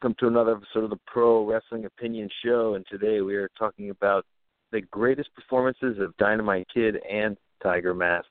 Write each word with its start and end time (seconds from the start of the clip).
welcome 0.00 0.14
to 0.20 0.28
another 0.28 0.52
episode 0.52 0.84
of 0.84 0.90
the 0.90 1.00
Pro 1.08 1.44
Wrestling 1.44 1.84
Opinion 1.84 2.28
Show. 2.44 2.74
And 2.76 2.86
today 2.88 3.20
we 3.20 3.34
are 3.34 3.50
talking 3.58 3.90
about 3.90 4.24
the 4.70 4.80
greatest 4.80 5.28
performances 5.34 5.98
of 5.98 6.16
Dynamite 6.18 6.68
Kid 6.72 6.98
and 7.10 7.36
Tiger 7.60 7.94
Mask. 7.94 8.28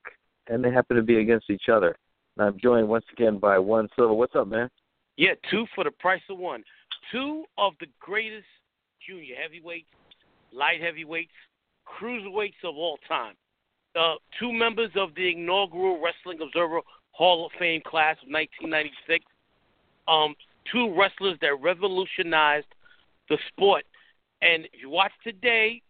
And 0.48 0.64
they 0.64 0.72
happen 0.72 0.96
to 0.96 1.04
be 1.04 1.20
against 1.20 1.50
each 1.50 1.68
other. 1.70 1.98
And 2.38 2.48
I'm 2.48 2.58
joined 2.58 2.88
once 2.88 3.04
again 3.12 3.38
by 3.38 3.60
One 3.60 3.90
Silva. 3.98 4.14
What's 4.14 4.34
up, 4.34 4.48
man? 4.48 4.70
Yeah, 5.18 5.34
two 5.52 5.66
for 5.76 5.84
the 5.84 5.92
price 5.92 6.22
of 6.30 6.38
one. 6.38 6.64
Two 7.12 7.44
of 7.58 7.74
the 7.82 7.88
greatest 8.00 8.48
junior 9.06 9.36
heavyweights, 9.36 9.90
light 10.54 10.82
heavyweights, 10.82 11.32
cruiserweights 11.86 12.64
of 12.64 12.78
all 12.78 12.98
time. 13.10 13.36
Uh, 13.94 14.16
two 14.40 14.54
members 14.54 14.92
of 14.96 15.10
the 15.16 15.34
inaugural 15.34 16.02
Wrestling 16.02 16.40
Observer 16.42 16.80
Hall 17.12 17.46
of 17.46 17.52
Fame 17.60 17.82
class 17.86 18.16
of 18.24 18.32
1996. 18.32 19.26
Um, 20.08 20.34
two 20.72 20.94
wrestlers 20.98 21.38
that 21.42 21.62
revolutionized 21.62 22.68
the 23.30 23.38
sport. 23.50 23.84
And 24.42 24.68
you 24.80 24.90
watch 24.90 25.12
today, 25.24 25.82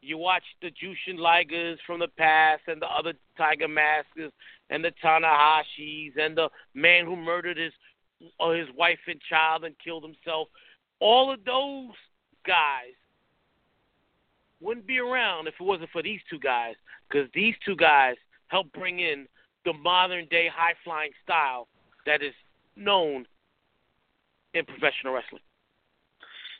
you 0.00 0.16
watch 0.16 0.42
the 0.62 0.68
Jushin 0.70 1.18
Ligers 1.18 1.76
from 1.86 2.00
the 2.00 2.08
past 2.08 2.62
and 2.66 2.80
the 2.80 2.86
other 2.86 3.12
Tiger 3.36 3.68
Masks 3.68 4.32
and 4.70 4.84
the 4.84 4.92
Tanahashis 5.04 6.18
and 6.18 6.36
the 6.36 6.48
man 6.74 7.04
who 7.04 7.16
murdered 7.16 7.58
his 7.58 7.72
uh, 8.38 8.50
his 8.50 8.68
wife 8.76 8.98
and 9.06 9.20
child 9.28 9.64
and 9.64 9.74
killed 9.82 10.04
himself. 10.04 10.48
All 11.00 11.32
of 11.32 11.44
those 11.44 11.96
guys 12.46 12.92
wouldn't 14.60 14.86
be 14.86 14.98
around 14.98 15.46
if 15.46 15.54
it 15.58 15.64
wasn't 15.64 15.90
for 15.90 16.02
these 16.02 16.20
two 16.28 16.38
guys 16.38 16.74
because 17.08 17.28
these 17.34 17.54
two 17.64 17.76
guys 17.76 18.16
helped 18.48 18.72
bring 18.72 19.00
in 19.00 19.26
the 19.64 19.72
modern 19.72 20.26
day 20.30 20.48
high 20.54 20.74
flying 20.84 21.12
style 21.22 21.68
that 22.06 22.22
is 22.22 22.34
known 22.76 23.26
in 24.54 24.64
professional 24.64 25.14
wrestling. 25.14 25.42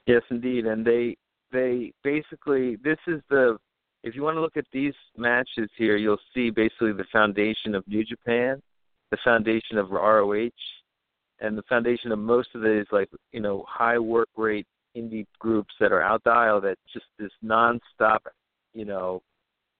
Yes, 0.06 0.22
indeed, 0.30 0.66
and 0.66 0.84
they 0.84 1.16
they 1.52 1.92
basically 2.02 2.76
this 2.76 2.98
is 3.06 3.20
the 3.28 3.58
if 4.02 4.14
you 4.14 4.22
want 4.22 4.36
to 4.36 4.40
look 4.40 4.56
at 4.56 4.64
these 4.72 4.94
matches 5.16 5.68
here, 5.76 5.96
you'll 5.96 6.16
see 6.34 6.50
basically 6.50 6.92
the 6.92 7.04
foundation 7.12 7.74
of 7.74 7.86
New 7.86 8.04
Japan, 8.04 8.62
the 9.10 9.18
foundation 9.22 9.76
of 9.76 9.90
ROH, 9.90 10.48
and 11.40 11.56
the 11.56 11.62
foundation 11.68 12.12
of 12.12 12.18
most 12.18 12.48
of 12.54 12.62
these 12.62 12.86
like 12.92 13.08
you 13.32 13.40
know 13.40 13.64
high 13.68 13.98
work 13.98 14.28
rate 14.36 14.66
indie 14.96 15.26
groups 15.38 15.72
that 15.80 15.92
are 15.92 16.02
out 16.02 16.22
dial 16.24 16.60
that 16.60 16.76
just 16.92 17.06
this 17.18 17.30
nonstop, 17.44 18.18
you 18.74 18.84
know, 18.84 19.22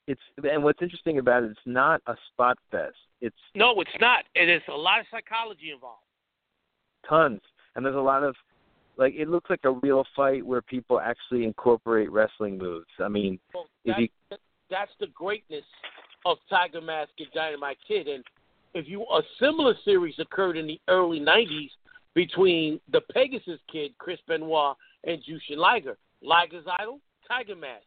it's 0.07 0.21
and 0.51 0.63
what's 0.63 0.83
interesting 0.83 1.19
about 1.19 1.45
it, 1.45 1.51
it's 1.51 1.61
not 1.67 2.01
a 2.07 2.17
spot 2.33 2.59
fest. 2.71 2.97
It's 3.21 3.37
no, 3.55 3.81
it's 3.81 3.91
not. 4.01 4.25
It 4.35 4.49
is 4.49 4.63
a 4.69 4.77
lot 4.77 5.01
of 5.01 5.07
psychology 5.11 5.71
involved. 5.73 6.03
Tons, 7.09 7.41
and 7.75 7.85
there's 7.85 7.97
a 7.97 8.01
lot 8.01 8.23
of 8.23 8.35
like 8.97 9.15
it 9.15 9.29
looks 9.29 9.51
like 9.51 9.61
a 9.65 9.71
real 9.71 10.05
fight 10.15 10.45
where 10.45 10.63
people 10.63 11.01
actually 11.01 11.45
incorporate 11.45 12.11
wrestling 12.11 12.59
moves. 12.59 12.87
I 12.99 13.09
mean, 13.09 13.39
well, 13.55 13.67
if 13.85 13.97
that's, 13.97 14.01
you 14.01 14.37
that's 14.71 14.93
the 15.01 15.07
greatness 15.09 15.65
of 16.27 16.39
Tiger 16.49 16.81
Mask 16.81 17.11
and 17.19 17.29
Dynamite 17.35 17.79
Kid, 17.87 18.09
and 18.09 18.25
if 18.75 18.89
you 18.89 19.03
a 19.03 19.23
similar 19.39 19.75
series 19.85 20.15
occurred 20.19 20.57
in 20.57 20.67
the 20.67 20.81
early 20.89 21.21
'90s 21.21 21.71
between 22.15 22.81
the 22.93 23.01
Pegasus 23.13 23.61
Kid, 23.71 23.93
Chris 23.99 24.19
Benoit, 24.27 24.77
and 25.05 25.19
Jushin 25.23 25.59
Liger. 25.59 25.97
Liger's 26.23 26.67
idol, 26.79 27.01
Tiger 27.27 27.57
Mask. 27.57 27.85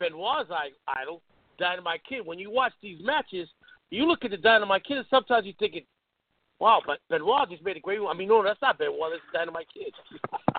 Benoit's 0.00 0.50
idol, 0.88 1.22
Dynamite 1.58 2.00
Kid. 2.08 2.24
When 2.24 2.38
you 2.38 2.50
watch 2.50 2.72
these 2.82 2.98
matches, 3.02 3.48
you 3.90 4.06
look 4.06 4.24
at 4.24 4.30
the 4.30 4.36
Dynamite 4.36 4.84
Kid, 4.84 4.98
and 4.98 5.06
sometimes 5.10 5.44
you're 5.44 5.54
thinking, 5.58 5.84
wow, 6.60 6.80
but 6.86 6.98
Benoit 7.08 7.48
just 7.50 7.64
made 7.64 7.76
a 7.76 7.80
great 7.80 8.02
one. 8.02 8.14
I 8.14 8.18
mean, 8.18 8.28
no, 8.28 8.42
that's 8.42 8.60
not 8.62 8.78
Benoit, 8.78 9.10
that's 9.10 9.22
Dynamite 9.32 9.66
Kid. 9.72 9.92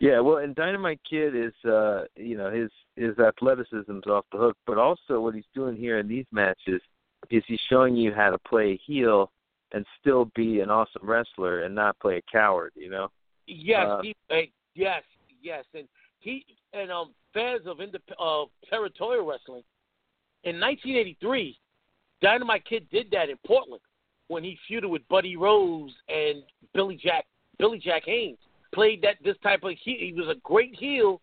yeah, 0.00 0.20
well, 0.20 0.38
and 0.38 0.54
Dynamite 0.54 1.00
Kid 1.08 1.34
is, 1.34 1.52
uh, 1.64 2.04
you 2.16 2.36
know, 2.36 2.50
his 2.50 2.70
his 2.96 3.18
athleticism's 3.18 4.06
off 4.06 4.26
the 4.32 4.38
hook, 4.38 4.56
but 4.66 4.78
also 4.78 5.20
what 5.20 5.34
he's 5.34 5.44
doing 5.54 5.76
here 5.76 5.98
in 5.98 6.08
these 6.08 6.26
matches 6.32 6.82
is 7.30 7.42
he's 7.46 7.60
showing 7.68 7.96
you 7.96 8.12
how 8.12 8.30
to 8.30 8.38
play 8.38 8.72
a 8.72 8.80
heel 8.84 9.30
and 9.72 9.84
still 10.00 10.30
be 10.34 10.60
an 10.60 10.70
awesome 10.70 11.02
wrestler 11.02 11.62
and 11.62 11.74
not 11.74 11.98
play 12.00 12.16
a 12.16 12.22
coward, 12.32 12.72
you 12.74 12.90
know. 12.90 13.08
Yes, 13.46 13.86
uh, 13.86 14.02
he, 14.02 14.16
uh, 14.30 14.36
yes, 14.74 15.02
yes, 15.42 15.64
and 15.74 15.86
he 16.20 16.44
and 16.72 16.90
um 16.90 17.14
fans 17.32 17.66
of 17.66 17.78
indep- 17.78 18.14
of 18.18 18.48
territorial 18.68 19.26
wrestling 19.26 19.62
in 20.44 20.60
1983, 20.60 21.58
Dynamite 22.22 22.64
Kid 22.64 22.88
did 22.90 23.10
that 23.10 23.28
in 23.28 23.36
Portland 23.46 23.82
when 24.28 24.44
he 24.44 24.58
feuded 24.70 24.88
with 24.88 25.02
Buddy 25.08 25.36
Rose 25.36 25.92
and 26.08 26.42
Billy 26.74 26.98
Jack 27.02 27.26
Billy 27.58 27.78
Jack 27.78 28.02
Haynes. 28.06 28.38
Played 28.74 29.02
that 29.02 29.16
this 29.24 29.36
type 29.42 29.64
of 29.64 29.72
heel. 29.82 29.96
He 29.98 30.12
was 30.12 30.28
a 30.28 30.38
great 30.44 30.74
heel, 30.74 31.20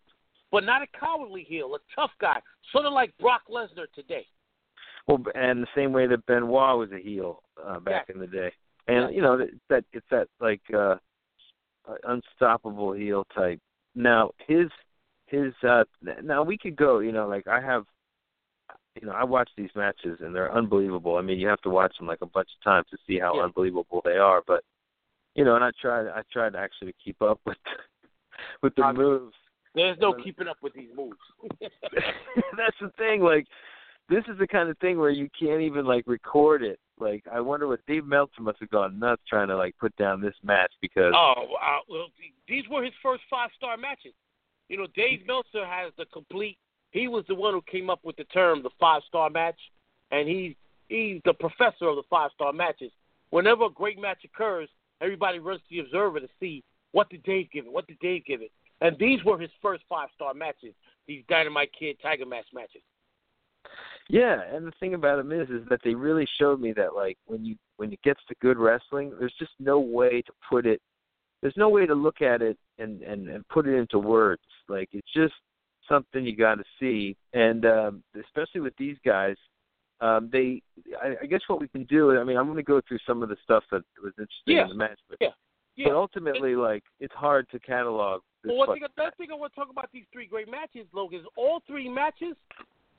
but 0.50 0.64
not 0.64 0.82
a 0.82 0.86
cowardly 0.98 1.44
heel, 1.48 1.74
a 1.74 1.78
tough 1.94 2.10
guy, 2.20 2.40
sort 2.72 2.84
of 2.84 2.92
like 2.92 3.16
Brock 3.18 3.42
Lesnar 3.50 3.86
today. 3.94 4.26
Well, 5.06 5.22
and 5.34 5.62
the 5.62 5.68
same 5.74 5.92
way 5.92 6.08
that 6.08 6.26
Benoit 6.26 6.76
was 6.76 6.90
a 6.92 6.98
heel 6.98 7.42
uh, 7.64 7.78
back 7.78 8.10
in 8.12 8.18
the 8.18 8.26
day, 8.26 8.52
and 8.88 9.14
you 9.14 9.22
know 9.22 9.38
that, 9.38 9.48
that 9.70 9.84
it's 9.92 10.06
that 10.10 10.26
like 10.40 10.60
uh, 10.76 10.96
unstoppable 12.04 12.92
heel 12.92 13.24
type. 13.34 13.60
Now 13.94 14.32
his 14.46 14.66
his 15.26 15.52
uh 15.66 15.84
now 16.22 16.42
we 16.42 16.58
could 16.58 16.76
go. 16.76 16.98
You 16.98 17.12
know, 17.12 17.28
like 17.28 17.46
I 17.46 17.60
have, 17.60 17.84
you 19.00 19.06
know, 19.06 19.12
I 19.12 19.24
watch 19.24 19.50
these 19.56 19.70
matches 19.74 20.18
and 20.20 20.34
they're 20.34 20.54
unbelievable. 20.54 21.16
I 21.16 21.22
mean, 21.22 21.38
you 21.38 21.48
have 21.48 21.60
to 21.62 21.70
watch 21.70 21.96
them 21.98 22.06
like 22.06 22.22
a 22.22 22.26
bunch 22.26 22.48
of 22.58 22.64
times 22.64 22.86
to 22.90 22.98
see 23.06 23.18
how 23.18 23.36
yeah. 23.36 23.42
unbelievable 23.42 24.00
they 24.04 24.16
are. 24.16 24.42
But 24.46 24.62
you 25.34 25.44
know, 25.44 25.54
and 25.54 25.64
I 25.64 25.70
tried 25.80 26.08
I 26.08 26.22
tried 26.32 26.54
to 26.54 26.58
actually 26.58 26.94
keep 27.02 27.20
up 27.22 27.40
with 27.44 27.58
with 28.62 28.74
the 28.74 28.92
moves. 28.92 29.34
There's 29.74 29.98
no 30.00 30.14
keeping 30.24 30.48
up 30.48 30.56
with 30.62 30.74
these 30.74 30.90
moves. 30.96 31.18
That's 31.60 32.76
the 32.80 32.90
thing. 32.96 33.22
Like 33.22 33.46
this 34.08 34.24
is 34.28 34.38
the 34.38 34.46
kind 34.46 34.68
of 34.68 34.78
thing 34.78 34.98
where 34.98 35.10
you 35.10 35.28
can't 35.38 35.60
even 35.60 35.84
like 35.84 36.04
record 36.06 36.62
it. 36.62 36.78
Like 36.98 37.24
I 37.30 37.40
wonder 37.40 37.66
what 37.66 37.84
Dave 37.86 38.06
Meltzer 38.06 38.40
must 38.40 38.60
have 38.60 38.70
gone 38.70 38.98
nuts 38.98 39.22
trying 39.28 39.48
to 39.48 39.56
like 39.56 39.76
put 39.78 39.94
down 39.96 40.20
this 40.20 40.34
match 40.42 40.72
because 40.80 41.12
oh 41.14 41.34
uh, 41.62 41.78
well, 41.88 42.06
these 42.48 42.64
were 42.70 42.82
his 42.82 42.94
first 43.02 43.22
five 43.30 43.50
star 43.56 43.76
matches. 43.76 44.14
You 44.68 44.78
know, 44.78 44.86
Dave 44.94 45.20
Meltzer 45.26 45.66
has 45.66 45.92
the 45.96 46.06
complete. 46.06 46.58
He 46.90 47.08
was 47.08 47.24
the 47.28 47.34
one 47.34 47.52
who 47.52 47.62
came 47.70 47.90
up 47.90 48.00
with 48.04 48.16
the 48.16 48.24
term 48.24 48.62
the 48.62 48.70
five 48.80 49.02
star 49.06 49.30
match, 49.30 49.58
and 50.10 50.28
he's 50.28 50.54
he's 50.88 51.20
the 51.24 51.34
professor 51.34 51.88
of 51.88 51.96
the 51.96 52.02
five 52.08 52.30
star 52.34 52.52
matches. 52.52 52.92
Whenever 53.30 53.64
a 53.64 53.70
great 53.70 54.00
match 54.00 54.18
occurs, 54.24 54.68
everybody 55.00 55.38
runs 55.38 55.60
to 55.60 55.66
the 55.70 55.80
Observer 55.80 56.20
to 56.20 56.28
see 56.40 56.62
what 56.92 57.10
did 57.10 57.22
Dave 57.24 57.50
give 57.52 57.66
it, 57.66 57.72
what 57.72 57.86
did 57.86 57.98
Dave 57.98 58.24
give 58.24 58.40
it, 58.40 58.50
and 58.80 58.96
these 58.98 59.22
were 59.24 59.38
his 59.38 59.50
first 59.60 59.82
five 59.88 60.08
star 60.14 60.34
matches. 60.34 60.74
These 61.06 61.24
Dynamite 61.28 61.70
Kid 61.78 61.96
Tiger 62.02 62.26
Mask 62.26 62.48
matches. 62.52 62.82
Yeah, 64.08 64.40
and 64.52 64.66
the 64.66 64.72
thing 64.78 64.94
about 64.94 65.16
them 65.16 65.32
is, 65.32 65.48
is 65.48 65.66
that 65.68 65.80
they 65.82 65.94
really 65.94 66.26
showed 66.38 66.60
me 66.60 66.72
that 66.72 66.94
like 66.94 67.18
when 67.26 67.44
you 67.44 67.56
when 67.76 67.92
it 67.92 68.00
gets 68.02 68.20
to 68.28 68.34
good 68.40 68.56
wrestling, 68.56 69.12
there's 69.18 69.34
just 69.38 69.52
no 69.58 69.80
way 69.80 70.22
to 70.22 70.32
put 70.48 70.66
it. 70.66 70.80
There's 71.42 71.56
no 71.56 71.68
way 71.68 71.86
to 71.86 71.94
look 71.94 72.22
at 72.22 72.42
it 72.42 72.56
and 72.78 73.02
and 73.02 73.28
and 73.28 73.46
put 73.48 73.66
it 73.66 73.74
into 73.74 73.98
words. 73.98 74.42
Like 74.68 74.88
it's 74.92 75.12
just 75.12 75.34
something 75.88 76.24
you 76.24 76.36
got 76.36 76.56
to 76.56 76.64
see, 76.80 77.16
and 77.32 77.64
um, 77.66 78.02
especially 78.24 78.60
with 78.60 78.76
these 78.76 78.96
guys, 79.04 79.36
um, 80.00 80.28
they. 80.32 80.62
I, 81.02 81.14
I 81.22 81.26
guess 81.26 81.40
what 81.46 81.60
we 81.60 81.68
can 81.68 81.84
do. 81.84 82.18
I 82.18 82.24
mean, 82.24 82.36
I'm 82.36 82.46
going 82.46 82.56
to 82.56 82.62
go 82.62 82.80
through 82.86 82.98
some 83.06 83.22
of 83.22 83.28
the 83.28 83.36
stuff 83.44 83.64
that 83.70 83.82
was 84.02 84.12
interesting 84.18 84.56
yeah. 84.56 84.62
in 84.64 84.68
the 84.68 84.74
match, 84.74 84.98
but, 85.08 85.18
yeah. 85.20 85.28
Yeah. 85.76 85.88
but 85.88 85.96
ultimately, 85.96 86.56
like 86.56 86.84
it's 87.00 87.14
hard 87.14 87.48
to 87.50 87.58
catalog. 87.58 88.22
This 88.42 88.50
well, 88.50 88.68
one 88.68 88.78
thing, 88.78 88.88
thing 89.18 89.28
I 89.30 89.34
want 89.34 89.52
to 89.54 89.60
talk 89.60 89.70
about 89.70 89.90
these 89.92 90.04
three 90.12 90.26
great 90.26 90.50
matches, 90.50 90.86
Logan, 90.92 91.20
is 91.20 91.26
all 91.36 91.62
three 91.66 91.88
matches 91.88 92.36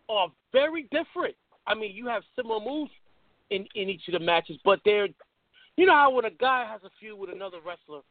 are 0.09 0.27
very 0.51 0.83
different. 0.83 1.35
I 1.65 1.75
mean, 1.75 1.95
you 1.95 2.07
have 2.07 2.23
similar 2.35 2.63
moves 2.63 2.91
in 3.49 3.67
in 3.75 3.89
each 3.89 4.07
of 4.07 4.13
the 4.13 4.19
matches, 4.19 4.57
but 4.63 4.79
they're, 4.85 5.07
you 5.75 5.85
know 5.85 5.93
how 5.93 6.11
when 6.11 6.25
a 6.25 6.31
guy 6.31 6.65
has 6.69 6.81
a 6.83 6.89
feud 6.99 7.17
with 7.17 7.29
another 7.29 7.57
wrestler, 7.65 8.01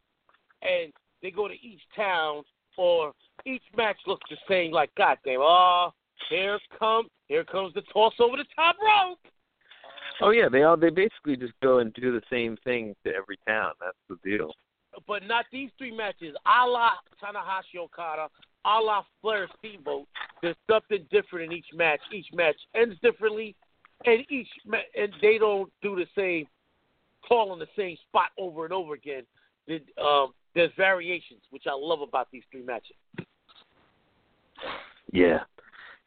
and 0.62 0.92
they 1.22 1.30
go 1.30 1.48
to 1.48 1.54
each 1.54 1.80
town 1.94 2.42
or 2.76 3.12
each 3.44 3.62
match 3.76 3.96
looks 4.06 4.28
the 4.30 4.36
same. 4.48 4.72
Like, 4.72 4.90
goddamn, 4.96 5.40
oh, 5.40 5.92
here 6.30 6.58
come, 6.78 7.08
here 7.28 7.44
comes 7.44 7.74
the 7.74 7.82
toss 7.92 8.14
over 8.18 8.36
the 8.36 8.44
top 8.54 8.76
rope. 8.82 9.18
Oh 10.22 10.30
yeah, 10.30 10.48
they 10.50 10.62
all 10.62 10.76
they 10.76 10.90
basically 10.90 11.36
just 11.36 11.52
go 11.62 11.78
and 11.78 11.92
do 11.92 12.12
the 12.12 12.22
same 12.30 12.56
thing 12.64 12.94
to 13.04 13.12
every 13.14 13.38
town. 13.46 13.72
That's 13.80 13.96
the 14.08 14.16
deal. 14.28 14.52
But 15.06 15.26
not 15.26 15.44
these 15.52 15.70
three 15.76 15.94
matches. 15.94 16.34
A 16.46 16.66
la 16.66 16.92
Tanahashi 17.22 17.78
Okada, 17.78 18.28
a 18.64 18.80
la 18.80 19.02
Flair 19.20 19.46
Steamboat. 19.58 20.06
There's 20.40 20.56
something 20.70 21.06
different 21.10 21.52
in 21.52 21.58
each 21.58 21.66
match. 21.74 22.00
Each 22.14 22.28
match 22.32 22.56
ends 22.74 22.96
differently, 23.02 23.54
and 24.06 24.24
each 24.30 24.48
ma- 24.64 24.78
and 24.98 25.12
they 25.20 25.36
don't 25.36 25.70
do 25.82 25.96
the 25.96 26.06
same, 26.16 26.46
call 27.28 27.52
on 27.52 27.58
the 27.58 27.68
same 27.76 27.96
spot 28.08 28.30
over 28.38 28.64
and 28.64 28.72
over 28.72 28.94
again. 28.94 29.24
The, 29.66 29.82
um, 30.02 30.32
there's 30.56 30.72
variations, 30.76 31.42
which 31.50 31.64
I 31.68 31.74
love 31.76 32.00
about 32.00 32.28
these 32.32 32.42
three 32.50 32.64
matches. 32.64 32.96
Yeah. 35.12 35.40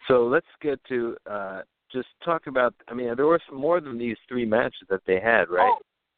So 0.07 0.25
let's 0.25 0.47
get 0.59 0.83
to 0.89 1.15
uh, 1.29 1.61
just 1.93 2.07
talk 2.25 2.47
about. 2.47 2.73
I 2.89 2.95
mean, 2.95 3.13
there 3.15 3.27
were 3.27 3.39
some 3.47 3.59
more 3.59 3.79
than 3.79 3.97
these 3.97 4.17
three 4.27 4.45
matches 4.45 4.87
that 4.89 5.01
they 5.05 5.19
had, 5.19 5.49
right? 5.49 5.71
Oh, 5.71 5.77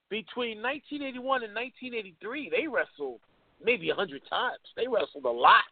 between 0.10 0.62
1981 0.62 1.44
and 1.44 1.54
1983, 1.54 2.50
they 2.50 2.68
wrestled 2.68 3.20
maybe 3.64 3.90
a 3.90 3.96
hundred 3.96 4.22
times. 4.30 4.64
They 4.78 4.88
wrestled 4.88 5.26
a 5.26 5.30
lot, 5.30 5.68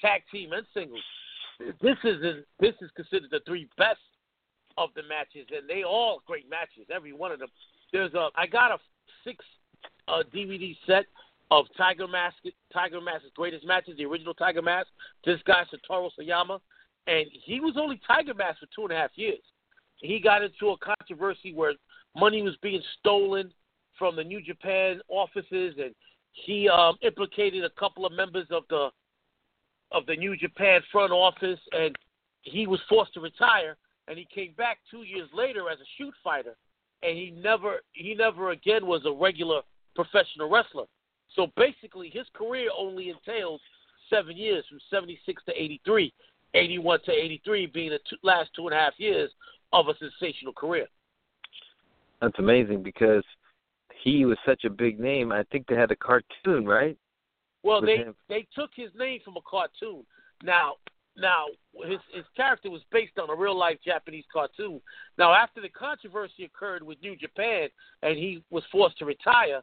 tag 0.00 0.22
team 0.32 0.52
and 0.52 0.64
singles. 0.72 1.02
This 1.82 1.96
is 2.04 2.44
this 2.60 2.74
is 2.80 2.90
considered 2.94 3.30
the 3.32 3.40
three 3.46 3.68
best 3.76 3.98
of 4.78 4.90
the 4.94 5.02
matches, 5.02 5.48
and 5.50 5.68
they 5.68 5.82
all 5.82 6.22
great 6.24 6.48
matches. 6.48 6.86
Every 6.94 7.12
one 7.12 7.32
of 7.32 7.40
them. 7.40 7.48
There's 7.92 8.14
a 8.14 8.28
I 8.36 8.46
got 8.46 8.70
a 8.70 8.78
six 9.24 9.44
uh, 10.06 10.22
DVD 10.32 10.76
set 10.86 11.06
of 11.50 11.66
Tiger 11.76 12.08
Mask 12.08 12.36
Tiger 12.72 13.00
Mask's 13.00 13.28
greatest 13.34 13.66
matches, 13.66 13.96
the 13.96 14.04
original 14.04 14.34
Tiger 14.34 14.62
Mask. 14.62 14.88
This 15.24 15.40
guy 15.46 15.64
Satoru 15.64 16.10
Sayama, 16.18 16.58
and 17.06 17.26
he 17.44 17.60
was 17.60 17.74
only 17.76 18.00
Tiger 18.06 18.34
Mask 18.34 18.60
for 18.60 18.66
two 18.74 18.82
and 18.82 18.92
a 18.92 18.96
half 18.96 19.10
years. 19.14 19.40
He 19.98 20.20
got 20.20 20.42
into 20.42 20.70
a 20.70 20.76
controversy 20.78 21.54
where 21.54 21.74
money 22.14 22.42
was 22.42 22.56
being 22.62 22.82
stolen 22.98 23.52
from 23.98 24.16
the 24.16 24.24
New 24.24 24.42
Japan 24.42 25.00
offices, 25.08 25.74
and 25.78 25.94
he 26.32 26.68
um, 26.68 26.96
implicated 27.02 27.64
a 27.64 27.70
couple 27.70 28.04
of 28.04 28.12
members 28.12 28.46
of 28.50 28.64
the 28.68 28.90
of 29.92 30.04
the 30.06 30.16
New 30.16 30.36
Japan 30.36 30.80
front 30.90 31.12
office, 31.12 31.60
and 31.72 31.94
he 32.42 32.66
was 32.66 32.80
forced 32.88 33.14
to 33.14 33.20
retire. 33.20 33.76
And 34.08 34.18
he 34.18 34.26
came 34.32 34.52
back 34.56 34.78
two 34.88 35.02
years 35.02 35.28
later 35.34 35.68
as 35.70 35.78
a 35.80 35.88
shoot 35.96 36.14
fighter, 36.22 36.56
and 37.02 37.16
he 37.16 37.30
never 37.42 37.80
he 37.92 38.14
never 38.14 38.50
again 38.50 38.86
was 38.86 39.02
a 39.04 39.12
regular 39.12 39.62
professional 39.94 40.50
wrestler. 40.50 40.84
So 41.34 41.48
basically, 41.56 42.10
his 42.10 42.26
career 42.32 42.70
only 42.76 43.10
entails 43.10 43.60
seven 44.08 44.36
years, 44.36 44.64
from 44.68 44.78
'76 44.90 45.42
to 45.44 45.52
'83, 45.52 46.12
'81 46.54 47.00
to 47.04 47.12
'83 47.12 47.66
being 47.66 47.90
the 47.90 47.98
two, 48.08 48.16
last 48.22 48.50
two 48.54 48.66
and 48.66 48.74
a 48.74 48.78
half 48.78 48.94
years 48.98 49.30
of 49.72 49.88
a 49.88 49.94
sensational 49.98 50.52
career. 50.52 50.86
That's 52.20 52.38
amazing 52.38 52.82
because 52.82 53.24
he 54.02 54.24
was 54.24 54.38
such 54.46 54.64
a 54.64 54.70
big 54.70 54.98
name. 54.98 55.32
I 55.32 55.42
think 55.44 55.66
they 55.66 55.74
had 55.74 55.90
a 55.90 55.96
cartoon, 55.96 56.66
right? 56.66 56.96
Well, 57.62 57.80
they 57.80 57.98
him. 57.98 58.14
they 58.28 58.46
took 58.54 58.70
his 58.74 58.90
name 58.96 59.20
from 59.24 59.36
a 59.36 59.40
cartoon. 59.48 60.04
Now, 60.42 60.74
now 61.16 61.46
his 61.84 61.98
his 62.14 62.24
character 62.36 62.70
was 62.70 62.82
based 62.92 63.18
on 63.18 63.28
a 63.28 63.34
real 63.34 63.56
life 63.58 63.78
Japanese 63.84 64.24
cartoon. 64.32 64.80
Now, 65.18 65.34
after 65.34 65.60
the 65.60 65.68
controversy 65.68 66.44
occurred 66.44 66.82
with 66.82 67.02
New 67.02 67.16
Japan 67.16 67.68
and 68.02 68.16
he 68.16 68.42
was 68.50 68.62
forced 68.70 68.98
to 68.98 69.04
retire, 69.04 69.62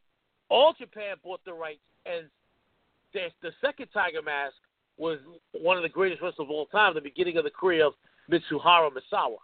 all 0.50 0.74
Japan 0.78 1.16
bought 1.24 1.44
the 1.46 1.54
rights, 1.54 1.82
and 2.06 2.28
the, 3.14 3.28
the 3.42 3.52
second 3.62 3.88
Tiger 3.94 4.22
Mask 4.22 4.56
was 4.98 5.20
one 5.54 5.78
of 5.78 5.84
the 5.84 5.90
greatest 5.90 6.22
wrestlers 6.22 6.46
of 6.46 6.50
all 6.50 6.66
time. 6.68 6.94
The 6.94 7.02
beginning 7.02 7.38
of 7.38 7.44
the 7.44 7.50
career 7.50 7.86
of 7.86 7.94
Mitsuharu 8.32 8.90
Misawa. 8.92 9.38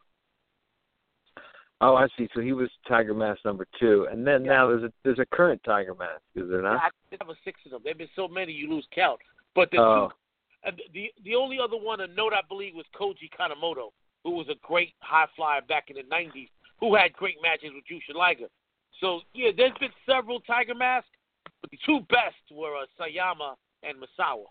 Oh, 1.82 1.96
I 1.96 2.08
see. 2.18 2.28
So 2.36 2.42
he 2.42 2.52
was 2.52 2.70
Tiger 2.88 3.14
Mask 3.14 3.40
number 3.46 3.66
two, 3.80 4.08
and 4.12 4.28
then 4.28 4.44
yeah. 4.44 4.52
now 4.52 4.68
there's 4.68 4.84
a 4.84 4.92
there's 5.04 5.20
a 5.20 5.26
current 5.26 5.62
Tiger 5.64 5.96
Mask, 5.96 6.22
is 6.36 6.50
there 6.50 6.62
not? 6.62 6.74
Yeah, 6.74 7.18
I 7.22 7.26
have 7.26 7.36
six 7.46 7.60
of 7.66 7.72
them. 7.72 7.82
There've 7.84 7.98
been 7.98 8.10
so 8.16 8.28
many 8.28 8.52
you 8.52 8.70
lose 8.70 8.86
count. 8.94 9.20
But 9.56 9.72
the 9.72 9.78
oh. 9.78 10.10
two, 10.66 10.72
the 10.94 11.12
the 11.24 11.36
only 11.36 11.58
other 11.58 11.78
one 11.78 12.00
to 12.00 12.08
note, 12.08 12.34
I 12.34 12.42
believe, 12.48 12.76
was 12.76 12.86
Koji 13.00 13.30
Kanemoto, 13.38 13.92
who 14.24 14.32
was 14.32 14.48
a 14.50 14.56
great 14.62 14.94
high 15.00 15.28
flyer 15.38 15.62
back 15.62 15.90
in 15.90 15.96
the 15.96 16.04
'90s, 16.04 16.50
who 16.82 16.96
had 16.96 17.14
great 17.14 17.38
matches 17.42 17.72
with 17.74 17.86
Jushin 17.86 18.18
Liger. 18.18 18.48
So 19.00 19.22
yeah, 19.34 19.52
there's 19.56 19.78
been 19.80 19.90
several 20.06 20.40
Tiger 20.42 20.76
Masks, 20.76 21.10
but 21.62 21.72
the 21.72 21.78
two 21.86 22.00
best 22.10 22.36
were 22.52 22.76
uh, 22.76 22.86
Sayama 23.00 23.56
and 23.84 23.98
Misawa. 23.98 24.46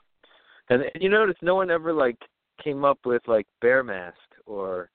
And, 0.70 0.82
and 0.94 1.02
you 1.02 1.08
notice 1.08 1.36
no 1.42 1.54
one 1.54 1.70
ever 1.70 1.92
like 1.92 2.18
came 2.62 2.84
up 2.84 2.98
with 3.04 3.22
like 3.26 3.46
Bear 3.60 3.82
Mask 3.82 4.16
or 4.46 4.90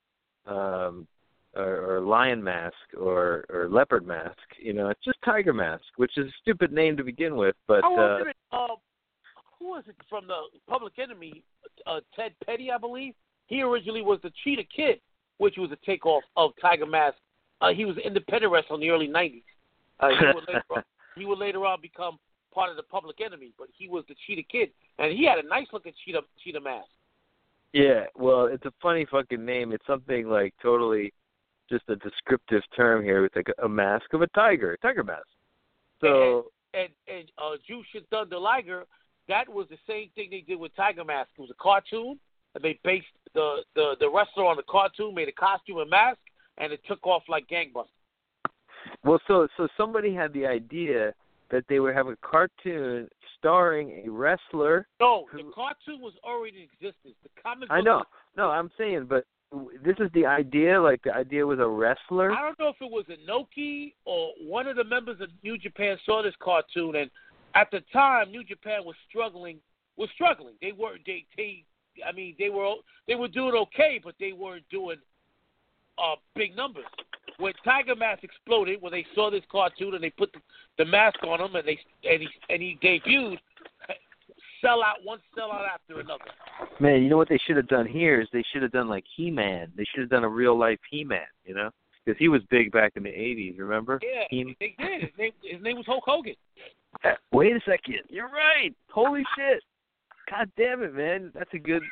um 0.45 1.07
or, 1.55 1.97
or 1.97 2.01
lion 2.01 2.43
mask 2.43 2.75
or 2.99 3.45
or 3.49 3.69
leopard 3.69 4.05
mask. 4.05 4.37
You 4.59 4.73
know, 4.73 4.89
it's 4.89 5.03
just 5.03 5.17
tiger 5.23 5.53
mask, 5.53 5.83
which 5.97 6.17
is 6.17 6.27
a 6.27 6.33
stupid 6.41 6.71
name 6.71 6.97
to 6.97 7.03
begin 7.03 7.35
with. 7.35 7.55
But 7.67 7.81
oh, 7.83 8.23
uh, 8.51 8.55
uh, 8.55 8.67
who 9.59 9.69
was 9.69 9.83
it 9.87 9.95
from 10.09 10.27
the 10.27 10.41
Public 10.67 10.93
Enemy? 10.99 11.43
Uh, 11.85 11.99
Ted 12.15 12.33
Petty, 12.45 12.71
I 12.71 12.77
believe. 12.77 13.13
He 13.47 13.61
originally 13.61 14.01
was 14.01 14.19
the 14.23 14.31
Cheetah 14.43 14.63
Kid, 14.75 14.99
which 15.37 15.55
was 15.57 15.71
a 15.71 15.85
takeoff 15.85 16.23
of 16.35 16.51
Tiger 16.61 16.85
Mask. 16.85 17.17
Uh, 17.61 17.73
he 17.73 17.85
was 17.85 17.97
independent 17.97 18.51
wrestler 18.51 18.75
in 18.75 18.81
the 18.81 18.89
early 18.89 19.07
'90s. 19.07 19.43
Uh, 19.99 20.09
he, 20.09 20.25
would 20.33 20.47
later 20.47 20.63
on, 20.75 20.83
he 21.15 21.25
would 21.25 21.39
later 21.39 21.65
on 21.65 21.81
become 21.81 22.17
part 22.53 22.69
of 22.69 22.77
the 22.77 22.83
Public 22.83 23.21
Enemy, 23.21 23.53
but 23.57 23.67
he 23.77 23.87
was 23.87 24.03
the 24.07 24.15
Cheetah 24.27 24.43
Kid, 24.51 24.69
and 24.99 25.11
he 25.11 25.25
had 25.25 25.43
a 25.43 25.47
nice 25.47 25.67
looking 25.71 25.93
cheetah 26.05 26.21
cheetah 26.43 26.61
mask. 26.61 26.89
Yeah, 27.73 28.05
well, 28.15 28.45
it's 28.45 28.65
a 28.65 28.73
funny 28.81 29.05
fucking 29.09 29.43
name. 29.43 29.71
It's 29.71 29.85
something 29.87 30.27
like 30.27 30.53
totally 30.61 31.13
just 31.69 31.83
a 31.89 31.95
descriptive 31.97 32.61
term 32.75 33.03
here 33.03 33.23
with 33.23 33.35
like 33.35 33.47
a 33.63 33.69
mask 33.69 34.13
of 34.13 34.21
a 34.21 34.27
tiger, 34.27 34.77
tiger 34.81 35.03
mask. 35.03 35.25
So 36.01 36.51
and 36.73 36.89
and, 37.07 37.17
and 37.19 37.31
uh, 37.37 37.57
Jushin 37.69 38.05
Thunder 38.09 38.37
Liger, 38.37 38.85
that 39.27 39.47
was 39.47 39.67
the 39.69 39.77
same 39.87 40.09
thing 40.15 40.29
they 40.31 40.41
did 40.41 40.59
with 40.59 40.75
Tiger 40.75 41.03
Mask. 41.03 41.29
It 41.37 41.41
was 41.41 41.51
a 41.51 41.61
cartoon, 41.61 42.19
and 42.55 42.63
they 42.63 42.79
based 42.83 43.07
the 43.33 43.57
the 43.75 43.95
the 43.99 44.09
wrestler 44.09 44.45
on 44.45 44.57
the 44.57 44.63
cartoon, 44.69 45.15
made 45.15 45.29
a 45.29 45.33
costume 45.33 45.77
and 45.79 45.89
mask, 45.89 46.19
and 46.57 46.71
it 46.71 46.81
took 46.87 47.05
off 47.05 47.23
like 47.27 47.47
gangbusters. 47.47 47.87
Well, 49.03 49.19
so 49.27 49.47
so 49.57 49.67
somebody 49.77 50.13
had 50.13 50.33
the 50.33 50.45
idea 50.45 51.13
that 51.51 51.65
they 51.69 51.79
would 51.79 51.95
have 51.95 52.07
a 52.07 52.15
cartoon 52.17 53.07
starring 53.37 54.03
a 54.05 54.09
wrestler. 54.09 54.87
No, 54.99 55.25
who, 55.31 55.37
the 55.37 55.51
cartoon 55.53 56.01
was 56.01 56.13
already 56.23 56.57
in 56.57 56.63
existence. 56.63 57.15
The 57.23 57.29
comic. 57.41 57.69
I 57.71 57.81
know. 57.81 58.03
No, 58.35 58.49
I'm 58.49 58.71
saying, 58.77 59.05
but 59.07 59.25
this 59.83 59.95
is 59.99 60.09
the 60.13 60.25
idea. 60.25 60.81
Like 60.81 61.01
the 61.03 61.13
idea 61.13 61.45
was 61.45 61.59
a 61.59 61.67
wrestler. 61.67 62.31
I 62.31 62.41
don't 62.41 62.59
know 62.59 62.69
if 62.69 62.77
it 62.81 62.91
was 62.91 63.05
Inoki 63.05 63.93
or 64.05 64.31
one 64.41 64.67
of 64.67 64.75
the 64.75 64.83
members 64.83 65.21
of 65.21 65.29
New 65.43 65.57
Japan 65.57 65.97
saw 66.05 66.23
this 66.23 66.33
cartoon, 66.41 66.95
and 66.95 67.11
at 67.55 67.69
the 67.71 67.81
time, 67.91 68.31
New 68.31 68.43
Japan 68.43 68.81
was 68.85 68.95
struggling. 69.07 69.59
Was 69.95 70.09
struggling. 70.15 70.55
They 70.61 70.71
were 70.71 70.95
they 71.05 71.25
they. 71.37 71.63
I 72.07 72.11
mean, 72.11 72.35
they 72.39 72.49
were 72.49 72.73
they 73.07 73.15
were 73.15 73.27
doing 73.27 73.53
okay, 73.53 74.01
but 74.03 74.15
they 74.19 74.33
weren't 74.33 74.67
doing 74.71 74.97
uh 75.97 76.15
big 76.35 76.55
numbers. 76.55 76.85
When 77.39 77.53
Tiger 77.65 77.95
Mask 77.95 78.23
exploded, 78.23 78.81
when 78.81 78.91
they 78.91 79.05
saw 79.15 79.31
this 79.31 79.43
cartoon 79.51 79.95
and 79.95 80.03
they 80.03 80.11
put 80.11 80.31
the, 80.33 80.39
the 80.77 80.85
mask 80.85 81.23
on 81.23 81.41
him 81.41 81.55
and 81.55 81.67
they 81.67 81.79
and 82.09 82.21
he 82.21 82.27
and 82.49 82.61
he 82.61 82.77
debuted, 82.81 83.37
sell 84.61 84.83
out 84.83 84.97
one 85.03 85.19
sellout 85.37 85.67
after 85.73 85.99
another. 85.99 86.25
Man, 86.79 87.01
you 87.03 87.09
know 87.09 87.17
what 87.17 87.29
they 87.29 87.39
should 87.45 87.57
have 87.57 87.67
done 87.67 87.87
here 87.87 88.21
is 88.21 88.27
they 88.31 88.43
should 88.51 88.61
have 88.61 88.71
done 88.71 88.87
like 88.87 89.03
He 89.15 89.31
Man. 89.31 89.71
They 89.75 89.85
should 89.85 90.01
have 90.01 90.09
done 90.09 90.23
a 90.23 90.29
real 90.29 90.57
life 90.57 90.79
He 90.89 91.03
Man. 91.03 91.21
You 91.45 91.55
know, 91.55 91.69
because 92.05 92.17
he 92.19 92.29
was 92.29 92.41
big 92.49 92.71
back 92.71 92.93
in 92.95 93.03
the 93.03 93.09
'80s. 93.09 93.57
Remember? 93.57 93.99
Yeah, 94.01 94.23
he... 94.29 94.55
they 94.59 94.75
did. 94.77 95.01
His 95.01 95.11
name, 95.17 95.31
his 95.43 95.61
name 95.61 95.77
was 95.77 95.85
Hulk 95.85 96.03
Hogan. 96.05 96.35
Uh, 97.03 97.09
wait 97.31 97.55
a 97.55 97.59
second. 97.65 98.01
You're 98.09 98.29
right. 98.29 98.73
Holy 98.91 99.23
shit. 99.35 99.63
God 100.29 100.49
damn 100.57 100.83
it, 100.83 100.93
man. 100.93 101.31
That's 101.33 101.53
a 101.53 101.59
good. 101.59 101.83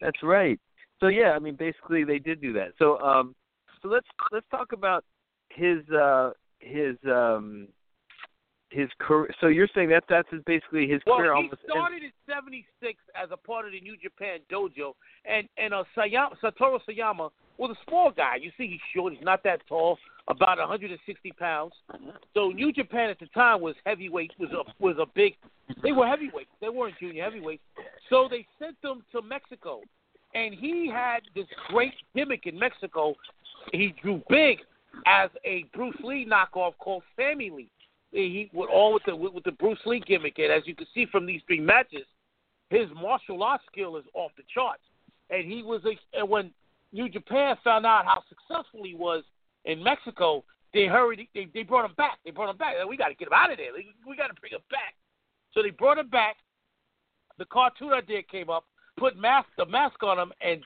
That's 0.00 0.22
right. 0.22 0.58
So 1.00 1.08
yeah, 1.08 1.30
I 1.30 1.38
mean, 1.38 1.54
basically 1.54 2.04
they 2.04 2.18
did 2.18 2.40
do 2.40 2.52
that. 2.54 2.72
So 2.78 2.98
um, 3.00 3.34
so 3.82 3.88
let's 3.88 4.06
let's 4.32 4.46
talk 4.50 4.72
about 4.72 5.04
his 5.50 5.88
uh 5.90 6.30
his 6.60 6.96
um 7.06 7.68
his 8.70 8.88
career. 8.98 9.30
So 9.40 9.46
you're 9.46 9.68
saying 9.74 9.88
that 9.90 10.04
that's 10.08 10.28
basically 10.46 10.88
his 10.88 11.00
well, 11.06 11.18
career. 11.18 11.34
Well, 11.34 11.42
he 11.42 11.50
started 11.68 12.02
in 12.02 12.12
'76 12.26 12.98
as 13.14 13.30
a 13.32 13.36
part 13.36 13.66
of 13.66 13.72
the 13.72 13.80
New 13.80 13.96
Japan 13.96 14.40
Dojo, 14.50 14.92
and 15.24 15.48
and 15.56 15.72
uh, 15.72 15.84
Sayama, 15.96 16.34
Satoru 16.42 16.78
Sayama 16.88 17.30
was 17.56 17.70
a 17.70 17.84
small 17.88 18.10
guy. 18.10 18.36
You 18.40 18.50
see, 18.58 18.68
he's 18.68 18.80
short. 18.94 19.12
He's 19.14 19.24
not 19.24 19.42
that 19.44 19.60
tall, 19.68 19.98
about 20.28 20.58
160 20.58 21.32
pounds. 21.32 21.72
So 22.34 22.50
New 22.50 22.72
Japan 22.72 23.10
at 23.10 23.18
the 23.18 23.26
time 23.26 23.60
was 23.60 23.74
heavyweight. 23.86 24.32
Was 24.38 24.50
a 24.50 24.82
was 24.82 24.96
a 25.00 25.06
big. 25.14 25.34
They 25.82 25.92
were 25.92 26.06
heavyweights. 26.06 26.50
They 26.60 26.68
weren't 26.68 26.98
junior 26.98 27.24
heavyweights. 27.24 27.62
So 28.10 28.28
they 28.30 28.46
sent 28.58 28.80
them 28.82 29.02
to 29.12 29.22
Mexico, 29.22 29.80
and 30.46 30.54
he 30.54 30.90
had 30.92 31.20
this 31.34 31.46
great 31.68 31.94
gimmick 32.14 32.46
in 32.46 32.58
Mexico. 32.58 33.14
He 33.72 33.94
drew 34.02 34.22
big 34.28 34.58
as 35.06 35.30
a 35.44 35.64
Bruce 35.74 35.96
Lee 36.02 36.26
knockoff 36.26 36.72
called 36.78 37.02
Sammy 37.16 37.50
Lee 37.50 37.70
he 38.10 38.50
with 38.52 38.70
all 38.72 38.94
with 38.94 39.02
the 39.06 39.14
with 39.14 39.44
the 39.44 39.52
Bruce 39.52 39.78
Lee 39.84 40.02
gimmick, 40.06 40.38
and 40.38 40.52
as 40.52 40.62
you 40.66 40.74
can 40.74 40.86
see 40.94 41.06
from 41.06 41.26
these 41.26 41.40
three 41.46 41.60
matches, 41.60 42.06
his 42.70 42.88
martial 42.94 43.42
arts 43.42 43.64
skill 43.70 43.96
is 43.96 44.04
off 44.14 44.32
the 44.36 44.42
charts. 44.52 44.82
And 45.30 45.50
he 45.50 45.62
was 45.62 45.82
a, 45.84 46.18
and 46.18 46.28
when 46.28 46.50
New 46.92 47.08
Japan 47.08 47.56
found 47.62 47.84
out 47.84 48.06
how 48.06 48.22
successful 48.28 48.80
he 48.82 48.94
was 48.94 49.24
in 49.66 49.82
Mexico, 49.82 50.42
they 50.72 50.86
hurried. 50.86 51.28
They, 51.34 51.48
they 51.52 51.62
brought 51.64 51.84
him 51.84 51.94
back. 51.96 52.18
They 52.24 52.30
brought 52.30 52.50
him 52.50 52.56
back. 52.56 52.74
We 52.88 52.96
got 52.96 53.08
to 53.08 53.14
get 53.14 53.28
him 53.28 53.34
out 53.34 53.52
of 53.52 53.58
there. 53.58 53.72
We 53.74 54.16
got 54.16 54.28
to 54.28 54.40
bring 54.40 54.52
him 54.52 54.60
back. 54.70 54.94
So 55.52 55.62
they 55.62 55.70
brought 55.70 55.98
him 55.98 56.08
back. 56.08 56.36
The 57.38 57.44
cartoon 57.46 57.92
idea 57.92 58.22
came 58.22 58.48
up. 58.48 58.64
Put 58.98 59.16
mask 59.16 59.48
the 59.56 59.66
mask 59.66 60.02
on 60.02 60.18
him, 60.18 60.32
and 60.40 60.62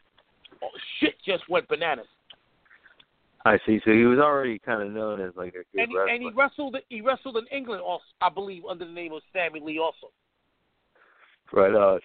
oh, 0.63 0.69
shit 1.01 1.15
just 1.25 1.49
went 1.49 1.69
bananas. 1.69 2.07
I 3.45 3.59
see. 3.67 3.81
So 3.85 3.91
he 3.91 4.05
was 4.05 4.19
already 4.19 4.59
kind 4.59 4.83
of 4.83 4.93
known 4.93 5.21
as 5.21 5.33
like 5.37 5.55
a 5.55 5.65
good 5.77 5.83
and 5.83 5.91
he, 5.91 5.97
wrestler. 5.97 6.15
And 6.15 6.23
he 6.23 6.31
wrestled. 6.35 6.77
He 6.89 7.01
wrestled 7.01 7.37
in 7.37 7.47
England, 7.57 7.83
also, 7.83 8.05
I 8.21 8.29
believe, 8.29 8.65
under 8.69 8.85
the 8.85 8.93
name 8.93 9.13
of 9.13 9.23
Sammy 9.33 9.61
Lee, 9.61 9.79
also. 9.79 10.13
Right. 11.53 11.75
Uh. 11.75 11.99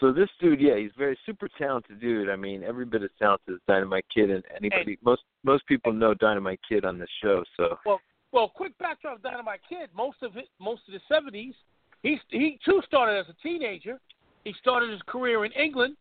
So 0.00 0.12
this 0.12 0.28
dude, 0.40 0.60
yeah, 0.60 0.76
he's 0.76 0.90
very 0.98 1.16
super 1.24 1.48
talented 1.56 2.00
dude. 2.00 2.28
I 2.28 2.36
mean, 2.36 2.64
every 2.64 2.84
bit 2.84 3.02
as 3.02 3.10
talented 3.18 3.54
as 3.54 3.60
Dynamite 3.68 4.04
Kid, 4.12 4.28
and 4.28 4.42
anybody, 4.54 4.92
and, 4.92 4.98
most 5.02 5.22
most 5.44 5.66
people 5.66 5.92
know 5.92 6.14
Dynamite 6.14 6.60
Kid 6.68 6.84
on 6.84 6.98
this 6.98 7.08
show. 7.22 7.44
So. 7.56 7.78
Well, 7.86 8.00
well, 8.32 8.48
quick 8.48 8.76
backdrop 8.78 9.16
of 9.16 9.22
Dynamite 9.22 9.60
Kid. 9.68 9.90
Most 9.96 10.16
of 10.22 10.36
it, 10.36 10.48
most 10.60 10.82
of 10.88 10.94
the 10.94 11.14
'70s, 11.14 11.54
he 12.02 12.18
he 12.28 12.58
too 12.64 12.82
started 12.84 13.18
as 13.18 13.26
a 13.28 13.42
teenager. 13.42 14.00
He 14.44 14.54
started 14.60 14.90
his 14.90 15.00
career 15.06 15.44
in 15.44 15.52
England, 15.52 15.96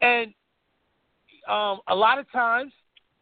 and 0.00 0.34
um, 1.48 1.80
a 1.88 1.94
lot 1.94 2.18
of 2.18 2.30
times, 2.32 2.72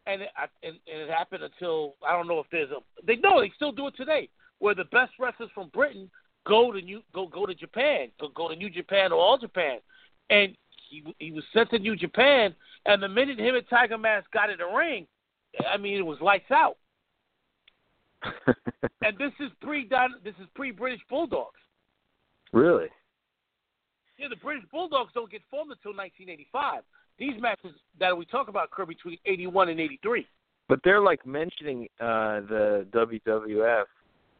and 0.07 0.23
it, 0.23 0.29
and, 0.63 0.79
and 0.93 1.03
it 1.03 1.11
happened 1.11 1.45
until 1.45 1.95
I 2.07 2.13
don't 2.13 2.29
know 2.29 2.41
if 2.41 2.47
there's 2.51 2.71
a 2.71 3.07
they 3.07 3.17
know 3.17 3.41
they 3.41 3.53
still 3.55 3.73
do 3.73 3.89
it 3.89 3.97
today, 3.97 4.29
where 4.59 4.75
the 4.75 4.85
best 4.85 5.13
wrestlers 5.19 5.51
from 5.55 5.69
Britain 5.69 6.11
go 6.47 6.73
to 6.73 6.81
New 6.81 7.03
go 7.15 7.27
go 7.27 7.47
to 7.47 7.55
Japan, 7.55 8.09
go 8.21 8.29
go 8.29 8.49
to 8.49 8.57
New 8.57 8.71
Japan 8.71 9.13
or 9.13 9.19
All 9.19 9.39
Japan, 9.39 9.79
and 10.31 10.57
he 10.89 11.05
he 11.19 11.31
was 11.31 11.45
sent 11.53 11.71
to 11.71 11.79
New 11.79 11.97
Japan, 11.97 12.55
and 12.87 13.03
the 13.03 13.09
minute 13.09 13.39
him 13.39 13.55
and 13.55 13.69
Tiger 13.69 13.99
Mask 13.99 14.31
got 14.33 14.51
in 14.51 14.59
the 14.59 14.77
ring, 14.77 15.07
I 15.71 15.77
mean 15.77 15.99
it 15.99 16.07
was 16.07 16.21
lights 16.21 16.51
out. 16.51 16.79
and 19.03 19.19
this 19.19 19.33
is 19.41 19.51
pre 19.61 19.85
done 19.85 20.15
this 20.25 20.35
is 20.41 20.47
pre 20.55 20.71
British 20.71 21.01
Bulldogs. 21.11 21.59
Really? 22.53 22.89
Yeah, 24.19 24.29
the 24.29 24.37
British 24.37 24.65
Bulldogs 24.71 25.13
don't 25.15 25.31
get 25.31 25.43
formed 25.51 25.73
until 25.73 25.97
1985. 25.97 26.83
These 27.19 27.41
matches 27.41 27.73
that 27.99 28.17
we 28.17 28.25
talk 28.25 28.49
about 28.49 28.65
occur 28.65 28.87
between 28.87 29.19
81 29.27 29.69
and 29.71 29.81
83. 29.81 30.27
But 30.69 30.81
they're 30.85 31.01
like 31.01 31.27
mentioning 31.27 31.89
uh 32.01 32.41
the 32.49 32.87
WWF 32.93 33.85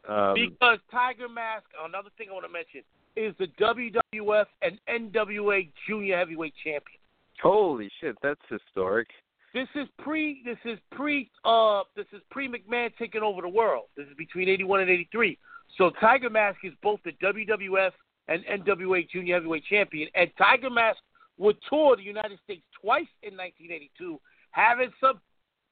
um, 0.07 0.33
because 0.35 0.79
Tiger 0.91 1.29
Mask. 1.29 1.65
Another 1.83 2.09
thing 2.17 2.27
I 2.29 2.33
want 2.33 2.45
to 2.45 2.51
mention 2.51 2.81
is 3.15 3.35
the 3.39 3.47
WWF 3.61 4.45
and 4.61 4.79
NWA 4.89 5.69
Junior 5.87 6.17
Heavyweight 6.17 6.53
Champion. 6.63 6.99
Holy 7.41 7.89
shit, 8.01 8.15
that's 8.21 8.41
historic. 8.49 9.07
This 9.53 9.67
is 9.75 9.87
pre. 9.99 10.41
This 10.43 10.57
is 10.65 10.79
pre. 10.91 11.29
Uh, 11.45 11.81
this 11.95 12.07
is 12.11 12.21
pre 12.31 12.49
McMahon 12.49 12.89
taking 12.97 13.21
over 13.21 13.41
the 13.41 13.49
world. 13.49 13.85
This 13.95 14.07
is 14.07 14.15
between 14.17 14.49
'81 14.49 14.81
and 14.81 14.89
'83. 14.89 15.37
So 15.77 15.91
Tiger 16.01 16.29
Mask 16.29 16.57
is 16.63 16.73
both 16.81 16.99
the 17.03 17.11
WWF 17.23 17.91
and 18.27 18.43
NWA 18.45 19.09
Junior 19.09 19.35
Heavyweight 19.35 19.65
Champion, 19.69 20.09
and 20.15 20.29
Tiger 20.37 20.69
Mask 20.69 20.99
would 21.37 21.57
tour 21.69 21.95
the 21.95 22.03
United 22.03 22.39
States 22.43 22.63
twice 22.79 23.07
in 23.21 23.35
1982, 23.35 24.19
having 24.51 24.91
some 25.01 25.19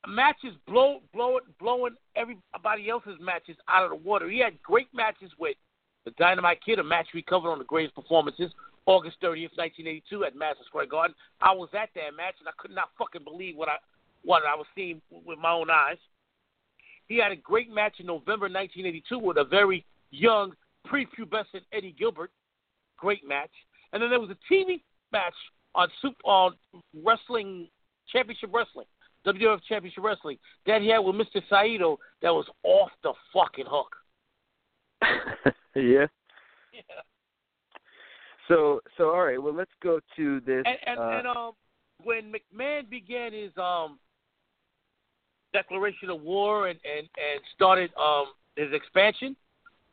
matches 0.07 0.53
blow, 0.67 1.01
blow, 1.13 1.39
blowing 1.59 1.95
everybody 2.15 2.89
else's 2.89 3.17
matches 3.19 3.55
out 3.67 3.85
of 3.85 3.91
the 3.91 3.95
water. 4.07 4.29
He 4.29 4.39
had 4.39 4.61
great 4.63 4.87
matches 4.93 5.31
with 5.39 5.55
the 6.05 6.11
Dynamite 6.11 6.59
Kid, 6.65 6.79
a 6.79 6.83
match 6.83 7.07
we 7.13 7.21
covered 7.21 7.51
on 7.51 7.59
the 7.59 7.65
greatest 7.65 7.95
performances. 7.95 8.51
August 8.87 9.17
30th, 9.21 9.55
1982, 9.57 10.25
at 10.25 10.35
Madison 10.35 10.65
Square 10.65 10.87
Garden. 10.87 11.15
I 11.39 11.51
was 11.53 11.69
at 11.73 11.89
that 11.93 12.17
match, 12.17 12.33
and 12.39 12.49
I 12.49 12.51
could 12.57 12.71
not 12.71 12.89
fucking 12.97 13.23
believe 13.23 13.55
what 13.55 13.69
I 13.69 13.75
what 14.23 14.43
I 14.47 14.55
was 14.55 14.67
seeing 14.75 15.01
with 15.09 15.39
my 15.39 15.51
own 15.51 15.69
eyes. 15.69 15.97
He 17.07 17.17
had 17.17 17.31
a 17.31 17.35
great 17.35 17.71
match 17.71 17.99
in 17.99 18.05
November 18.05 18.45
1982 18.45 19.19
with 19.19 19.37
a 19.37 19.43
very 19.43 19.85
young, 20.11 20.53
prepubescent 20.87 21.63
Eddie 21.73 21.95
Gilbert. 21.97 22.31
Great 23.01 23.27
match. 23.27 23.51
And 23.91 24.01
then 24.01 24.11
there 24.11 24.19
was 24.19 24.29
a 24.29 24.53
TV 24.53 24.81
match 25.11 25.33
on 25.73 25.87
Super 26.01 26.21
on 26.23 26.53
Wrestling 27.03 27.67
Championship 28.11 28.51
Wrestling, 28.53 28.85
WWF 29.25 29.59
Championship 29.67 30.03
Wrestling, 30.03 30.37
that 30.67 30.81
he 30.81 30.89
had 30.89 30.99
with 30.99 31.15
Mr. 31.15 31.41
Saito 31.49 31.97
that 32.21 32.29
was 32.29 32.45
off 32.63 32.91
the 33.03 33.13
fucking 33.33 33.65
hook. 33.67 33.95
yeah. 35.75 36.05
Yeah. 36.71 37.01
So 38.47 38.81
so 38.97 39.09
all 39.09 39.25
right, 39.25 39.41
well 39.41 39.53
let's 39.53 39.71
go 39.81 39.99
to 40.15 40.39
this. 40.41 40.63
And 40.65 40.77
and, 40.85 40.99
uh, 40.99 41.17
and 41.17 41.27
um, 41.27 41.51
when 42.03 42.31
McMahon 42.31 42.87
began 42.87 43.33
his 43.33 43.51
um 43.57 43.97
declaration 45.53 46.09
of 46.11 46.21
war 46.21 46.67
and 46.67 46.79
and 46.85 47.07
and 47.17 47.41
started 47.55 47.91
um 47.97 48.25
his 48.55 48.71
expansion, 48.73 49.35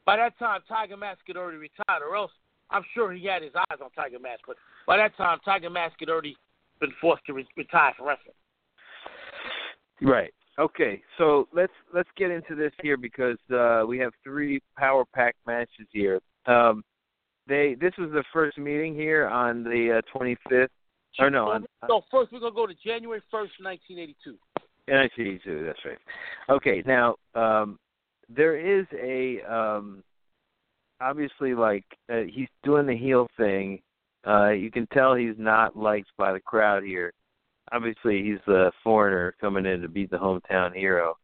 by 0.05 0.17
that 0.17 0.38
time 0.38 0.61
Tiger 0.69 0.97
Mask 0.97 1.21
had 1.27 1.37
already 1.37 1.59
retired, 1.59 2.03
or 2.03 2.17
else 2.17 2.33
I'm 2.71 2.85
sure 2.95 3.13
he 3.13 3.27
had 3.27 3.43
his 3.43 3.53
eyes 3.55 3.79
on 3.83 3.91
Tiger 3.91 4.19
Mask. 4.19 4.41
But 4.47 4.57
by 4.87 4.97
that 4.97 5.17
time, 5.17 5.39
Tiger 5.45 5.71
Mask 5.71 5.97
had 6.01 6.09
already 6.09 6.37
been 6.81 6.93
forced 7.01 7.25
to 7.27 7.33
re- 7.33 7.47
retire 7.57 7.93
from 7.97 8.09
wrestling. 8.09 8.35
Right. 10.01 10.33
Okay. 10.59 11.03
So 11.17 11.49
let's 11.53 11.73
let's 11.95 12.09
get 12.17 12.31
into 12.31 12.55
this 12.55 12.73
here 12.83 12.97
because 12.97 13.39
uh, 13.53 13.85
we 13.87 13.99
have 13.99 14.13
three 14.23 14.61
power 14.77 15.05
pack 15.15 15.37
matches 15.47 15.87
here. 15.93 16.21
Um, 16.47 16.85
they 17.47 17.77
this 17.81 17.93
was 17.99 18.11
the 18.11 18.25
first 18.33 18.59
meeting 18.59 18.95
here 18.95 19.27
on 19.29 19.65
the 19.65 20.01
uh, 20.03 20.19
25th. 20.19 20.69
Or 21.19 21.31
no, 21.31 21.49
on, 21.49 21.67
no. 21.89 22.03
First, 22.11 22.33
we're 22.33 22.39
gonna 22.39 22.55
go 22.55 22.67
to 22.67 22.75
January 22.75 23.21
1st, 23.33 23.59
1982. 23.61 24.37
1982. 24.87 25.67
That's 25.67 25.79
right. 25.85 25.99
Okay. 26.49 26.83
Now, 26.87 27.17
um, 27.35 27.79
there 28.29 28.57
is 28.57 28.87
a 28.93 29.43
um, 29.43 30.05
obviously 31.00 31.55
like 31.55 31.85
uh, 32.12 32.23
he's 32.28 32.49
doing 32.62 32.87
the 32.87 32.97
heel 32.97 33.28
thing. 33.37 33.81
Uh, 34.26 34.50
you 34.50 34.71
can 34.71 34.87
tell 34.88 35.14
he's 35.14 35.37
not 35.38 35.76
liked 35.76 36.11
by 36.17 36.33
the 36.33 36.40
crowd 36.40 36.83
here. 36.83 37.12
Obviously, 37.73 38.23
he's 38.23 38.52
a 38.52 38.73
foreigner 38.83 39.35
coming 39.40 39.67
in 39.67 39.81
to 39.83 39.88
beat 39.88 40.11
the 40.11 40.17
hometown 40.17 40.75
hero. 40.75 41.17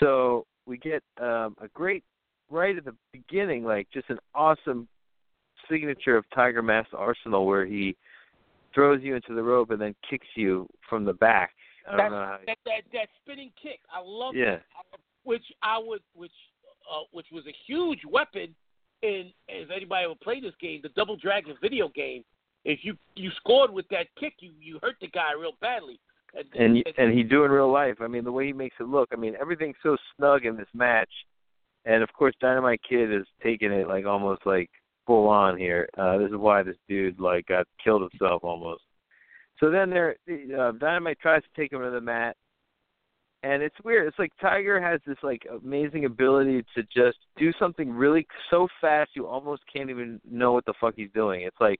So 0.00 0.46
we 0.66 0.76
get 0.76 1.02
um, 1.20 1.56
a 1.60 1.68
great 1.74 2.04
right 2.50 2.76
at 2.76 2.84
the 2.84 2.94
beginning, 3.12 3.64
like 3.64 3.88
just 3.92 4.08
an 4.10 4.18
awesome 4.34 4.86
signature 5.70 6.16
of 6.16 6.24
Tiger 6.34 6.62
Mask 6.62 6.90
Arsenal 6.96 7.46
where 7.46 7.66
he 7.66 7.96
throws 8.74 9.00
you 9.02 9.14
into 9.16 9.34
the 9.34 9.42
rope 9.42 9.70
and 9.70 9.80
then 9.80 9.94
kicks 10.08 10.26
you 10.36 10.66
from 10.88 11.04
the 11.04 11.12
back. 11.14 11.50
I 11.86 11.90
don't 11.90 11.98
That's, 11.98 12.10
know 12.10 12.16
how 12.16 12.38
that, 12.46 12.58
that 12.66 12.82
that 12.92 13.08
spinning 13.22 13.50
kick, 13.60 13.80
I 13.92 14.00
love 14.04 14.34
Yeah. 14.34 14.56
that. 14.56 14.62
Which 15.24 15.44
I 15.62 15.78
would, 15.78 16.00
which 16.14 16.32
uh, 16.90 17.04
which 17.12 17.26
was 17.32 17.44
a 17.46 17.54
huge 17.66 18.00
weapon 18.08 18.54
in. 19.02 19.32
If 19.48 19.70
anybody 19.70 20.04
ever 20.04 20.14
played 20.22 20.44
this 20.44 20.54
game, 20.60 20.80
the 20.82 20.90
Double 20.90 21.16
Dragon 21.16 21.54
video 21.60 21.88
game, 21.88 22.24
if 22.64 22.80
you 22.82 22.96
you 23.14 23.30
scored 23.36 23.72
with 23.72 23.88
that 23.88 24.06
kick, 24.18 24.34
you 24.40 24.52
you 24.60 24.78
hurt 24.82 24.96
the 25.00 25.08
guy 25.08 25.32
real 25.38 25.52
badly. 25.60 26.00
And 26.34 26.46
and 26.54 26.84
and 26.98 27.16
he 27.16 27.22
do 27.22 27.44
in 27.44 27.50
real 27.50 27.72
life. 27.72 27.96
I 28.00 28.06
mean, 28.06 28.24
the 28.24 28.32
way 28.32 28.46
he 28.46 28.52
makes 28.52 28.76
it 28.80 28.88
look. 28.88 29.08
I 29.12 29.16
mean, 29.16 29.34
everything's 29.40 29.76
so 29.82 29.96
snug 30.16 30.44
in 30.44 30.56
this 30.56 30.68
match, 30.74 31.10
and 31.84 32.02
of 32.02 32.12
course, 32.12 32.34
Dynamite 32.40 32.80
Kid 32.88 33.12
is 33.12 33.26
taking 33.42 33.72
it 33.72 33.88
like 33.88 34.04
almost 34.04 34.42
like 34.44 34.70
full 35.06 35.28
on 35.28 35.56
here. 35.56 35.88
Uh, 35.96 36.18
this 36.18 36.28
is 36.28 36.36
why 36.36 36.62
this 36.62 36.76
dude 36.88 37.18
like 37.18 37.46
got 37.46 37.66
killed 37.82 38.02
himself 38.10 38.44
almost. 38.44 38.82
So 39.58 39.70
then 39.70 39.90
there, 39.90 40.16
uh, 40.56 40.72
Dynamite 40.72 41.18
tries 41.18 41.42
to 41.42 41.48
take 41.60 41.72
him 41.72 41.80
to 41.80 41.90
the 41.90 42.00
mat, 42.00 42.36
and 43.42 43.62
it's 43.62 43.76
weird. 43.84 44.08
It's 44.08 44.18
like 44.18 44.32
Tiger 44.40 44.80
has 44.80 45.00
this 45.06 45.16
like 45.22 45.46
amazing 45.62 46.04
ability 46.04 46.64
to 46.74 46.82
just 46.84 47.18
do 47.36 47.52
something 47.58 47.90
really 47.90 48.26
so 48.50 48.68
fast 48.80 49.10
you 49.14 49.26
almost 49.26 49.62
can't 49.72 49.90
even 49.90 50.20
know 50.28 50.52
what 50.52 50.64
the 50.64 50.74
fuck 50.80 50.94
he's 50.96 51.10
doing. 51.14 51.42
It's 51.42 51.60
like 51.60 51.78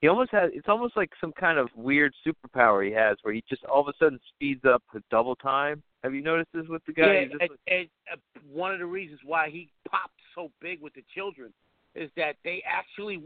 he 0.00 0.08
almost 0.08 0.30
has. 0.32 0.50
It's 0.54 0.68
almost 0.68 0.96
like 0.96 1.10
some 1.20 1.32
kind 1.32 1.58
of 1.58 1.68
weird 1.74 2.14
superpower 2.26 2.86
he 2.86 2.92
has, 2.92 3.18
where 3.22 3.34
he 3.34 3.42
just 3.48 3.64
all 3.64 3.80
of 3.80 3.88
a 3.88 3.92
sudden 4.02 4.18
speeds 4.34 4.64
up 4.64 4.82
to 4.92 5.02
double 5.10 5.36
time. 5.36 5.82
Have 6.02 6.14
you 6.14 6.22
noticed 6.22 6.50
this 6.54 6.66
with 6.68 6.82
the 6.86 6.92
guy? 6.92 7.12
yeah, 7.12 7.20
and, 7.20 7.32
like- 7.40 7.50
and 7.68 7.88
uh, 8.10 8.16
one 8.50 8.72
of 8.72 8.78
the 8.78 8.86
reasons 8.86 9.20
why 9.24 9.50
he 9.50 9.68
popped 9.90 10.14
so 10.34 10.50
big 10.60 10.80
with 10.80 10.94
the 10.94 11.04
children 11.14 11.52
is 11.94 12.10
that 12.16 12.36
they 12.44 12.62
actually 12.66 13.20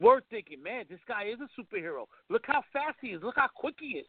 were 0.00 0.22
thinking, 0.30 0.62
man, 0.62 0.84
this 0.88 0.98
guy 1.06 1.24
is 1.24 1.38
a 1.40 1.60
superhero. 1.60 2.06
Look 2.28 2.42
how 2.46 2.62
fast 2.72 2.96
he 3.00 3.08
is. 3.08 3.22
Look 3.22 3.36
how 3.36 3.48
quick 3.54 3.76
he 3.78 3.98
is. 3.98 4.06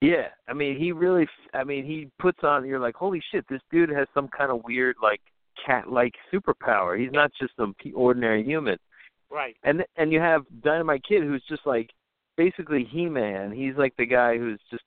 Yeah, 0.00 0.28
I 0.46 0.52
mean, 0.52 0.78
he 0.78 0.92
really. 0.92 1.26
I 1.54 1.64
mean, 1.64 1.84
he 1.84 2.08
puts 2.18 2.38
on. 2.42 2.66
You're 2.66 2.80
like, 2.80 2.94
holy 2.94 3.22
shit, 3.32 3.46
this 3.48 3.62
dude 3.70 3.88
has 3.90 4.06
some 4.12 4.28
kind 4.28 4.50
of 4.50 4.62
weird, 4.64 4.96
like 5.02 5.20
cat-like 5.64 6.12
superpower. 6.32 6.98
He's 7.00 7.12
not 7.12 7.30
just 7.40 7.56
some 7.56 7.74
ordinary 7.94 8.44
human. 8.44 8.78
Right. 9.30 9.56
And 9.64 9.84
and 9.96 10.12
you 10.12 10.20
have 10.20 10.42
Dynamite 10.62 11.02
Kid, 11.08 11.22
who's 11.22 11.42
just 11.48 11.66
like 11.66 11.90
basically 12.36 12.84
He-Man. 12.84 13.52
He's 13.52 13.74
like 13.76 13.94
the 13.96 14.06
guy 14.06 14.36
who's 14.36 14.60
just 14.70 14.84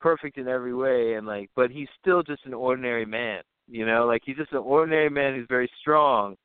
perfect 0.00 0.38
in 0.38 0.46
every 0.48 0.74
way, 0.74 1.14
and 1.14 1.26
like, 1.26 1.50
but 1.56 1.70
he's 1.70 1.88
still 2.00 2.22
just 2.22 2.46
an 2.46 2.54
ordinary 2.54 3.04
man. 3.04 3.42
You 3.66 3.86
know, 3.86 4.06
like 4.06 4.22
he's 4.24 4.36
just 4.36 4.52
an 4.52 4.58
ordinary 4.58 5.10
man 5.10 5.34
who's 5.34 5.46
very 5.48 5.70
strong 5.80 6.36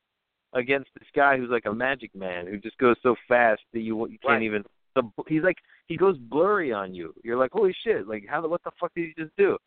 against 0.52 0.90
this 0.98 1.08
guy 1.14 1.36
who's 1.38 1.50
like 1.50 1.66
a 1.66 1.72
magic 1.72 2.12
man 2.14 2.46
who 2.46 2.58
just 2.58 2.76
goes 2.78 2.96
so 3.04 3.14
fast 3.28 3.60
that 3.72 3.80
you 3.80 3.96
you 4.08 4.18
can't 4.18 4.40
Right. 4.40 4.42
even. 4.42 4.64
He's 5.28 5.42
like 5.42 5.58
he 5.90 5.96
goes 5.96 6.16
blurry 6.16 6.72
on 6.72 6.94
you. 6.94 7.12
You're 7.24 7.36
like, 7.36 7.50
holy 7.50 7.74
shit! 7.82 8.06
Like, 8.06 8.24
how 8.30 8.40
the 8.40 8.48
what 8.48 8.62
the 8.62 8.70
fuck 8.80 8.94
did 8.94 9.08
he 9.08 9.22
just 9.22 9.36
do? 9.36 9.58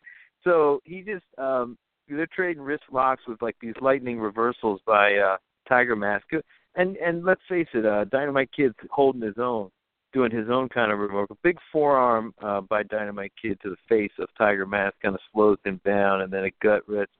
So 0.42 0.80
he 0.84 1.02
just 1.02 1.24
um 1.38 1.76
they're 2.08 2.26
trading 2.34 2.62
wrist 2.62 2.84
locks 2.90 3.22
with 3.28 3.42
like 3.42 3.56
these 3.60 3.74
lightning 3.82 4.18
reversals 4.18 4.80
by 4.86 5.16
uh 5.16 5.36
Tiger 5.68 5.94
Mask. 5.94 6.26
And 6.76 6.96
and 6.96 7.24
let's 7.26 7.42
face 7.46 7.68
it, 7.74 7.84
uh 7.84 8.04
Dynamite 8.06 8.48
Kid's 8.56 8.74
holding 8.90 9.20
his 9.20 9.36
own, 9.38 9.68
doing 10.14 10.30
his 10.30 10.48
own 10.48 10.70
kind 10.70 10.90
of 10.90 10.98
remote. 10.98 11.28
A 11.30 11.34
big 11.42 11.58
forearm 11.70 12.32
uh 12.42 12.62
by 12.62 12.82
Dynamite 12.84 13.32
Kid 13.40 13.58
to 13.62 13.68
the 13.68 13.76
face 13.86 14.12
of 14.18 14.28
Tiger 14.38 14.64
Mask 14.66 14.94
kind 15.02 15.14
of 15.14 15.20
slows 15.30 15.58
him 15.62 15.78
down 15.84 16.22
and 16.22 16.32
then 16.32 16.44
a 16.44 16.50
gut 16.62 16.80
wrench 16.88 17.10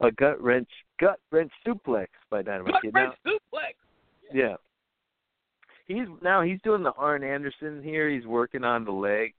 a 0.00 0.10
gut 0.12 0.40
wrench 0.40 0.70
gut 0.98 1.20
wrench 1.30 1.52
suplex 1.66 2.06
by 2.30 2.40
Dynamite 2.40 2.72
Gut 2.72 2.82
Kid. 2.82 2.94
wrench 2.94 3.14
Now, 3.26 3.32
suplex. 3.32 3.74
yeah. 4.32 4.56
He's 5.88 6.06
now 6.22 6.42
he's 6.42 6.60
doing 6.62 6.82
the 6.82 6.92
Arn 6.92 7.24
Anderson 7.24 7.82
here. 7.82 8.08
He's 8.10 8.26
working 8.26 8.62
on 8.62 8.84
the 8.84 8.92
leg. 8.92 9.34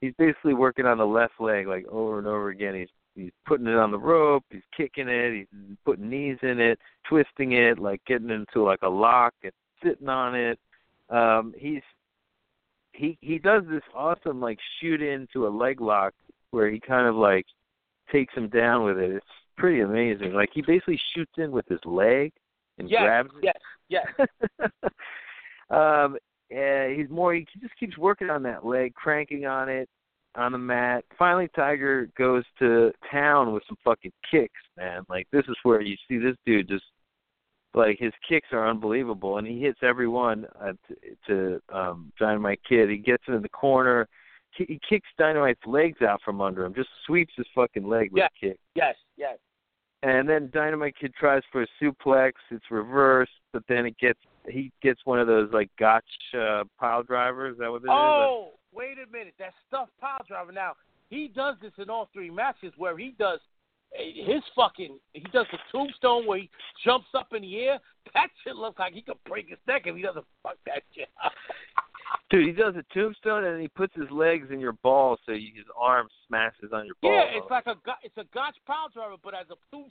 He's 0.00 0.14
basically 0.18 0.54
working 0.54 0.86
on 0.86 0.96
the 0.98 1.06
left 1.06 1.34
leg 1.38 1.66
like 1.66 1.86
over 1.86 2.18
and 2.18 2.26
over 2.26 2.48
again. 2.48 2.74
He's 2.74 2.88
he's 3.14 3.32
putting 3.46 3.66
it 3.66 3.76
on 3.76 3.90
the 3.90 3.98
rope, 3.98 4.44
he's 4.50 4.62
kicking 4.74 5.08
it, 5.08 5.34
he's 5.34 5.76
putting 5.84 6.08
knees 6.08 6.38
in 6.42 6.58
it, 6.58 6.78
twisting 7.08 7.52
it, 7.52 7.78
like 7.78 8.00
getting 8.06 8.30
into 8.30 8.64
like 8.64 8.82
a 8.82 8.88
lock 8.88 9.34
and 9.42 9.52
sitting 9.84 10.08
on 10.08 10.34
it. 10.34 10.58
Um, 11.10 11.54
he's 11.56 11.82
he 12.92 13.18
he 13.20 13.38
does 13.38 13.62
this 13.70 13.82
awesome 13.94 14.40
like 14.40 14.58
shoot 14.80 15.02
into 15.02 15.46
a 15.46 15.50
leg 15.50 15.80
lock 15.80 16.14
where 16.50 16.70
he 16.70 16.80
kind 16.80 17.06
of 17.06 17.14
like 17.14 17.46
takes 18.10 18.34
him 18.34 18.48
down 18.48 18.84
with 18.84 18.98
it. 18.98 19.10
It's 19.10 19.26
pretty 19.58 19.80
amazing. 19.80 20.32
Like 20.32 20.50
he 20.54 20.62
basically 20.62 21.00
shoots 21.14 21.32
in 21.36 21.52
with 21.52 21.66
his 21.68 21.80
leg 21.84 22.32
and 22.78 22.90
yes, 22.90 23.02
grabs 23.02 23.30
it. 23.42 23.54
Yes, 23.88 24.06
yes. 24.18 24.70
um, 25.70 26.16
and 26.50 26.98
he's 26.98 27.08
more. 27.08 27.34
He 27.34 27.46
just 27.60 27.76
keeps 27.78 27.96
working 27.96 28.30
on 28.30 28.42
that 28.44 28.64
leg, 28.64 28.94
cranking 28.94 29.46
on 29.46 29.68
it 29.68 29.88
on 30.34 30.52
the 30.52 30.58
mat. 30.58 31.04
Finally, 31.18 31.48
Tiger 31.54 32.08
goes 32.16 32.44
to 32.58 32.92
town 33.10 33.52
with 33.52 33.62
some 33.68 33.76
fucking 33.84 34.12
kicks, 34.30 34.60
man. 34.76 35.02
Like 35.08 35.26
this 35.32 35.44
is 35.48 35.56
where 35.62 35.80
you 35.80 35.96
see 36.08 36.18
this 36.18 36.36
dude 36.44 36.68
just 36.68 36.84
like 37.74 37.98
his 37.98 38.12
kicks 38.28 38.48
are 38.52 38.68
unbelievable, 38.68 39.38
and 39.38 39.46
he 39.46 39.60
hits 39.60 39.78
every 39.82 40.08
one 40.08 40.46
uh, 40.60 40.72
to, 40.88 41.16
to 41.26 41.76
um, 41.76 42.12
Dynamite 42.18 42.60
Kid. 42.68 42.90
He 42.90 42.96
gets 42.96 43.22
into 43.28 43.40
the 43.40 43.48
corner. 43.48 44.08
He, 44.56 44.64
he 44.64 44.80
kicks 44.88 45.08
Dynamite's 45.18 45.64
legs 45.66 46.02
out 46.02 46.20
from 46.24 46.40
under 46.40 46.64
him. 46.64 46.74
Just 46.74 46.88
sweeps 47.06 47.32
his 47.36 47.46
fucking 47.54 47.86
leg 47.86 48.10
with 48.10 48.22
yes, 48.22 48.30
a 48.42 48.46
kick. 48.46 48.58
Yes, 48.74 48.96
yes. 49.16 49.38
And 50.02 50.28
then 50.28 50.50
Dynamite 50.52 50.94
Kid 50.98 51.12
tries 51.14 51.42
for 51.52 51.62
a 51.62 51.66
suplex. 51.80 52.32
It's 52.50 52.64
reversed, 52.70 53.30
but 53.52 53.62
then 53.68 53.86
it 53.86 53.96
gets 53.98 54.18
he 54.48 54.72
gets 54.82 55.00
one 55.04 55.18
of 55.18 55.26
those 55.26 55.50
like 55.52 55.70
Gotch 55.78 56.04
uh, 56.38 56.64
pile 56.78 57.02
drivers. 57.02 57.54
Is 57.54 57.58
that 57.60 57.70
what 57.70 57.82
it 57.82 57.88
oh, 57.90 58.50
is? 58.52 58.58
wait 58.76 58.96
a 58.98 59.10
minute. 59.10 59.34
That 59.38 59.52
stuffed 59.68 59.92
pile 60.00 60.24
driver. 60.26 60.52
Now 60.52 60.74
he 61.08 61.28
does 61.28 61.56
this 61.60 61.72
in 61.78 61.90
all 61.90 62.08
three 62.12 62.30
matches 62.30 62.72
where 62.76 62.96
he 62.96 63.14
does 63.18 63.40
his 63.92 64.42
fucking 64.54 64.98
he 65.12 65.24
does 65.32 65.46
the 65.50 65.58
tombstone 65.72 66.26
where 66.26 66.38
he 66.38 66.50
jumps 66.84 67.08
up 67.14 67.32
in 67.34 67.42
the 67.42 67.58
air. 67.58 67.78
That 68.14 68.28
shit 68.44 68.56
looks 68.56 68.78
like 68.78 68.94
he 68.94 69.02
could 69.02 69.22
break 69.26 69.48
his 69.48 69.58
neck 69.66 69.82
if 69.86 69.96
he 69.96 70.02
doesn't 70.02 70.26
fuck 70.42 70.56
that 70.66 70.82
shit. 70.94 71.08
Dude, 72.30 72.46
he 72.46 72.52
does 72.52 72.74
a 72.76 72.84
tombstone 72.94 73.44
and 73.44 73.60
he 73.60 73.68
puts 73.68 73.94
his 73.94 74.10
legs 74.10 74.48
in 74.52 74.60
your 74.60 74.72
balls 74.84 75.18
so 75.26 75.32
you, 75.32 75.50
his 75.54 75.64
arm 75.76 76.08
smashes 76.26 76.72
on 76.72 76.86
your 76.86 76.94
balls. 77.02 77.14
Yeah, 77.14 77.38
it's 77.38 77.50
like 77.50 77.66
a 77.66 77.74
it's 78.02 78.16
a 78.16 78.24
Gotch 78.32 78.56
pile 78.66 78.88
driver, 78.92 79.16
but 79.22 79.34
as 79.34 79.46
a 79.50 79.56
tomb, 79.74 79.90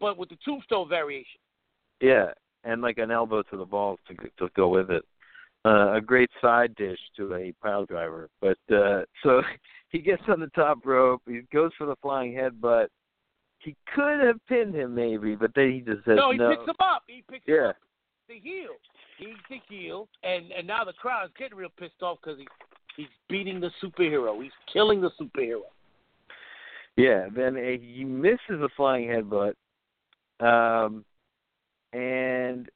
but 0.00 0.16
with 0.16 0.28
the 0.28 0.38
tombstone 0.44 0.88
variation. 0.88 1.40
Yeah, 2.00 2.30
and 2.64 2.82
like 2.82 2.98
an 2.98 3.10
elbow 3.10 3.42
to 3.42 3.56
the 3.56 3.64
balls 3.64 3.98
to 4.08 4.14
to 4.38 4.48
go 4.54 4.68
with 4.68 4.90
it. 4.90 5.04
Uh, 5.66 5.94
a 5.94 6.00
great 6.00 6.30
side 6.42 6.74
dish 6.76 6.98
to 7.16 7.34
a 7.34 7.52
pile 7.62 7.84
driver. 7.86 8.28
But 8.40 8.58
uh 8.72 9.02
so 9.22 9.42
he 9.90 9.98
gets 10.00 10.22
on 10.28 10.40
the 10.40 10.48
top 10.48 10.78
rope, 10.84 11.22
he 11.26 11.42
goes 11.52 11.72
for 11.78 11.86
the 11.86 11.96
flying 12.02 12.32
headbutt. 12.32 12.88
He 13.58 13.74
could 13.94 14.20
have 14.20 14.36
pinned 14.46 14.74
him 14.74 14.94
maybe, 14.94 15.36
but 15.36 15.52
then 15.54 15.72
he 15.72 15.80
just 15.80 16.04
says 16.04 16.16
no. 16.16 16.32
He 16.32 16.38
no. 16.38 16.50
picks 16.50 16.68
him 16.68 16.76
up. 16.80 17.02
He 17.06 17.24
picks 17.30 17.44
yeah. 17.46 17.54
him 17.54 17.68
up. 17.70 17.76
The 18.28 18.40
heel. 18.40 18.70
He's 19.18 19.36
the 19.48 19.60
heel, 19.68 20.08
and 20.22 20.50
and 20.52 20.66
now 20.66 20.84
the 20.84 20.92
crowd's 20.92 21.32
getting 21.38 21.56
real 21.56 21.70
pissed 21.78 22.02
off 22.02 22.18
because 22.22 22.38
he 22.38 22.46
he's 22.96 23.06
beating 23.28 23.60
the 23.60 23.70
superhero. 23.82 24.42
He's 24.42 24.52
killing 24.72 25.00
the 25.00 25.10
superhero. 25.20 25.62
Yeah. 26.96 27.28
Then 27.34 27.56
uh, 27.56 27.78
he 27.80 28.04
misses 28.04 28.60
a 28.62 28.68
flying 28.76 29.08
headbutt. 29.08 29.54
Um, 30.40 31.04
and 31.94 32.68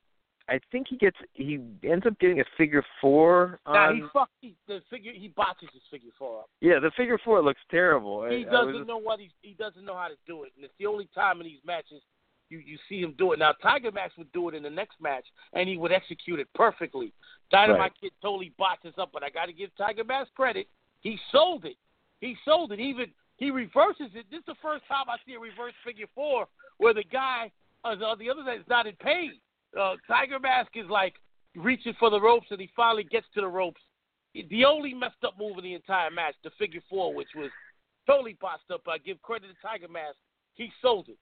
I 0.49 0.59
think 0.73 0.87
he 0.89 0.97
gets 0.97 1.17
he 1.35 1.61
ends 1.85 2.07
up 2.07 2.19
getting 2.19 2.41
a 2.41 2.45
figure 2.57 2.85
four. 3.01 3.61
On, 3.67 3.75
nah, 3.75 3.93
he 3.93 4.03
fuck 4.13 4.31
he, 4.41 4.55
the 4.67 4.81
figure 4.89 5.13
he 5.13 5.29
botches 5.29 5.69
his 5.73 5.83
figure 5.91 6.11
four 6.19 6.41
up. 6.41 6.51
Yeah, 6.61 6.79
the 6.81 6.91
figure 6.97 7.19
four 7.23 7.43
looks 7.43 7.61
terrible. 7.71 8.25
He 8.25 8.47
I, 8.47 8.51
doesn't 8.51 8.75
I 8.75 8.79
just, 8.79 8.89
know 8.89 8.99
what 8.99 9.21
he's 9.21 9.31
he 9.43 9.55
doesn't 9.55 9.85
know 9.85 9.97
how 9.97 10.09
to 10.09 10.17
do 10.27 10.45
it, 10.45 10.53
and 10.57 10.65
it's 10.65 10.75
the 10.79 10.87
only 10.87 11.09
time 11.15 11.41
in 11.41 11.47
these 11.47 11.61
matches 11.67 12.01
you 12.49 12.59
you 12.59 12.79
see 12.89 13.01
him 13.01 13.15
do 13.19 13.33
it. 13.33 13.39
Now 13.39 13.53
Tiger 13.63 13.93
Mask 13.93 14.17
would 14.17 14.33
do 14.33 14.49
it 14.49 14.55
in 14.55 14.63
the 14.63 14.71
next 14.71 15.01
match, 15.01 15.25
and 15.53 15.69
he 15.69 15.77
would 15.77 15.93
execute 15.93 16.41
it 16.41 16.49
perfectly. 16.55 17.13
Dynamite 17.51 17.81
right. 17.81 17.93
Kid 18.01 18.13
totally 18.23 18.53
botches 18.59 18.95
up, 18.99 19.11
but 19.13 19.23
I 19.23 19.31
got 19.31 19.47
to 19.47 19.53
give 19.53 19.71
Tiger 19.77 20.05
Mask 20.05 20.33
credit. 20.35 20.67
He 21.01 21.19
sold 21.31 21.65
it. 21.65 21.77
He 22.21 22.37
sold 22.45 22.73
it. 22.73 22.81
Even 22.81 23.07
he 23.37 23.51
reverses 23.51 24.11
it. 24.15 24.27
This 24.31 24.41
is 24.41 24.47
the 24.47 24.55
first 24.63 24.85
time 24.89 25.07
I 25.09 25.17
see 25.27 25.35
a 25.35 25.39
reverse 25.39 25.75
figure 25.85 26.07
four 26.15 26.47
where 26.79 26.95
the 26.95 27.05
guy 27.05 27.51
on 27.85 27.99
the 28.19 28.31
other 28.31 28.43
side 28.45 28.61
is 28.61 28.69
not 28.69 28.87
in 28.87 28.95
pain 28.97 29.33
uh, 29.79 29.95
Tiger 30.07 30.39
Mask 30.39 30.71
is 30.75 30.89
like 30.89 31.15
reaching 31.57 31.95
for 31.99 32.11
the 32.11 32.21
ropes, 32.21 32.47
and 32.51 32.61
he 32.61 32.71
finally 32.75 33.05
gets 33.05 33.27
to 33.35 33.41
the 33.41 33.49
ropes. 33.49 33.81
The 34.35 34.65
only 34.65 34.95
messed 34.95 35.25
up 35.25 35.35
move 35.39 35.59
in 35.59 35.65
the 35.65 35.75
entire 35.75 36.11
match, 36.11 36.35
the 36.45 36.51
figure 36.59 36.83
four, 36.89 37.15
which 37.15 37.29
was 37.35 37.51
totally 38.07 38.37
botched 38.41 38.71
up. 38.73 38.83
I 38.87 38.99
give 38.99 39.21
credit 39.23 39.49
to 39.49 39.55
Tiger 39.67 39.89
Mask. 39.89 40.17
He 40.55 40.71
sold 40.81 41.09
it. 41.09 41.19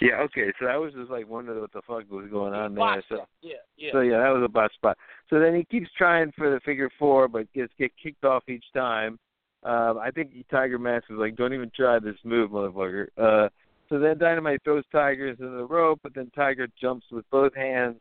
Yeah, 0.00 0.20
okay. 0.20 0.52
So 0.60 0.66
I 0.66 0.76
was 0.76 0.92
just 0.94 1.10
like 1.10 1.28
wondering 1.28 1.60
what 1.60 1.72
the 1.72 1.82
fuck 1.86 2.10
was 2.10 2.28
going 2.30 2.54
on 2.54 2.74
there. 2.74 3.02
So 3.08 3.26
yeah, 3.42 3.54
yeah. 3.76 3.90
So 3.92 4.00
yeah, 4.00 4.18
that 4.18 4.30
was 4.30 4.42
a 4.44 4.48
bot 4.48 4.72
spot. 4.72 4.96
So 5.30 5.38
then 5.38 5.54
he 5.54 5.64
keeps 5.64 5.88
trying 5.96 6.32
for 6.36 6.50
the 6.50 6.60
figure 6.60 6.90
four, 6.98 7.28
but 7.28 7.52
gets 7.52 7.72
get 7.78 7.92
kicked 8.00 8.24
off 8.24 8.48
each 8.48 8.64
time. 8.74 9.18
Um, 9.62 9.98
I 9.98 10.10
think 10.10 10.32
Tiger 10.50 10.78
Mask 10.78 11.08
was 11.08 11.18
like, 11.18 11.36
"Don't 11.36 11.54
even 11.54 11.70
try 11.74 11.98
this 11.98 12.16
move, 12.24 12.50
motherfucker." 12.50 13.06
Uh, 13.16 13.48
so 13.88 13.98
then 13.98 14.18
Dynamite 14.18 14.62
throws 14.64 14.84
Tigers 14.92 15.36
into 15.38 15.56
the 15.56 15.64
rope, 15.64 16.00
but 16.02 16.14
then 16.14 16.30
Tiger 16.34 16.66
jumps 16.80 17.06
with 17.10 17.24
both 17.30 17.54
hands 17.54 17.96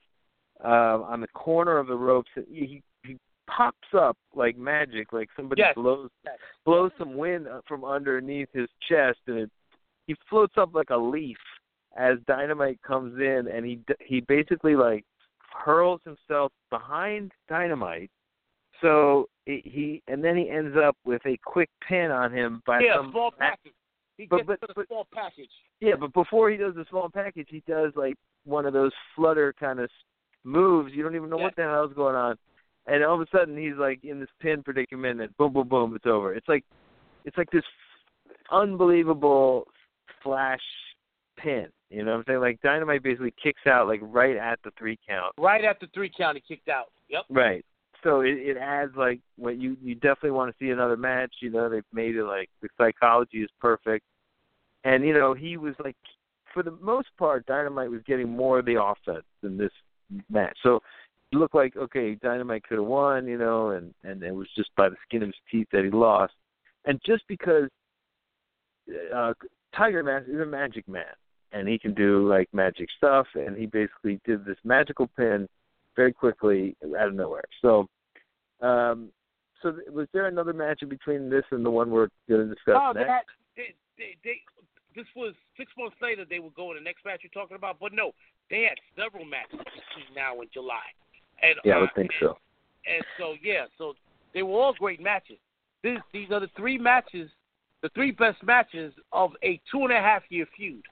um, 0.63 1.03
on 1.03 1.21
the 1.21 1.27
corner 1.29 1.77
of 1.77 1.87
the 1.87 1.95
ropes. 1.95 2.29
He 2.49 2.81
he 3.03 3.17
pops 3.47 3.87
up 3.97 4.17
like 4.33 4.57
magic, 4.57 5.11
like 5.11 5.29
somebody 5.35 5.61
yes. 5.61 5.73
blows 5.75 6.09
blows 6.65 6.91
some 6.97 7.17
wind 7.17 7.47
from 7.67 7.83
underneath 7.83 8.49
his 8.53 8.69
chest, 8.87 9.19
and 9.27 9.39
it, 9.39 9.51
he 10.07 10.15
floats 10.29 10.53
up 10.57 10.73
like 10.73 10.89
a 10.89 10.97
leaf 10.97 11.37
as 11.97 12.17
Dynamite 12.27 12.81
comes 12.81 13.19
in, 13.19 13.47
and 13.53 13.65
he 13.65 13.79
he 13.99 14.21
basically 14.21 14.75
like 14.75 15.03
hurls 15.53 16.01
himself 16.05 16.51
behind 16.69 17.31
Dynamite. 17.49 18.09
So 18.81 19.27
it, 19.45 19.61
he 19.65 20.01
and 20.07 20.23
then 20.23 20.37
he 20.37 20.49
ends 20.49 20.75
up 20.77 20.95
with 21.05 21.21
a 21.25 21.37
quick 21.45 21.69
pin 21.87 22.11
on 22.11 22.33
him 22.33 22.61
by 22.65 22.79
yeah, 22.79 22.97
some 22.97 23.11
small 23.11 23.31
package. 23.31 23.73
He 24.17 24.27
but, 24.27 24.47
gets 24.47 24.61
but, 24.61 24.75
but, 24.75 24.87
small 24.87 25.07
package. 25.13 25.49
Yeah, 25.83 25.95
but 25.99 26.13
before 26.13 26.49
he 26.49 26.55
does 26.55 26.75
the 26.75 26.85
small 26.89 27.09
package, 27.09 27.47
he 27.49 27.61
does 27.67 27.91
like 27.95 28.15
one 28.45 28.65
of 28.65 28.71
those 28.71 28.93
flutter 29.15 29.53
kind 29.59 29.81
of 29.81 29.89
moves. 30.45 30.93
You 30.93 31.03
don't 31.03 31.15
even 31.15 31.29
know 31.29 31.37
yeah. 31.37 31.43
what 31.43 31.55
the 31.57 31.63
hell 31.63 31.85
is 31.85 31.93
going 31.93 32.15
on, 32.15 32.37
and 32.87 33.03
all 33.03 33.15
of 33.15 33.21
a 33.21 33.37
sudden 33.37 33.57
he's 33.57 33.75
like 33.77 33.99
in 34.03 34.21
this 34.21 34.29
pin 34.39 34.63
predicament, 34.63 35.19
and 35.19 35.35
boom, 35.35 35.51
boom, 35.51 35.67
boom, 35.67 35.93
it's 35.93 36.05
over. 36.05 36.33
It's 36.33 36.47
like, 36.47 36.63
it's 37.25 37.37
like 37.37 37.51
this 37.51 37.65
unbelievable 38.49 39.67
flash 40.23 40.61
pin. 41.37 41.67
You 41.89 42.05
know 42.05 42.11
what 42.11 42.17
I'm 42.19 42.23
saying? 42.27 42.39
Like 42.39 42.61
Dynamite 42.61 43.03
basically 43.03 43.33
kicks 43.43 43.67
out 43.67 43.87
like 43.87 43.99
right 44.01 44.37
at 44.37 44.59
the 44.63 44.71
three 44.79 44.97
count. 45.07 45.33
Right 45.37 45.65
at 45.65 45.81
the 45.81 45.87
three 45.93 46.11
count, 46.15 46.37
he 46.37 46.55
kicked 46.55 46.69
out. 46.69 46.91
Yep. 47.09 47.25
Right. 47.29 47.65
So 48.03 48.21
it, 48.21 48.35
it 48.35 48.57
adds 48.57 48.93
like 48.95 49.19
what 49.37 49.57
you 49.57 49.75
you 49.81 49.95
definitely 49.95 50.31
want 50.31 50.49
to 50.49 50.65
see 50.65 50.71
another 50.71 50.97
match. 50.97 51.33
You 51.41 51.49
know 51.49 51.69
they've 51.69 51.83
made 51.93 52.15
it 52.15 52.23
like 52.23 52.49
the 52.61 52.69
psychology 52.77 53.39
is 53.39 53.49
perfect, 53.59 54.05
and 54.83 55.03
you 55.05 55.13
know 55.13 55.33
he 55.33 55.57
was 55.57 55.75
like 55.83 55.95
for 56.53 56.63
the 56.63 56.77
most 56.81 57.09
part 57.17 57.45
Dynamite 57.45 57.89
was 57.89 58.01
getting 58.05 58.29
more 58.29 58.59
of 58.59 58.65
the 58.65 58.81
offense 58.81 59.25
than 59.41 59.57
this 59.57 59.71
match. 60.29 60.57
So 60.63 60.79
it 61.31 61.35
looked 61.35 61.55
like 61.55 61.75
okay 61.75 62.15
Dynamite 62.15 62.63
could 62.63 62.77
have 62.77 62.87
won, 62.87 63.27
you 63.27 63.37
know, 63.37 63.71
and 63.71 63.93
and 64.03 64.21
it 64.23 64.33
was 64.33 64.47
just 64.55 64.69
by 64.75 64.89
the 64.89 64.95
skin 65.07 65.23
of 65.23 65.29
his 65.29 65.35
teeth 65.51 65.67
that 65.71 65.83
he 65.83 65.89
lost, 65.89 66.33
and 66.85 66.99
just 67.05 67.23
because 67.27 67.69
uh 69.15 69.33
Tiger 69.75 70.03
Mask 70.03 70.27
is 70.29 70.39
a 70.39 70.45
magic 70.45 70.87
man 70.87 71.05
and 71.53 71.67
he 71.67 71.79
can 71.79 71.93
do 71.93 72.27
like 72.27 72.49
magic 72.51 72.89
stuff, 72.97 73.27
and 73.35 73.55
he 73.55 73.65
basically 73.67 74.19
did 74.25 74.43
this 74.43 74.57
magical 74.63 75.07
pin 75.15 75.47
very 75.95 76.11
quickly 76.11 76.75
out 76.99 77.07
of 77.07 77.13
nowhere. 77.13 77.43
So, 77.61 77.87
um, 78.61 79.09
so 79.61 79.71
th- 79.71 79.87
was 79.89 80.07
there 80.13 80.25
another 80.25 80.53
match 80.53 80.81
in 80.81 80.89
between 80.89 81.29
this 81.29 81.43
and 81.51 81.63
the 81.63 81.69
one 81.69 81.91
we're 81.91 82.09
going 82.27 82.49
to 82.49 82.53
discuss 82.53 82.75
oh, 82.75 82.91
next? 82.93 83.07
That, 83.07 83.23
they, 83.55 84.15
they, 84.23 84.41
this 84.95 85.05
was 85.15 85.33
six 85.57 85.71
months 85.77 85.95
later. 86.01 86.25
They 86.29 86.39
would 86.39 86.55
go 86.55 86.71
in 86.71 86.77
the 86.77 86.83
next 86.83 87.05
match 87.05 87.21
you're 87.23 87.31
talking 87.33 87.57
about, 87.57 87.79
but 87.79 87.93
no, 87.93 88.11
they 88.49 88.63
had 88.63 88.77
several 89.01 89.25
matches 89.25 89.59
between 89.59 90.15
now 90.15 90.41
and 90.41 90.49
July. 90.53 90.85
And, 91.41 91.55
yeah, 91.65 91.75
I 91.75 91.77
uh, 91.77 91.81
would 91.81 91.95
think 91.95 92.11
so. 92.19 92.37
And 92.85 93.03
so 93.17 93.35
yeah, 93.41 93.65
so 93.77 93.93
they 94.33 94.43
were 94.43 94.59
all 94.59 94.73
great 94.73 95.01
matches. 95.01 95.37
This, 95.83 95.99
these 96.13 96.31
are 96.31 96.39
the 96.39 96.49
three 96.55 96.77
matches, 96.77 97.29
the 97.81 97.89
three 97.89 98.11
best 98.11 98.41
matches 98.43 98.93
of 99.11 99.31
a 99.43 99.59
two 99.71 99.81
and 99.81 99.91
a 99.91 99.99
half 99.99 100.23
year 100.29 100.45
feud. 100.55 100.83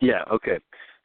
Yeah. 0.00 0.24
Okay. 0.30 0.58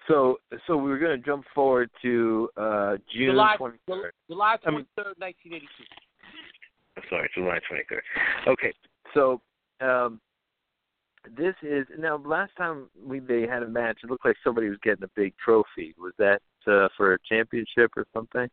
So 0.07 0.37
so 0.65 0.77
we 0.77 0.89
were 0.89 0.97
going 0.97 1.19
to 1.19 1.25
jump 1.25 1.45
forward 1.53 1.89
to 2.01 2.49
uh, 2.57 2.97
June 3.13 3.31
July 3.31 3.55
twenty 3.57 3.77
third. 3.87 4.13
July 4.29 4.55
I 4.65 4.69
mean- 4.69 4.85
twenty 4.85 4.87
third, 4.95 5.15
nineteen 5.19 5.53
eighty 5.53 5.67
two. 5.77 7.01
Sorry, 7.09 7.29
July 7.35 7.59
twenty 7.67 7.83
third. 7.89 8.03
Okay. 8.47 8.73
So 9.13 9.41
um, 9.81 10.19
this 11.35 11.55
is 11.61 11.85
now. 11.97 12.21
Last 12.23 12.51
time 12.57 12.89
we 13.01 13.19
they 13.19 13.41
had 13.41 13.63
a 13.63 13.67
match, 13.67 13.99
it 14.03 14.09
looked 14.09 14.25
like 14.25 14.35
somebody 14.43 14.69
was 14.69 14.77
getting 14.83 15.03
a 15.03 15.09
big 15.15 15.33
trophy. 15.43 15.95
Was 15.97 16.13
that 16.17 16.41
uh, 16.67 16.87
for 16.95 17.13
a 17.13 17.17
championship 17.27 17.91
or 17.95 18.05
something? 18.13 18.49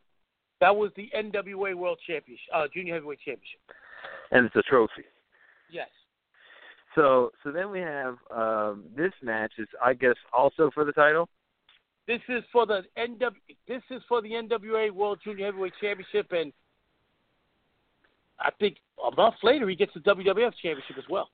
That 0.61 0.75
was 0.75 0.91
the 0.97 1.11
NWA 1.17 1.75
World 1.75 1.99
Championship, 2.07 2.47
uh, 2.55 2.67
Junior 2.73 2.95
Heavyweight 2.95 3.19
Championship. 3.19 3.61
And 4.31 4.47
it's 4.47 4.57
a 4.57 4.63
trophy. 4.63 5.05
Yes. 5.71 5.89
So 6.95 7.31
so 7.43 7.51
then 7.51 7.71
we 7.71 7.81
have 7.81 8.17
um, 8.35 8.85
this 8.97 9.13
match 9.23 9.53
is 9.59 9.69
I 9.83 9.95
guess 9.95 10.17
also 10.33 10.71
for 10.73 10.85
the 10.85 10.93
title. 10.93 11.29
This 12.07 12.21
is 12.29 12.45
for 12.53 12.67
the 12.67 12.83
NW. 12.99 13.33
This 13.67 13.83
is 13.91 14.03
for 14.09 14.21
the 14.21 14.31
NWA 14.31 14.91
World 14.91 15.19
Junior 15.25 15.47
Heavyweight 15.47 15.73
Championship, 15.81 16.33
and 16.33 16.53
I 18.39 18.51
think 18.59 18.77
a 19.05 19.15
month 19.15 19.37
later 19.43 19.69
he 19.69 19.75
gets 19.77 19.93
the 19.95 20.01
WWF 20.01 20.53
Championship 20.63 20.99
as 20.99 21.05
well. 21.09 21.31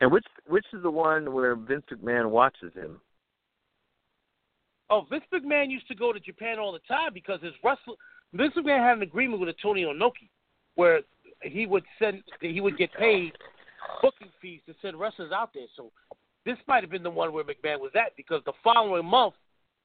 And 0.00 0.10
which 0.10 0.24
which 0.46 0.66
is 0.72 0.82
the 0.82 0.90
one 0.90 1.32
where 1.32 1.54
Vince 1.54 1.84
McMahon 1.92 2.30
watches 2.30 2.72
him? 2.74 3.00
Oh, 4.90 5.06
Vince 5.08 5.24
McMahon 5.32 5.70
used 5.70 5.88
to 5.88 5.94
go 5.94 6.12
to 6.12 6.20
Japan 6.20 6.58
all 6.58 6.72
the 6.72 6.80
time 6.86 7.12
because 7.14 7.40
his 7.42 7.52
wrestler 7.62 7.94
Vince 8.32 8.54
McMahon 8.56 8.86
had 8.86 8.96
an 8.96 9.02
agreement 9.02 9.40
with 9.40 9.54
Tony 9.62 9.82
Inoki 9.82 10.28
where 10.74 11.00
he 11.42 11.66
would 11.66 11.84
send 11.98 12.22
he 12.40 12.60
would 12.60 12.76
get 12.76 12.92
paid 12.94 13.32
booking 14.02 14.28
fees 14.42 14.60
to 14.66 14.74
send 14.82 14.98
wrestlers 14.98 15.32
out 15.32 15.50
there. 15.54 15.66
So 15.76 15.90
this 16.44 16.58
might 16.66 16.82
have 16.82 16.90
been 16.90 17.02
the 17.02 17.10
one 17.10 17.32
where 17.32 17.44
McMahon 17.44 17.80
was 17.80 17.92
at 17.94 18.16
because 18.16 18.42
the 18.44 18.52
following 18.62 19.06
month 19.06 19.34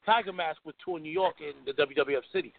Tiger 0.04 0.32
Mask 0.32 0.58
would 0.64 0.74
tour 0.84 0.98
New 0.98 1.12
York 1.12 1.36
in 1.40 1.52
the 1.64 1.72
WWF 1.72 2.22
city. 2.32 2.52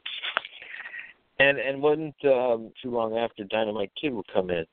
And 1.39 1.57
and 1.57 1.81
wasn't 1.81 2.15
um, 2.25 2.71
too 2.81 2.91
long 2.91 3.17
after 3.17 3.43
Dynamite 3.43 3.91
Kid 3.99 4.13
would 4.13 4.27
come 4.33 4.49
in. 4.49 4.65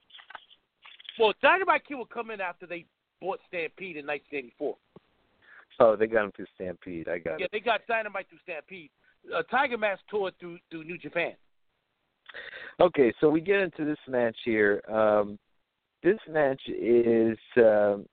Well, 1.18 1.32
Dynamite 1.42 1.86
Kid 1.86 1.96
would 1.96 2.10
come 2.10 2.30
in 2.30 2.40
after 2.40 2.66
they 2.66 2.84
bought 3.20 3.40
Stampede 3.48 3.96
in 3.96 4.06
1984. 4.06 4.76
Oh, 5.80 5.96
they 5.96 6.06
got 6.06 6.24
him 6.24 6.32
through 6.34 6.46
Stampede. 6.54 7.08
I 7.08 7.18
got 7.18 7.38
yeah, 7.38 7.46
it. 7.46 7.50
they 7.52 7.60
got 7.60 7.80
Dynamite 7.86 8.28
through 8.28 8.38
Stampede. 8.42 8.90
Uh, 9.34 9.42
Tiger 9.50 9.78
Mask 9.78 10.00
toured 10.10 10.34
through 10.40 10.58
through 10.70 10.84
New 10.84 10.98
Japan. 10.98 11.34
Okay, 12.80 13.12
so 13.20 13.28
we 13.28 13.40
get 13.40 13.60
into 13.60 13.84
this 13.84 13.98
match 14.08 14.36
here. 14.44 14.82
Um, 14.88 15.38
this 16.02 16.18
match 16.28 16.60
is 16.68 17.38
um, 17.56 18.06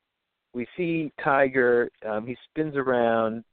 we 0.54 0.68
see 0.78 1.12
Tiger. 1.24 1.90
Um, 2.08 2.26
he 2.26 2.36
spins 2.50 2.76
around. 2.76 3.44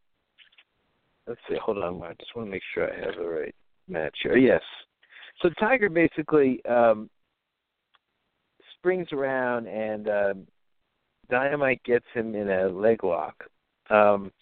Let's 1.27 1.41
see. 1.49 1.57
Hold 1.62 1.79
on. 1.79 2.03
I 2.03 2.15
just 2.15 2.35
want 2.35 2.49
to 2.49 2.51
make 2.51 2.62
sure 2.75 2.91
I 2.91 3.05
have 3.05 3.17
the 3.17 3.29
right 3.29 3.55
match 3.88 4.17
here. 4.23 4.37
Yes. 4.37 4.62
So 5.41 5.51
Tiger 5.61 5.88
basically 5.88 6.65
um, 6.67 7.11
springs 8.83 9.09
around 9.12 9.68
and 9.68 10.09
uh, 10.09 10.35
Dynamite 11.31 11.83
gets 11.85 12.05
him 12.12 12.35
in 12.35 12.51
a 12.51 12.68
leg 12.68 13.05
lock. 13.05 13.45
Um, 13.90 14.33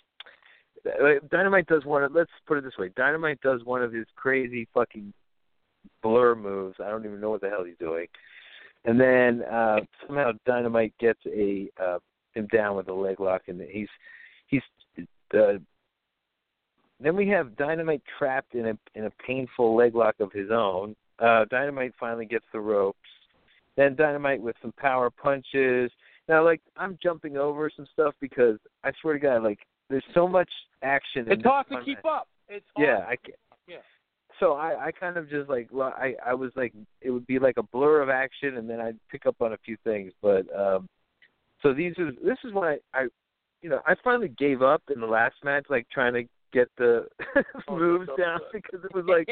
Dynamite 1.31 1.66
does 1.66 1.85
one 1.85 2.03
of 2.03 2.12
let's 2.12 2.31
put 2.46 2.57
it 2.57 2.64
this 2.64 2.79
way. 2.79 2.90
Dynamite 2.96 3.40
does 3.42 3.62
one 3.64 3.83
of 3.83 3.92
his 3.92 4.07
crazy 4.16 4.66
fucking 4.72 5.12
blur 6.03 6.35
moves. 6.35 6.76
I 6.83 6.88
don't 6.88 7.05
even 7.05 7.20
know 7.20 7.31
what 7.31 7.42
the 7.42 7.50
hell 7.50 7.64
he's 7.64 7.76
doing. 7.79 8.07
And 8.87 8.98
then 8.98 9.42
uh 9.42 9.81
somehow 10.07 10.33
Dynamite 10.46 10.94
gets 10.98 11.20
a 11.26 11.68
uh 11.79 11.98
him 12.35 12.48
down 12.50 12.76
with 12.76 12.88
a 12.88 12.94
leg 12.94 13.20
lock 13.20 13.42
and 13.48 13.61
he's 13.61 13.88
he's 14.46 14.62
uh 15.35 15.59
then 16.98 17.14
we 17.14 17.29
have 17.29 17.57
Dynamite 17.57 18.03
trapped 18.18 18.55
in 18.55 18.68
a 18.68 18.79
in 18.94 19.05
a 19.05 19.11
painful 19.26 19.76
leg 19.76 19.94
lock 19.94 20.14
of 20.18 20.33
his 20.33 20.50
own. 20.50 20.96
Uh 21.18 21.44
Dynamite 21.50 21.92
finally 22.00 22.24
gets 22.24 22.46
the 22.55 22.61
ropes. 22.61 22.98
Then 23.81 23.95
Dynamite 23.95 24.43
with 24.43 24.57
some 24.61 24.73
power 24.77 25.09
punches. 25.09 25.90
Now 26.29 26.45
like 26.45 26.61
I'm 26.77 26.99
jumping 27.03 27.38
over 27.38 27.71
some 27.75 27.87
stuff 27.95 28.14
because 28.21 28.59
I 28.85 28.93
swear 29.01 29.14
to 29.14 29.21
God, 29.21 29.43
like 29.43 29.61
there's 29.88 30.05
so 30.12 30.29
much 30.29 30.51
action. 30.83 31.25
It's 31.27 31.43
in 31.43 31.49
hard 31.49 31.66
to 31.71 31.83
keep 31.83 32.05
up. 32.05 32.29
It's 32.51 32.66
hard. 32.77 32.87
Yeah, 32.87 33.07
I 33.09 33.16
can 33.16 33.33
Yeah. 33.66 33.77
so 34.38 34.53
I 34.53 34.88
I 34.88 34.93
kind 34.93 35.16
of 35.16 35.31
just 35.31 35.49
like 35.49 35.69
well, 35.73 35.95
I 35.97 36.14
I 36.27 36.35
was 36.35 36.53
like 36.57 36.75
it 37.01 37.11
would 37.11 37.27
be 37.27 37.38
like 37.38 37.57
a 37.57 37.62
blur 37.62 38.03
of 38.03 38.11
action 38.11 38.59
and 38.59 38.69
then 38.69 38.83
I'd 38.83 38.99
pick 39.11 39.25
up 39.25 39.37
on 39.40 39.55
a 39.55 39.59
few 39.64 39.79
things 39.83 40.12
but 40.21 40.45
um 40.55 40.87
so 41.62 41.73
these 41.73 41.99
are 41.99 42.12
this 42.23 42.38
is 42.45 42.53
when 42.53 42.64
I 42.64 42.79
I 42.93 43.07
you 43.62 43.71
know 43.71 43.81
I 43.87 43.95
finally 44.05 44.29
gave 44.29 44.61
up 44.61 44.83
in 44.95 45.01
the 45.01 45.07
last 45.07 45.37
match 45.43 45.64
like 45.71 45.87
trying 45.90 46.12
to 46.12 46.25
get 46.52 46.68
the 46.78 47.06
Oh, 47.68 47.76
moves 47.76 48.08
down 48.18 48.40
because 48.52 48.84
it 48.84 48.94
was 48.94 49.04
like 49.06 49.28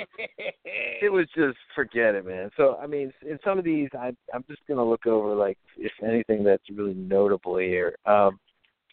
it 0.65 1.11
was 1.11 1.27
just 1.35 1.59
forget 1.75 2.15
it 2.15 2.27
man. 2.27 2.51
So 2.57 2.79
I 2.83 2.87
mean 2.87 3.13
in 3.23 3.39
some 3.45 3.59
of 3.59 3.65
these 3.65 3.89
I 3.99 4.13
I'm 4.35 4.45
just 4.49 4.61
gonna 4.69 4.85
look 4.85 5.07
over 5.07 5.35
like 5.35 5.59
if 5.77 5.93
anything 6.03 6.45
that's 6.45 6.63
really 6.75 6.95
notable 6.95 7.59
here. 7.59 7.97
Um 8.07 8.39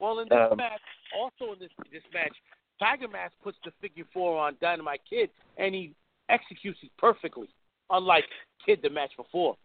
well, 0.01 0.19
in 0.19 0.27
this 0.27 0.37
um, 0.51 0.57
match, 0.57 0.81
also 1.17 1.53
in 1.53 1.59
this 1.59 1.69
this 1.91 2.03
match, 2.13 2.35
Tiger 2.79 3.07
Mask 3.07 3.33
puts 3.43 3.57
the 3.63 3.71
figure 3.81 4.05
four 4.13 4.37
on 4.37 4.57
Dynamite 4.59 5.01
Kid, 5.09 5.29
and 5.57 5.73
he 5.73 5.93
executes 6.29 6.79
it 6.83 6.91
perfectly, 6.97 7.47
unlike 7.89 8.25
Kid 8.65 8.79
the 8.81 8.89
match 8.89 9.11
before. 9.15 9.55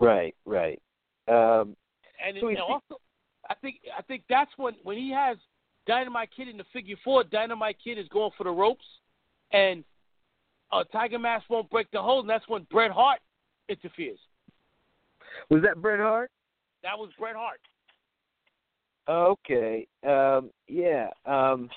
right 0.00 0.34
right. 0.44 0.80
Um 1.28 1.76
And, 2.24 2.36
So 2.40 2.48
and 2.48 2.58
also, 2.58 3.00
I 3.48 3.54
think 3.54 3.76
I 3.96 4.02
think 4.02 4.24
that's 4.28 4.50
when 4.56 4.74
when 4.82 4.96
he 4.96 5.10
has 5.12 5.38
Dynamite 5.86 6.30
Kid 6.36 6.48
in 6.48 6.56
the 6.56 6.64
figure 6.72 6.96
four. 7.04 7.24
Dynamite 7.24 7.76
Kid 7.82 7.98
is 7.98 8.08
going 8.08 8.30
for 8.36 8.44
the 8.44 8.50
ropes, 8.50 8.84
and 9.52 9.84
uh, 10.72 10.84
Tiger 10.92 11.18
Mask 11.18 11.48
won't 11.50 11.70
break 11.70 11.90
the 11.90 12.00
hold, 12.00 12.24
and 12.24 12.30
that's 12.30 12.48
when 12.48 12.66
Bret 12.70 12.90
Hart 12.90 13.20
interferes. 13.68 14.18
was 15.50 15.62
that 15.62 15.80
Bret 15.80 16.00
Hart 16.00 16.30
That 16.82 16.98
was 16.98 17.10
Bret 17.18 17.36
Hart. 17.36 17.60
Okay. 19.08 19.86
Um 20.06 20.50
yeah. 20.68 21.08
Um 21.26 21.68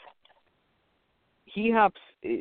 he 1.45 1.71
hops 1.71 1.99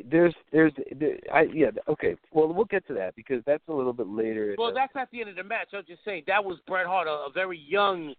there's 0.09 0.33
there's 0.51 0.73
there, 0.99 1.17
I 1.33 1.43
yeah, 1.53 1.71
okay. 1.87 2.15
Well, 2.31 2.51
we'll 2.53 2.65
get 2.65 2.85
to 2.87 2.93
that 2.95 3.15
because 3.15 3.41
that's 3.45 3.63
a 3.67 3.73
little 3.73 3.93
bit 3.93 4.07
later. 4.07 4.55
Well, 4.57 4.73
that's 4.73 4.93
not 4.93 5.09
the 5.11 5.21
end 5.21 5.29
of 5.29 5.35
the 5.35 5.43
match. 5.43 5.69
I 5.73 5.77
was 5.77 5.85
just 5.87 6.03
saying 6.03 6.23
that 6.27 6.43
was 6.43 6.57
Bret 6.67 6.85
Hart, 6.85 7.07
a, 7.07 7.11
a 7.11 7.29
very 7.33 7.57
young, 7.57 8.13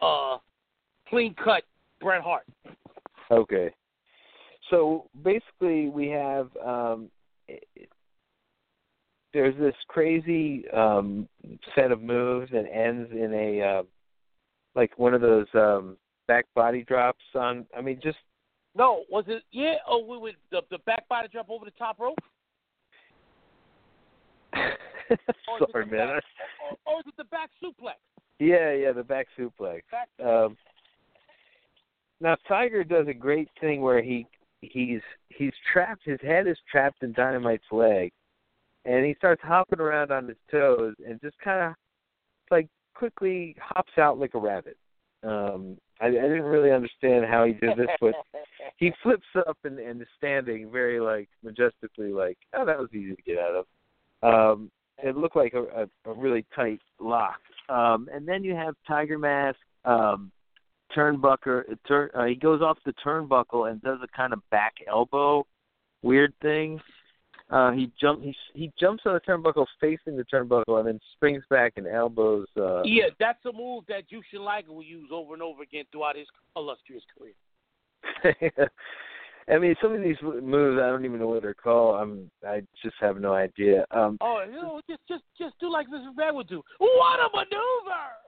uh, 0.00 0.38
clean 1.08 1.34
cut 1.34 1.64
Bret 2.02 2.22
Hart. 2.22 2.44
Okay. 3.30 3.72
So 4.70 5.08
basically 5.22 5.88
we 5.88 6.08
have 6.08 6.48
um 6.64 7.08
there's 9.32 9.56
this 9.58 9.74
crazy 9.88 10.68
um 10.70 11.28
set 11.74 11.90
of 11.92 12.02
moves 12.02 12.50
and 12.52 12.68
ends 12.68 13.10
in 13.12 13.32
a 13.34 13.60
uh, 13.62 13.82
like 14.74 14.98
one 14.98 15.14
of 15.14 15.20
those 15.20 15.46
um 15.54 15.96
back 16.28 16.46
body 16.54 16.82
drops 16.84 17.24
on 17.34 17.66
I 17.76 17.80
mean 17.80 17.98
just 18.02 18.18
No, 18.74 19.04
was 19.10 19.24
it? 19.28 19.42
Yeah. 19.50 19.74
Oh, 19.86 20.04
we 20.06 20.18
would 20.18 20.36
the 20.50 20.62
the 20.70 20.78
back 20.78 21.08
body 21.08 21.28
drop 21.28 21.50
over 21.50 21.64
the 21.64 21.70
top 21.72 21.98
rope. 21.98 22.18
Or 25.10 25.56
is 25.58 25.62
it 25.62 25.68
sorry 25.72 25.86
man. 25.86 26.08
back- 26.08 26.24
Or, 26.86 26.94
or 26.94 27.00
is 27.00 27.06
it 27.06 27.14
the 27.18 27.24
back 27.24 27.50
suplex? 27.62 27.96
Yeah, 28.38 28.72
yeah, 28.72 28.92
the 28.92 29.02
back 29.02 29.26
suplex. 29.38 29.80
Back. 29.90 30.08
Um, 30.24 30.56
now 32.22 32.36
Tiger 32.46 32.84
does 32.84 33.08
a 33.08 33.14
great 33.14 33.48
thing 33.60 33.82
where 33.82 34.02
he 34.02 34.26
he's 34.60 35.00
he's 35.28 35.52
trapped. 35.72 36.02
His 36.04 36.20
head 36.22 36.46
is 36.46 36.56
trapped 36.70 37.02
in 37.02 37.12
Dynamite's 37.12 37.70
leg, 37.72 38.12
and 38.84 39.04
he 39.04 39.14
starts 39.14 39.42
hopping 39.44 39.80
around 39.80 40.12
on 40.12 40.28
his 40.28 40.36
toes 40.50 40.94
and 41.06 41.20
just 41.20 41.36
kind 41.38 41.70
of 41.70 41.74
like 42.50 42.68
quickly 42.94 43.56
hops 43.60 43.92
out 43.98 44.18
like 44.18 44.34
a 44.34 44.38
rabbit. 44.38 44.76
Um, 45.24 45.76
I, 46.00 46.06
I 46.06 46.10
didn't 46.10 46.42
really 46.42 46.70
understand 46.70 47.24
how 47.26 47.44
he 47.44 47.52
did 47.52 47.76
this, 47.76 47.88
but 48.00 48.14
he 48.76 48.92
flips 49.02 49.26
up 49.46 49.58
and, 49.64 49.78
and 49.78 50.00
is 50.00 50.08
standing 50.16 50.70
very 50.70 51.00
like 51.00 51.28
majestically, 51.42 52.12
like 52.12 52.38
oh 52.54 52.64
that 52.64 52.78
was 52.78 52.88
easy 52.92 53.16
to 53.16 53.22
get 53.22 53.38
out 53.38 53.64
of. 53.64 53.66
Um, 54.22 54.70
it 55.02 55.16
looked 55.16 55.36
like 55.36 55.54
a, 55.54 55.62
a, 55.82 56.10
a 56.10 56.14
really 56.14 56.46
tight 56.54 56.80
lock. 57.00 57.40
Um, 57.68 58.08
and 58.12 58.26
then 58.26 58.44
you 58.44 58.54
have 58.54 58.74
Tiger 58.86 59.18
Mask, 59.18 59.58
um, 59.84 60.30
turnbuckle. 60.96 61.62
Turn, 61.86 62.10
uh, 62.14 62.24
he 62.24 62.34
goes 62.34 62.62
off 62.62 62.78
the 62.84 62.94
turnbuckle 63.04 63.70
and 63.70 63.80
does 63.82 63.98
a 64.02 64.16
kind 64.16 64.32
of 64.32 64.40
back 64.50 64.74
elbow, 64.88 65.46
weird 66.02 66.32
thing. 66.42 66.80
Uh, 67.50 67.70
he 67.72 67.92
jump 68.00 68.22
he 68.22 68.34
he 68.54 68.72
jumps 68.80 69.02
on 69.04 69.12
the 69.12 69.20
turnbuckle, 69.20 69.66
facing 69.78 70.16
the 70.16 70.24
turnbuckle, 70.24 70.78
and 70.78 70.88
then 70.88 70.98
springs 71.14 71.44
back 71.50 71.74
and 71.76 71.86
elbows. 71.86 72.46
Uh, 72.56 72.82
Yeah, 72.82 73.08
that's 73.20 73.44
a 73.44 73.52
move 73.52 73.84
that 73.88 74.04
Jushin 74.08 74.40
Liger 74.40 74.72
will 74.72 74.82
use 74.82 75.10
over 75.12 75.34
and 75.34 75.42
over 75.42 75.62
again 75.62 75.84
throughout 75.92 76.16
his 76.16 76.26
illustrious 76.56 77.02
career. 77.16 77.34
I 79.48 79.58
mean, 79.58 79.74
some 79.82 79.92
of 79.92 80.02
these 80.02 80.16
moves 80.22 80.80
I 80.80 80.88
don't 80.88 81.04
even 81.04 81.18
know 81.18 81.26
what 81.26 81.42
they're 81.42 81.52
called. 81.52 82.00
I'm 82.00 82.30
I 82.46 82.62
just 82.82 82.94
have 83.00 83.20
no 83.20 83.34
idea. 83.34 83.84
Um, 83.90 84.16
Oh, 84.20 84.42
you 84.46 84.62
know, 84.62 84.80
just 84.88 85.02
just 85.08 85.24
just 85.36 85.58
do 85.60 85.70
like 85.70 85.88
Mrs. 85.88 86.16
Red 86.16 86.34
would 86.34 86.48
do. 86.48 86.62
What 86.78 87.20
a 87.20 87.28
maneuver! 87.34 88.21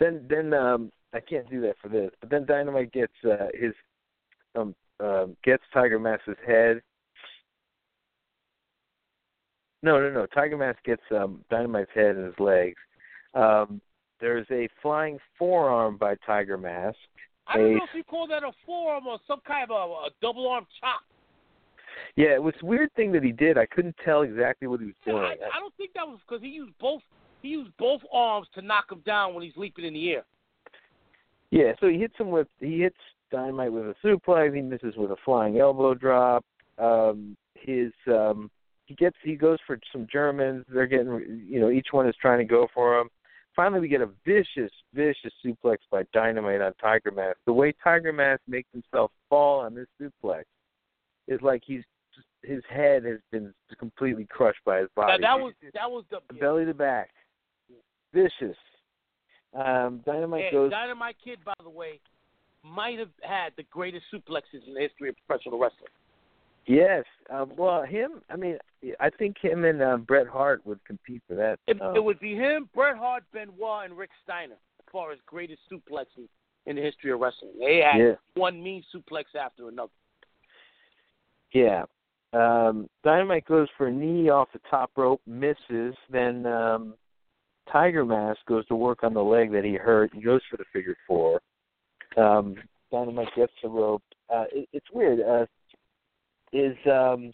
Then 0.00 0.26
then 0.28 0.52
um 0.52 0.90
I 1.12 1.20
can't 1.20 1.48
do 1.48 1.60
that 1.62 1.76
for 1.80 1.88
this. 1.88 2.10
But 2.20 2.30
then 2.30 2.46
Dynamite 2.46 2.92
gets 2.92 3.12
uh 3.24 3.48
his 3.54 3.72
um 4.54 4.74
um 5.00 5.36
gets 5.44 5.62
Tiger 5.72 5.98
Mask's 5.98 6.28
head. 6.46 6.82
No, 9.82 10.00
no, 10.00 10.10
no. 10.10 10.26
Tiger 10.26 10.56
Mask 10.56 10.82
gets 10.84 11.02
um 11.10 11.44
Dynamite's 11.50 11.90
head 11.94 12.16
and 12.16 12.26
his 12.26 12.38
legs. 12.38 12.78
Um 13.34 13.80
there's 14.20 14.46
a 14.50 14.68
flying 14.80 15.18
forearm 15.38 15.96
by 15.96 16.14
Tiger 16.26 16.56
Mask. 16.56 16.96
I 17.46 17.58
don't 17.58 17.66
a- 17.66 17.74
know 17.74 17.84
if 17.84 17.94
you 17.94 18.04
call 18.04 18.26
that 18.28 18.42
a 18.42 18.52
forearm 18.64 19.06
or 19.06 19.18
some 19.26 19.40
kind 19.46 19.64
of 19.64 19.70
a, 19.70 19.92
a 20.06 20.10
double 20.22 20.48
arm 20.48 20.66
chop. 20.80 21.02
Yeah, 22.16 22.34
it 22.34 22.42
was 22.42 22.54
a 22.62 22.66
weird 22.66 22.92
thing 22.94 23.12
that 23.12 23.22
he 23.22 23.32
did. 23.32 23.58
I 23.58 23.66
couldn't 23.66 23.96
tell 24.04 24.22
exactly 24.22 24.68
what 24.68 24.80
he 24.80 24.86
was 24.86 24.94
Yeah, 25.06 25.12
doing. 25.12 25.24
I, 25.24 25.56
I 25.56 25.60
don't 25.60 25.74
think 25.76 25.92
that 25.94 26.06
was 26.06 26.18
because 26.26 26.42
he 26.42 26.48
used 26.48 26.72
both. 26.78 27.02
He 27.44 27.50
used 27.50 27.76
both 27.78 28.00
arms 28.10 28.48
to 28.54 28.62
knock 28.62 28.90
him 28.90 29.02
down 29.04 29.34
when 29.34 29.44
he's 29.44 29.52
leaping 29.54 29.84
in 29.84 29.92
the 29.92 30.12
air. 30.12 30.24
Yeah, 31.50 31.72
so 31.78 31.88
he 31.88 31.98
hits 31.98 32.14
him 32.18 32.30
with 32.30 32.48
he 32.58 32.80
hits 32.80 32.96
Dynamite 33.30 33.70
with 33.70 33.84
a 33.84 33.94
suplex. 34.02 34.56
He 34.56 34.62
misses 34.62 34.94
with 34.96 35.10
a 35.10 35.16
flying 35.26 35.60
elbow 35.60 35.92
drop. 35.92 36.42
Um, 36.78 37.36
his 37.54 37.92
um, 38.06 38.50
he 38.86 38.94
gets 38.94 39.16
he 39.22 39.34
goes 39.34 39.58
for 39.66 39.78
some 39.92 40.06
Germans. 40.10 40.64
They're 40.72 40.86
getting 40.86 41.44
you 41.46 41.60
know 41.60 41.68
each 41.68 41.88
one 41.90 42.08
is 42.08 42.14
trying 42.18 42.38
to 42.38 42.46
go 42.46 42.66
for 42.72 42.98
him. 42.98 43.10
Finally, 43.54 43.82
we 43.82 43.88
get 43.88 44.00
a 44.00 44.08
vicious, 44.24 44.72
vicious 44.94 45.32
suplex 45.44 45.76
by 45.90 46.04
Dynamite 46.14 46.62
on 46.62 46.72
Tiger 46.80 47.10
Mask. 47.10 47.36
The 47.44 47.52
way 47.52 47.74
Tiger 47.84 48.12
Mask 48.12 48.40
makes 48.48 48.70
himself 48.72 49.12
fall 49.28 49.60
on 49.60 49.74
this 49.74 49.86
suplex 50.00 50.44
is 51.28 51.42
like 51.42 51.62
he's 51.64 51.82
his 52.42 52.62
head 52.70 53.04
has 53.04 53.18
been 53.30 53.52
completely 53.78 54.24
crushed 54.24 54.64
by 54.64 54.78
his 54.80 54.88
body. 54.96 55.20
Now, 55.20 55.36
that 55.36 55.42
was 55.44 55.52
that 55.74 55.90
was 55.90 56.04
the 56.10 56.20
belly 56.40 56.64
to 56.64 56.72
back, 56.72 57.10
vicious. 58.14 58.56
Um, 59.54 60.00
Dynamite 60.06 60.44
yeah, 60.44 60.52
goes. 60.52 60.70
Dynamite 60.70 61.16
Kid, 61.22 61.38
by 61.44 61.54
the 61.62 61.70
way, 61.70 62.00
might 62.64 62.98
have 62.98 63.10
had 63.22 63.52
the 63.56 63.64
greatest 63.64 64.04
suplexes 64.12 64.66
in 64.66 64.74
the 64.74 64.80
history 64.80 65.10
of 65.10 65.16
professional 65.26 65.58
wrestling. 65.58 65.90
Yes. 66.66 67.04
Um, 67.30 67.52
well, 67.56 67.82
him. 67.82 68.22
I 68.30 68.36
mean, 68.36 68.56
I 68.98 69.10
think 69.10 69.36
him 69.40 69.64
and 69.64 69.82
uh, 69.82 69.98
Bret 69.98 70.26
Hart 70.26 70.64
would 70.64 70.82
compete 70.84 71.22
for 71.28 71.34
that. 71.34 71.58
It, 71.66 71.80
um, 71.80 71.94
it 71.94 72.02
would 72.02 72.18
be 72.20 72.34
him, 72.34 72.68
Bret 72.74 72.96
Hart, 72.96 73.24
Benoit, 73.32 73.84
and 73.84 73.96
Rick 73.96 74.10
Steiner 74.22 74.54
as 74.54 74.86
far 74.90 75.12
as 75.12 75.18
greatest 75.26 75.60
suplexes 75.70 76.28
in 76.66 76.76
the 76.76 76.82
history 76.82 77.12
of 77.12 77.20
wrestling. 77.20 77.52
They 77.58 77.82
had 77.84 77.98
yeah. 78.00 78.12
one 78.34 78.62
mean 78.62 78.82
suplex 78.94 79.24
after 79.38 79.68
another. 79.68 79.92
Yeah. 81.52 81.84
Um, 82.32 82.88
Dynamite 83.04 83.44
goes 83.44 83.68
for 83.76 83.86
a 83.88 83.92
knee 83.92 84.30
off 84.30 84.48
the 84.52 84.60
top 84.70 84.90
rope, 84.96 85.20
misses. 85.26 85.94
Then 86.10 86.46
um, 86.46 86.94
Tiger 87.70 88.04
Mask 88.04 88.38
goes 88.46 88.66
to 88.66 88.76
work 88.76 89.02
on 89.02 89.14
the 89.14 89.22
leg 89.22 89.52
that 89.52 89.64
he 89.64 89.74
hurt. 89.74 90.10
He 90.14 90.20
goes 90.20 90.40
for 90.50 90.56
the 90.56 90.64
figure 90.72 90.96
four. 91.06 91.40
Um, 92.16 92.56
Dynamite 92.92 93.28
gets 93.36 93.52
the 93.62 93.68
rope. 93.68 94.02
Uh, 94.32 94.44
it, 94.52 94.68
it's 94.72 94.86
weird. 94.92 95.20
Uh, 95.20 95.46
is 96.52 96.76
um, 96.86 97.32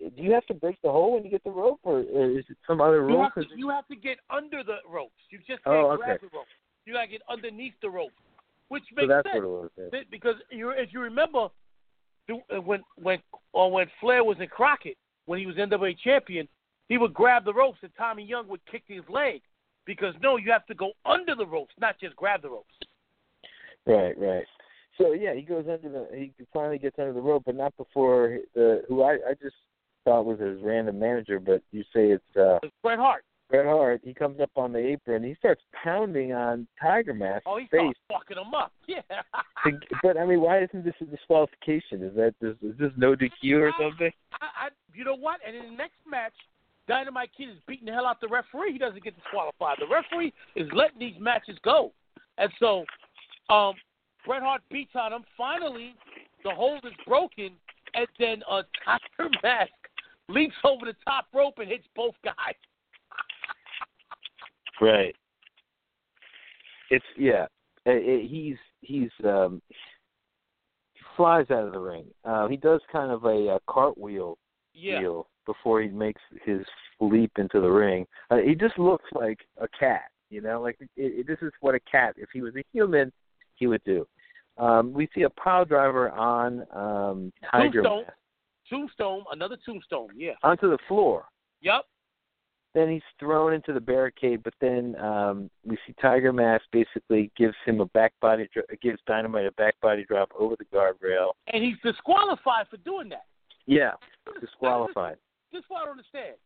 do 0.00 0.22
you 0.22 0.32
have 0.32 0.46
to 0.46 0.54
break 0.54 0.80
the 0.82 0.90
hole 0.90 1.14
when 1.14 1.24
you 1.24 1.30
get 1.30 1.44
the 1.44 1.50
rope, 1.50 1.80
or, 1.82 2.00
is 2.00 2.44
it 2.48 2.56
some 2.66 2.80
other 2.80 3.08
You 3.08 3.20
have, 3.20 3.34
to, 3.34 3.44
you 3.56 3.68
have 3.68 3.86
to 3.88 3.96
get 3.96 4.18
under 4.30 4.62
the 4.62 4.76
ropes. 4.88 5.12
You 5.30 5.38
just 5.38 5.62
can't 5.64 5.76
Oh, 5.76 5.96
grab 5.96 6.16
okay. 6.16 6.26
the 6.30 6.36
rope. 6.36 6.46
You 6.86 6.94
got 6.94 7.02
to 7.02 7.08
get 7.08 7.22
underneath 7.28 7.74
the 7.82 7.90
rope, 7.90 8.12
which 8.68 8.84
so 8.90 8.96
makes 8.96 9.08
that's 9.08 9.28
sense. 9.28 9.44
was. 9.44 9.70
yeah. 9.76 10.00
Because 10.10 10.36
you, 10.50 10.70
if 10.70 10.92
you 10.92 11.00
remember, 11.00 11.48
uh, 12.30 12.60
when 12.60 12.80
when 12.96 13.18
or 13.52 13.70
when 13.70 13.86
Flair 14.00 14.24
was 14.24 14.36
in 14.40 14.48
Crockett, 14.48 14.96
when 15.26 15.38
he 15.38 15.46
was 15.46 15.56
NWA 15.56 15.96
champion, 16.02 16.48
he 16.88 16.96
would 16.96 17.12
grab 17.12 17.44
the 17.44 17.52
ropes 17.52 17.78
and 17.82 17.92
Tommy 17.96 18.24
Young 18.24 18.48
would 18.48 18.64
kick 18.70 18.82
his 18.86 19.02
leg. 19.08 19.42
Because 19.88 20.12
no, 20.22 20.36
you 20.36 20.52
have 20.52 20.66
to 20.66 20.74
go 20.74 20.92
under 21.06 21.34
the 21.34 21.46
ropes, 21.46 21.72
not 21.80 21.98
just 21.98 22.14
grab 22.14 22.42
the 22.42 22.50
ropes. 22.50 22.74
Right, 23.86 24.12
right. 24.18 24.44
So 24.98 25.12
yeah, 25.14 25.32
he 25.34 25.40
goes 25.40 25.64
under 25.66 25.88
the. 25.88 26.06
He 26.14 26.30
finally 26.52 26.76
gets 26.76 26.98
under 26.98 27.14
the 27.14 27.22
rope, 27.22 27.44
but 27.46 27.54
not 27.54 27.74
before 27.78 28.38
the 28.54 28.82
who 28.86 29.02
I 29.02 29.12
I 29.14 29.32
just 29.40 29.56
thought 30.04 30.26
was 30.26 30.38
his 30.40 30.60
random 30.62 30.98
manager, 30.98 31.40
but 31.40 31.62
you 31.72 31.82
say 31.94 32.10
it's 32.10 32.36
uh 32.36 32.58
It's 32.62 32.74
Bret 32.82 32.98
Hart. 32.98 33.24
Bret 33.48 33.64
Hart. 33.64 34.02
He 34.04 34.12
comes 34.12 34.40
up 34.40 34.50
on 34.56 34.74
the 34.74 34.78
apron. 34.78 35.24
He 35.24 35.34
starts 35.36 35.62
pounding 35.82 36.34
on 36.34 36.66
Tiger 36.82 37.14
Mask's 37.14 37.44
Oh, 37.46 37.56
he 37.56 37.66
face. 37.68 37.94
fucking 38.12 38.36
him 38.36 38.52
up. 38.54 38.72
Yeah. 38.86 39.00
To, 39.64 39.72
but 40.04 40.16
I 40.16 40.24
mean, 40.24 40.40
why 40.40 40.62
isn't 40.62 40.84
this 40.84 40.94
a 41.00 41.04
disqualification? 41.04 42.02
Is 42.04 42.14
that 42.14 42.34
is, 42.40 42.54
is 42.62 42.78
this 42.78 42.92
no 42.96 43.16
DQ 43.16 43.60
or 43.60 43.72
something? 43.80 44.12
I, 44.40 44.66
I, 44.66 44.68
you 44.94 45.04
know 45.04 45.16
what? 45.16 45.40
And 45.44 45.56
in 45.56 45.64
the 45.72 45.76
next 45.76 45.96
match, 46.08 46.32
Dynamite 46.88 47.30
Kid 47.36 47.50
is 47.50 47.56
beating 47.68 47.86
the 47.86 47.92
hell 47.92 48.06
out 48.06 48.20
the 48.20 48.28
referee. 48.28 48.72
He 48.72 48.78
doesn't 48.78 49.04
get 49.04 49.14
disqualified. 49.14 49.76
The 49.78 49.86
referee 49.86 50.32
is 50.56 50.66
letting 50.72 50.98
these 50.98 51.20
matches 51.20 51.58
go, 51.62 51.92
and 52.38 52.50
so 52.58 52.84
um, 53.50 53.74
Bret 54.26 54.42
Hart 54.42 54.62
beats 54.70 54.92
on 54.94 55.12
him. 55.12 55.22
Finally, 55.36 55.94
the 56.44 56.50
hold 56.50 56.84
is 56.84 56.92
broken, 57.06 57.50
and 57.94 58.06
then 58.18 58.42
uh, 58.50 58.62
Tiger 58.84 59.30
Mask 59.42 59.70
leaps 60.28 60.56
over 60.64 60.86
the 60.86 60.94
top 61.04 61.26
rope 61.34 61.54
and 61.58 61.68
hits 61.68 61.86
both 61.94 62.14
guys. 62.24 62.34
Right. 64.80 65.16
It's 66.90 67.04
yeah. 67.16 67.46
Uh, 67.84 67.90
it, 67.90 68.28
he's 68.30 68.56
he's 68.80 69.10
um 69.24 69.60
he 70.94 71.00
flies 71.16 71.46
out 71.50 71.64
of 71.66 71.72
the 71.72 71.80
ring. 71.80 72.04
Uh, 72.24 72.46
he 72.46 72.56
does 72.56 72.80
kind 72.92 73.10
of 73.10 73.24
a, 73.24 73.54
uh 73.54 73.58
cartwheel 73.68 74.38
Yeah. 74.74 75.00
deal 75.00 75.26
before 75.48 75.80
he 75.80 75.88
makes 75.88 76.20
his 76.44 76.60
leap 77.00 77.32
into 77.38 77.60
the 77.60 77.68
ring. 77.68 78.06
Uh, 78.30 78.36
he 78.36 78.54
just 78.54 78.78
looks 78.78 79.06
like 79.12 79.40
a 79.58 79.66
cat, 79.80 80.10
you 80.28 80.42
know, 80.42 80.60
like 80.60 80.76
it, 80.80 80.90
it, 80.96 81.26
this 81.26 81.38
is 81.40 81.50
what 81.60 81.74
a 81.74 81.80
cat, 81.90 82.14
if 82.18 82.28
he 82.32 82.42
was 82.42 82.54
a 82.54 82.62
human, 82.70 83.10
he 83.54 83.66
would 83.66 83.82
do. 83.84 84.06
Um, 84.58 84.92
we 84.92 85.08
see 85.14 85.22
a 85.22 85.30
pile 85.30 85.64
driver 85.64 86.10
on 86.10 86.66
um, 86.72 87.32
Tiger 87.50 87.82
Tombstone. 87.82 88.02
Mask 88.02 88.12
Tombstone, 88.68 89.24
another 89.32 89.56
tombstone. 89.64 90.08
Yeah. 90.14 90.32
onto 90.42 90.68
the 90.68 90.78
floor. 90.86 91.24
Yep. 91.62 91.84
Then 92.74 92.90
he's 92.90 93.02
thrown 93.18 93.54
into 93.54 93.72
the 93.72 93.80
barricade, 93.80 94.42
but 94.42 94.52
then 94.60 94.94
um, 95.00 95.48
we 95.64 95.78
see 95.86 95.94
Tiger 96.02 96.34
Mask 96.34 96.64
basically 96.70 97.30
gives 97.36 97.54
him 97.64 97.80
a 97.80 97.86
back 97.86 98.12
body, 98.20 98.46
gives 98.82 98.98
Dynamite 99.06 99.46
a 99.46 99.52
back 99.52 99.74
body 99.80 100.04
drop 100.06 100.30
over 100.38 100.54
the 100.58 100.66
guardrail. 100.66 101.30
And 101.52 101.64
he's 101.64 101.76
disqualified 101.82 102.66
for 102.68 102.76
doing 102.78 103.08
that. 103.08 103.24
Yeah, 103.66 103.92
disqualified. 104.40 105.16
This 105.52 105.60
is 105.60 105.64
what 105.68 105.82
I 105.82 105.84
don't 105.86 105.92
understand. 105.92 106.36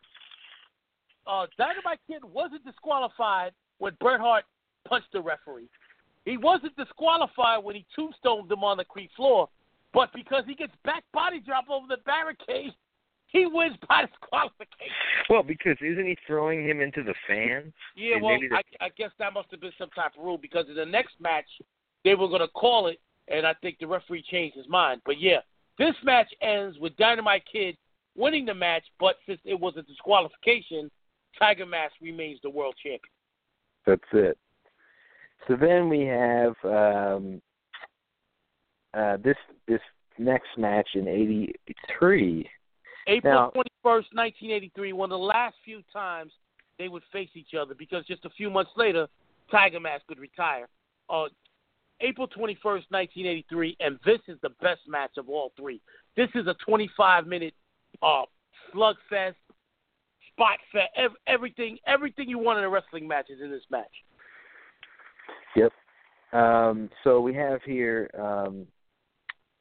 Uh, 1.26 1.46
Dynamite 1.56 2.00
Kid 2.06 2.24
wasn't 2.24 2.64
disqualified 2.64 3.52
when 3.78 3.96
Bret 4.00 4.20
Hart 4.20 4.44
punched 4.88 5.12
the 5.12 5.20
referee. 5.20 5.68
He 6.24 6.36
wasn't 6.36 6.76
disqualified 6.76 7.64
when 7.64 7.74
he 7.76 7.86
tombstoned 7.94 8.50
him 8.50 8.64
on 8.64 8.76
the 8.76 8.84
creek 8.84 9.10
floor. 9.16 9.48
But 9.92 10.10
because 10.14 10.44
he 10.46 10.54
gets 10.54 10.72
back 10.84 11.04
body 11.12 11.40
drop 11.40 11.64
over 11.68 11.86
the 11.88 11.98
barricade, 12.06 12.72
he 13.26 13.46
wins 13.46 13.76
by 13.88 14.04
disqualification. 14.06 14.92
Well, 15.28 15.42
because 15.42 15.76
isn't 15.80 16.06
he 16.06 16.16
throwing 16.26 16.66
him 16.66 16.80
into 16.80 17.02
the 17.02 17.14
fans? 17.26 17.72
Yeah, 17.96 18.16
And 18.16 18.24
well, 18.24 18.38
I, 18.52 18.86
I 18.86 18.88
guess 18.96 19.10
that 19.18 19.32
must 19.34 19.50
have 19.50 19.60
been 19.60 19.72
some 19.78 19.90
type 19.90 20.12
of 20.18 20.24
rule 20.24 20.38
because 20.38 20.66
in 20.68 20.74
the 20.74 20.86
next 20.86 21.14
match 21.20 21.46
they 22.04 22.14
were 22.14 22.28
going 22.28 22.40
to 22.40 22.48
call 22.48 22.88
it, 22.88 23.00
and 23.28 23.46
I 23.46 23.54
think 23.62 23.78
the 23.78 23.86
referee 23.86 24.24
changed 24.30 24.56
his 24.56 24.68
mind. 24.68 25.00
But 25.04 25.20
yeah, 25.20 25.38
this 25.78 25.94
match 26.04 26.28
ends 26.40 26.78
with 26.78 26.96
Dynamite 26.96 27.44
Kid 27.50 27.76
winning 28.16 28.44
the 28.44 28.54
match, 28.54 28.84
but 29.00 29.16
since 29.26 29.40
it 29.44 29.58
was 29.58 29.74
a 29.76 29.82
disqualification, 29.82 30.90
Tiger 31.38 31.66
Mask 31.66 31.94
remains 32.00 32.40
the 32.42 32.50
world 32.50 32.74
champion. 32.82 33.00
That's 33.86 34.02
it. 34.12 34.38
So 35.48 35.56
then 35.56 35.88
we 35.88 36.02
have 36.02 36.54
um, 36.64 37.42
uh, 38.94 39.16
this 39.24 39.36
this 39.66 39.80
next 40.18 40.48
match 40.56 40.88
in 40.94 41.08
'83. 41.08 42.48
April 43.08 43.50
twenty 43.52 43.70
first, 43.82 44.08
nineteen 44.12 44.50
eighty 44.50 44.70
three, 44.74 44.92
one 44.92 45.10
of 45.10 45.18
the 45.18 45.24
last 45.24 45.56
few 45.64 45.82
times 45.92 46.32
they 46.78 46.88
would 46.88 47.02
face 47.12 47.30
each 47.34 47.54
other 47.60 47.74
because 47.74 48.06
just 48.06 48.24
a 48.24 48.30
few 48.30 48.50
months 48.50 48.70
later, 48.76 49.08
Tiger 49.50 49.80
Mask 49.80 50.04
would 50.08 50.20
retire. 50.20 50.68
Uh, 51.10 51.24
April 52.00 52.28
twenty 52.28 52.56
first, 52.62 52.86
nineteen 52.90 53.26
eighty 53.26 53.44
three, 53.48 53.76
and 53.80 53.98
this 54.04 54.20
is 54.28 54.38
the 54.42 54.50
best 54.60 54.82
match 54.86 55.12
of 55.18 55.28
all 55.28 55.52
three. 55.56 55.80
This 56.16 56.28
is 56.34 56.46
a 56.46 56.54
twenty 56.64 56.88
five 56.96 57.26
minute 57.26 57.54
uh, 58.02 58.22
slugfest, 58.74 59.34
spot 60.32 60.58
fest, 60.72 60.90
ev- 60.96 61.16
everything, 61.26 61.78
everything 61.86 62.28
you 62.28 62.38
want 62.38 62.58
in 62.58 62.64
a 62.64 62.68
wrestling 62.68 63.06
match 63.06 63.26
is 63.30 63.40
in 63.42 63.50
this 63.50 63.62
match. 63.70 63.92
Yep. 65.56 65.72
Um, 66.32 66.88
so 67.04 67.20
we 67.20 67.34
have 67.34 67.60
here 67.64 68.10
um, 68.18 68.66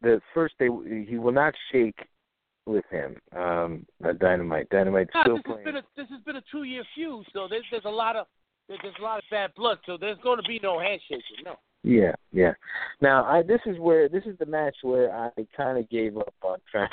the 0.02 0.22
first 0.34 0.56
they 0.60 0.70
he 1.08 1.18
will 1.18 1.34
not 1.34 1.54
shake 1.72 2.00
with 2.66 2.86
him. 2.90 3.18
Um, 3.36 3.86
Dynamite. 4.20 4.70
Dynamite 4.70 5.10
Nah, 5.14 5.24
still 5.24 5.36
this 5.38 5.44
has 5.48 5.64
been 5.64 5.76
a 5.78 5.84
this 5.98 6.08
has 6.10 6.22
been 6.22 6.36
a 6.38 6.44
two 6.52 6.64
year 6.64 6.84
feud, 6.96 7.26
so 7.34 7.48
there's 7.50 7.66
there's 7.72 7.86
a 7.86 7.90
lot 7.90 8.16
of 8.16 8.28
there's, 8.68 8.80
there's 8.84 8.96
a 9.00 9.04
lot 9.04 9.18
of 9.18 9.24
bad 9.30 9.52
blood, 9.56 9.80
so 9.86 9.98
there's 10.00 10.18
going 10.24 10.42
to 10.42 10.48
be 10.48 10.60
no 10.64 10.80
handshaking. 10.80 11.44
No. 11.44 11.56
Yeah, 11.84 12.14
yeah. 12.32 12.54
Now 13.02 13.26
I 13.26 13.42
this 13.42 13.62
is 13.66 13.78
where 13.80 14.08
this 14.08 14.24
is 14.26 14.38
the 14.40 14.46
match 14.46 14.76
where 14.84 15.14
I 15.14 15.30
kind 15.58 15.78
of 15.78 15.90
gave 15.90 16.18
up 16.18 16.34
on 16.42 16.60
trying. 16.72 16.90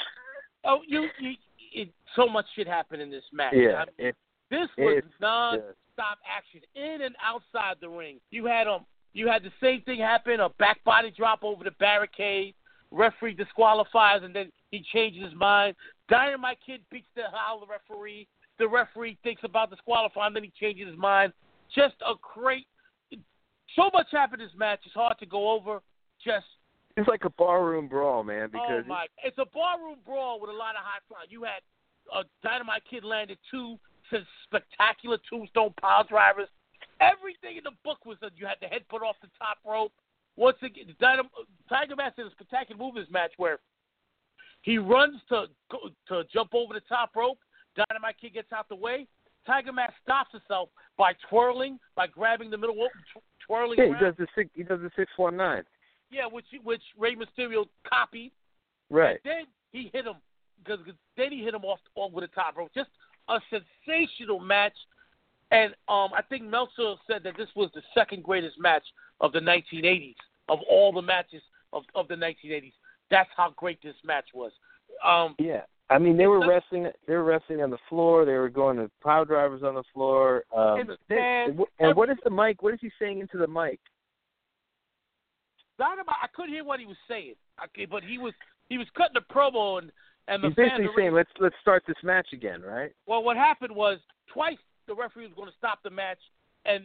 Oh, 0.69 0.81
you, 0.87 1.09
you 1.19 1.33
it, 1.73 1.89
so 2.15 2.29
much 2.29 2.45
shit 2.55 2.69
happened 2.69 3.01
in 3.01 3.11
this 3.11 3.25
match. 3.33 3.55
yeah, 3.57 3.83
I 3.83 3.85
mean, 3.87 4.09
it, 4.09 4.17
this 4.51 4.69
was 4.77 5.03
non-stop 5.21 6.19
action 6.29 6.61
in 6.75 7.03
and 7.03 7.17
outside 7.25 7.77
the 7.81 7.89
ring. 7.89 8.21
You 8.31 8.47
had 8.47 8.69
um, 8.69 8.85
you 9.15 9.29
had 9.29 9.43
the 9.43 9.51
same 9.63 9.81
thing 9.83 9.99
happen: 9.99 10.41
a 10.41 10.51
back 10.51 10.85
body 10.85 11.11
drop 11.17 11.43
over 11.43 11.65
the 11.65 11.73
barricade. 11.73 12.55
Referee 12.91 13.35
disqualifies, 13.35 14.21
and 14.23 14.35
then 14.35 14.51
he 14.71 14.83
changes 14.93 15.23
his 15.23 15.35
mind. 15.35 15.75
Dynamite 16.09 16.59
Kid 16.65 16.81
beats 16.91 17.07
the 17.15 17.23
hell 17.23 17.35
out 17.35 17.63
of 17.63 17.69
the 17.69 17.73
referee. 17.73 18.27
The 18.59 18.69
referee 18.69 19.19
thinks 19.23 19.43
about 19.45 19.71
disqualifying, 19.71 20.35
then 20.35 20.45
he 20.45 20.53
changes 20.59 20.89
his 20.89 20.97
mind. 20.97 21.33
Just 21.75 21.95
a 22.07 22.15
great. 22.35 22.67
So 23.77 23.91
much 23.93 24.07
happened 24.11 24.43
in 24.43 24.49
this 24.49 24.57
match. 24.57 24.81
It's 24.87 24.95
hard 24.95 25.19
to 25.19 25.27
go 25.27 25.51
over. 25.51 25.81
Just 26.25 26.47
it's 26.99 27.09
like 27.09 27.25
a 27.25 27.31
barroom 27.31 27.89
brawl, 27.89 28.25
man. 28.25 28.45
Oh, 28.45 28.53
because 28.53 28.85
oh 28.85 28.89
my! 28.89 29.07
It's 29.23 29.39
a 29.39 29.47
barroom 29.47 29.99
brawl 30.05 30.41
with 30.41 30.51
a 30.51 30.53
lot 30.53 30.75
of 30.75 30.83
high 30.83 31.01
flying. 31.09 31.29
You 31.31 31.45
had 31.45 31.63
a 32.13 32.25
Dynamite 32.43 32.83
Kid 32.91 33.05
landed 33.05 33.39
two 33.51 33.79
spectacular 34.45 35.19
tombstone 35.31 35.75
pile 35.81 36.05
drivers. 36.05 36.49
Everything 37.01 37.57
in 37.59 37.65
the 37.65 37.77
book 37.85 38.05
was 38.05 38.17
that 38.21 38.33
you 38.37 38.47
had 38.47 38.57
the 38.61 38.67
head 38.67 38.83
put 38.89 39.03
off 39.03 39.17
the 39.23 39.29
top 39.39 39.59
rope. 39.65 39.93
once 40.37 40.57
again, 40.63 40.95
Dynam- 41.01 41.31
Tiger 41.69 41.97
Mask 41.97 42.17
did 42.17 42.27
a 42.27 42.31
spectacular 42.31 42.79
move 42.79 42.97
in 42.97 43.03
this 43.03 43.11
match 43.11 43.33
where 43.37 43.59
he 44.63 44.79
runs 44.79 45.21
to 45.29 45.47
go, 45.71 45.91
to 46.09 46.25
jump 46.33 46.55
over 46.55 46.75
the 46.75 46.81
top 46.89 47.15
rope. 47.15 47.39
Dynamite 47.77 48.17
Kid 48.21 48.35
gets 48.35 48.53
out 48.53 48.69
the 48.69 48.75
way. 48.75 49.07
Tiger 49.47 49.73
Mask 49.73 49.95
stops 50.03 50.33
himself 50.33 50.69
by 50.97 51.13
twirling, 51.29 51.79
by 51.95 52.07
grabbing 52.07 52.51
the 52.51 52.59
middle 52.59 52.77
rope, 52.77 52.91
tw- 53.15 53.23
twirling. 53.47 53.79
Yeah, 53.79 53.97
he 53.99 54.05
does 54.05 54.15
the 54.19 54.27
six. 54.35 54.51
He 54.55 54.63
does 54.63 54.81
the 54.81 54.91
six 54.97 55.11
one 55.17 55.37
nine. 55.37 55.63
Yeah, 56.11 56.27
which 56.27 56.47
which 56.63 56.83
Rey 56.99 57.15
Mysterio 57.15 57.67
copied. 57.89 58.33
Right. 58.91 59.19
Then 59.25 59.45
he 59.73 59.91
hit 59.93 60.07
him 60.07 60.17
because 60.65 60.81
then 61.17 61.33
he 61.33 61.43
hit 61.43 61.55
him 61.55 61.65
off 61.65 61.81
over 61.97 62.21
the 62.21 62.29
top 62.29 62.57
rope. 62.57 62.71
Just 62.75 62.91
a 63.29 63.39
sensational 63.51 64.41
match. 64.41 64.75
And 65.51 65.73
um, 65.89 66.11
I 66.15 66.21
think 66.29 66.45
Meltzer 66.45 66.95
said 67.07 67.23
that 67.25 67.37
this 67.37 67.49
was 67.57 67.71
the 67.75 67.83
second 67.95 68.23
greatest 68.23 68.59
match 68.59 68.85
of 69.21 69.33
the 69.33 69.41
1980s 69.41 70.15
of 70.49 70.59
all 70.69 70.93
the 70.93 71.03
matches 71.03 71.43
of 71.73 71.85
of 71.95 72.09
the 72.09 72.15
1980s. 72.15 72.73
That's 73.11 73.31
how 73.37 73.55
great 73.57 73.83
this 73.83 73.95
match 74.05 74.27
was. 74.35 74.53
Um, 75.05 75.35
Yeah. 75.39 75.63
I 75.91 75.99
mean, 75.99 76.19
they 76.19 76.27
were 76.27 76.47
wrestling. 76.47 76.87
They 77.07 77.15
were 77.15 77.25
wrestling 77.25 77.63
on 77.63 77.71
the 77.71 77.79
floor. 77.89 78.27
They 78.27 78.35
were 78.35 78.51
going 78.51 78.77
to 78.77 78.91
pile 79.03 79.25
drivers 79.25 79.63
on 79.63 79.75
the 79.75 79.85
floor. 79.95 80.45
Um, 80.55 80.87
the 80.87 80.99
they- 81.09 81.15
stands, 81.15 81.63
and 81.79 81.97
what 81.97 82.11
is 82.11 82.19
the 82.25 82.31
mic? 82.31 82.63
What 82.63 82.75
is 82.75 82.81
he 82.83 82.91
saying 82.99 83.21
into 83.21 83.39
the 83.39 83.47
mic? 83.47 83.81
I 85.81 86.27
couldn't 86.35 86.53
hear 86.53 86.65
what 86.65 86.81
he 86.81 86.87
was 86.87 86.97
saying, 87.09 87.35
okay, 87.65 87.87
but 87.87 88.03
he 88.03 88.19
was 88.19 88.33
he 88.69 88.79
was 88.79 88.87
cutting 88.97 89.15
the 89.15 89.35
promo 89.35 89.79
and 89.79 89.91
and 90.29 90.43
the 90.43 90.49
He's 90.49 90.57
basically 90.57 90.89
saying, 90.97 91.13
"Let's 91.13 91.31
let's 91.41 91.55
start 91.61 91.85
this 91.87 91.97
match 92.03 92.29
again," 92.33 92.63
right? 92.63 92.93
Well, 93.07 93.23
what 93.23 93.37
happened 93.37 93.75
was 93.75 93.99
twice 94.33 94.59
the 94.87 94.95
referee 94.95 95.27
was 95.27 95.35
going 95.35 95.49
to 95.49 95.57
stop 95.57 95.83
the 95.83 95.91
match, 95.91 96.19
and 96.65 96.85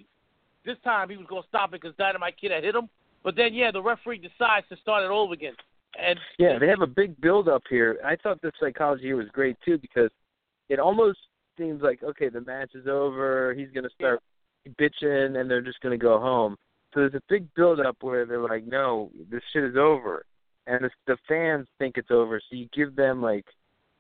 this 0.65 0.77
time 0.83 1.09
he 1.09 1.17
was 1.17 1.27
going 1.27 1.41
to 1.41 1.47
stop 1.47 1.69
it 1.73 1.81
because 1.81 1.95
Dynamite 1.97 2.35
Kid 2.39 2.51
had 2.51 2.63
hit 2.63 2.75
him. 2.75 2.89
But 3.23 3.35
then, 3.35 3.53
yeah, 3.53 3.71
the 3.71 3.81
referee 3.81 4.17
decides 4.17 4.67
to 4.69 4.77
start 4.77 5.03
it 5.03 5.09
over 5.09 5.33
again. 5.33 5.53
And 6.01 6.19
Yeah, 6.39 6.57
they 6.59 6.67
have 6.67 6.81
a 6.81 6.87
big 6.87 7.19
build 7.21 7.47
up 7.47 7.63
here. 7.69 7.99
I 8.03 8.15
thought 8.15 8.41
the 8.41 8.51
psychology 8.59 9.03
here 9.03 9.17
was 9.17 9.27
great 9.31 9.57
too 9.63 9.77
because 9.77 10.09
it 10.69 10.79
almost 10.79 11.19
seems 11.57 11.81
like 11.81 12.01
okay, 12.03 12.29
the 12.29 12.41
match 12.41 12.71
is 12.73 12.87
over. 12.87 13.53
He's 13.53 13.69
going 13.73 13.83
to 13.83 13.93
start 13.93 14.21
bitching, 14.79 15.39
and 15.39 15.49
they're 15.49 15.61
just 15.61 15.81
going 15.81 15.97
to 15.97 16.03
go 16.03 16.19
home. 16.19 16.55
So 16.93 17.01
there's 17.01 17.13
a 17.15 17.21
big 17.29 17.53
build 17.55 17.79
up 17.79 17.97
where 18.01 18.25
they're 18.25 18.41
like, 18.41 18.65
"No, 18.65 19.11
this 19.29 19.41
shit 19.51 19.63
is 19.63 19.75
over," 19.77 20.25
and 20.67 20.83
the, 20.83 20.89
the 21.07 21.17
fans 21.27 21.67
think 21.79 21.97
it's 21.97 22.11
over. 22.11 22.39
So 22.39 22.55
you 22.55 22.67
give 22.73 22.95
them 22.95 23.21
like, 23.21 23.45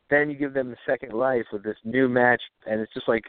then 0.09 0.29
you 0.29 0.37
give 0.37 0.53
them 0.53 0.69
the 0.69 0.77
second 0.85 1.13
life 1.13 1.45
with 1.51 1.63
this 1.63 1.77
new 1.83 2.07
match, 2.07 2.41
and 2.67 2.79
it's 2.79 2.93
just 2.93 3.07
like 3.07 3.25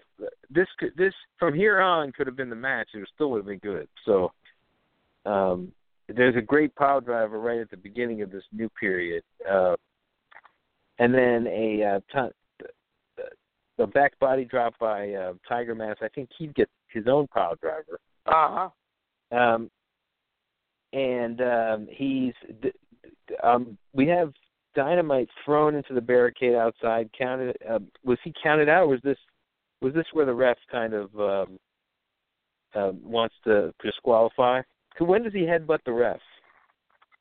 this. 0.51 0.69
Could, 0.79 0.93
this 0.97 1.15
from 1.39 1.55
here 1.55 1.81
on 1.81 2.13
could 2.13 2.27
have 2.27 2.37
been 2.37 2.51
the 2.51 2.57
match. 2.57 2.89
It 2.95 3.09
still 3.15 3.31
would 3.31 3.39
have 3.39 3.47
been 3.47 3.59
good. 3.59 3.89
So. 4.05 4.33
Um, 5.27 5.73
there's 6.09 6.37
a 6.37 6.43
great 6.43 6.75
pile 6.75 7.01
driver 7.01 7.41
right 7.41 7.61
at 7.61 7.71
the 7.71 7.79
beginning 7.79 8.21
of 8.21 8.31
this 8.31 8.43
new 8.53 8.69
period, 8.69 9.23
uh, 9.51 9.75
and 10.99 11.15
then 11.15 11.47
a 11.47 11.83
uh, 11.83 12.01
t- 12.13 12.67
the 13.77 13.87
back 13.89 14.19
body 14.19 14.45
drop 14.45 14.79
by 14.79 15.13
uh, 15.13 15.33
Tiger 15.49 15.75
Mask. 15.75 16.03
I 16.03 16.09
think 16.09 16.29
he'd 16.39 16.55
get 16.55 16.69
his 16.93 17.05
own 17.09 17.27
pile 17.29 17.55
driver. 17.61 17.99
uh 18.27 18.31
huh. 18.33 18.69
Um, 19.33 19.71
and 20.93 21.41
um, 21.41 21.89
he's 21.91 22.35
um, 23.43 23.77
we 23.93 24.07
have 24.09 24.33
dynamite 24.75 25.29
thrown 25.45 25.75
into 25.75 25.95
the 25.95 26.01
barricade 26.01 26.55
outside. 26.55 27.11
Counted. 27.17 27.57
Uh, 27.69 27.81
was 28.05 28.19
he 28.25 28.33
counted 28.43 28.69
out? 28.69 28.85
Or 28.85 28.89
was 28.89 29.01
this 29.03 29.19
was 29.81 29.95
this 29.95 30.07
where 30.13 30.27
the 30.27 30.35
ref 30.35 30.57
kind 30.71 30.95
of 30.95 31.15
um, 31.19 31.59
uh, 32.75 32.93
wants 33.03 33.35
to 33.45 33.73
disqualify? 33.83 34.63
When 34.99 35.25
does 35.25 35.33
he 35.33 35.41
headbutt 35.41 35.81
the 35.85 35.93
ref? 35.93 36.21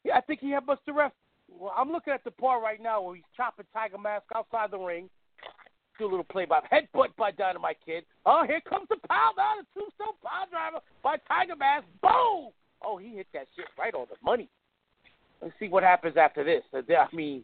Yeah, 0.03 0.17
I 0.17 0.21
think 0.21 0.41
he 0.41 0.51
had 0.51 0.65
Buster 0.65 0.93
Ref. 0.93 1.11
Well, 1.49 1.73
I'm 1.75 1.91
looking 1.91 2.13
at 2.13 2.23
the 2.23 2.31
part 2.31 2.61
right 2.61 2.81
now 2.81 3.01
where 3.01 3.15
he's 3.15 3.23
chopping 3.35 3.65
Tiger 3.73 3.97
Mask 3.97 4.25
outside 4.35 4.71
the 4.71 4.77
ring. 4.77 5.09
Do 5.99 6.05
a 6.05 6.09
little 6.09 6.23
play 6.23 6.45
by 6.45 6.59
headbutt 6.71 7.15
by 7.17 7.31
Dynamite 7.31 7.77
Kid. 7.85 8.03
Oh, 8.25 8.43
here 8.47 8.61
comes 8.67 8.87
the 8.89 8.97
power 9.07 9.31
down, 9.37 9.61
the 9.61 9.79
tombstone 9.79 10.17
power 10.23 10.47
driver 10.49 10.79
by 11.03 11.17
Tiger 11.27 11.55
Mask. 11.55 11.85
Boom! 12.01 12.49
Oh, 12.81 12.97
he 12.97 13.09
hit 13.09 13.27
that 13.33 13.47
shit 13.55 13.65
right 13.77 13.93
on 13.93 14.07
the 14.09 14.17
money. 14.23 14.49
Let's 15.41 15.53
see 15.59 15.67
what 15.67 15.83
happens 15.83 16.17
after 16.17 16.43
this. 16.43 16.63
Uh, 16.73 16.81
I 16.93 17.15
mean, 17.15 17.43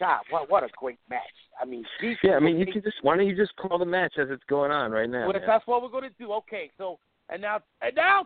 God, 0.00 0.20
what 0.30 0.50
what 0.50 0.64
a 0.64 0.68
great 0.76 0.98
match. 1.08 1.22
I 1.60 1.64
mean, 1.64 1.84
these 2.00 2.16
Yeah, 2.22 2.32
I 2.36 2.40
mean, 2.40 2.58
you 2.58 2.66
can 2.66 2.82
just 2.82 2.96
why 3.02 3.16
don't 3.16 3.26
you 3.26 3.36
just 3.36 3.54
call 3.56 3.78
the 3.78 3.84
match 3.84 4.14
as 4.18 4.28
it's 4.30 4.44
going 4.48 4.70
on 4.70 4.90
right 4.90 5.08
now? 5.08 5.26
Well, 5.26 5.32
man? 5.32 5.42
that's 5.46 5.66
what 5.66 5.82
we're 5.82 5.88
going 5.88 6.10
to 6.10 6.16
do. 6.18 6.32
Okay, 6.32 6.70
so 6.76 6.98
and 7.28 7.42
now 7.42 7.60
and 7.82 7.94
now 7.94 8.24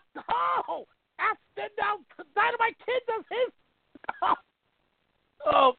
oh 0.68 0.86
after 1.18 1.72
now 1.78 1.98
Dynamite 2.34 2.76
Kid 2.84 3.02
does 3.06 3.24
his 3.30 3.52
oh 5.46 5.72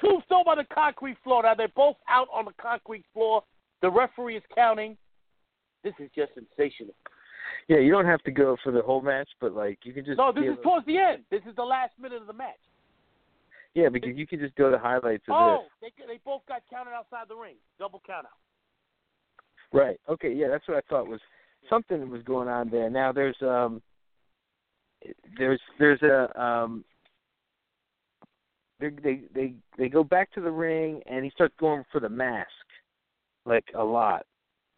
tombstone 0.00 0.44
on 0.46 0.58
the 0.58 0.64
concrete 0.72 1.16
floor. 1.22 1.42
Now 1.42 1.54
they're 1.54 1.68
both 1.68 1.96
out 2.08 2.28
on 2.32 2.44
the 2.46 2.52
concrete 2.60 3.04
floor. 3.12 3.42
The 3.82 3.90
referee 3.90 4.36
is 4.36 4.42
counting. 4.54 4.96
This 5.82 5.94
is 5.98 6.10
just 6.14 6.32
sensational. 6.34 6.94
Yeah, 7.68 7.78
you 7.78 7.90
don't 7.90 8.06
have 8.06 8.22
to 8.24 8.30
go 8.30 8.56
for 8.62 8.72
the 8.72 8.82
whole 8.82 9.00
match, 9.00 9.28
but 9.40 9.54
like 9.54 9.78
you 9.84 9.92
can 9.92 10.04
just 10.04 10.18
No, 10.18 10.32
this 10.32 10.44
is 10.44 10.58
towards 10.62 10.86
the 10.86 10.98
end. 10.98 11.22
This 11.30 11.42
is 11.48 11.56
the 11.56 11.62
last 11.64 11.92
minute 12.00 12.20
of 12.20 12.26
the 12.26 12.32
match. 12.32 12.58
yeah, 13.74 13.88
because 13.88 14.16
you 14.16 14.26
can 14.26 14.38
just 14.40 14.54
go 14.56 14.70
to 14.70 14.78
highlights 14.78 15.24
of 15.28 15.34
Oh, 15.36 15.64
this. 15.80 15.92
they 15.98 16.06
they 16.06 16.20
both 16.24 16.42
got 16.46 16.62
counted 16.70 16.90
outside 16.92 17.26
the 17.28 17.36
ring. 17.36 17.56
Double 17.78 18.02
count 18.06 18.26
out. 18.26 18.32
Right. 19.72 19.98
Okay. 20.08 20.32
Yeah, 20.32 20.48
that's 20.48 20.66
what 20.68 20.76
I 20.76 20.80
thought 20.88 21.06
was 21.06 21.20
something 21.68 22.10
was 22.10 22.22
going 22.22 22.48
on 22.48 22.68
there. 22.70 22.90
Now 22.90 23.12
there's 23.12 23.36
um 23.40 23.80
there's 25.38 25.60
there's 25.78 26.02
a 26.02 26.40
um 26.40 26.84
they 28.80 28.90
they 29.02 29.20
they 29.34 29.54
they 29.78 29.88
go 29.88 30.02
back 30.02 30.32
to 30.32 30.40
the 30.40 30.50
ring 30.50 31.02
and 31.06 31.24
he 31.24 31.30
starts 31.30 31.54
going 31.58 31.84
for 31.92 32.00
the 32.00 32.08
mask 32.08 32.48
like 33.46 33.64
a 33.74 33.82
lot. 33.82 34.24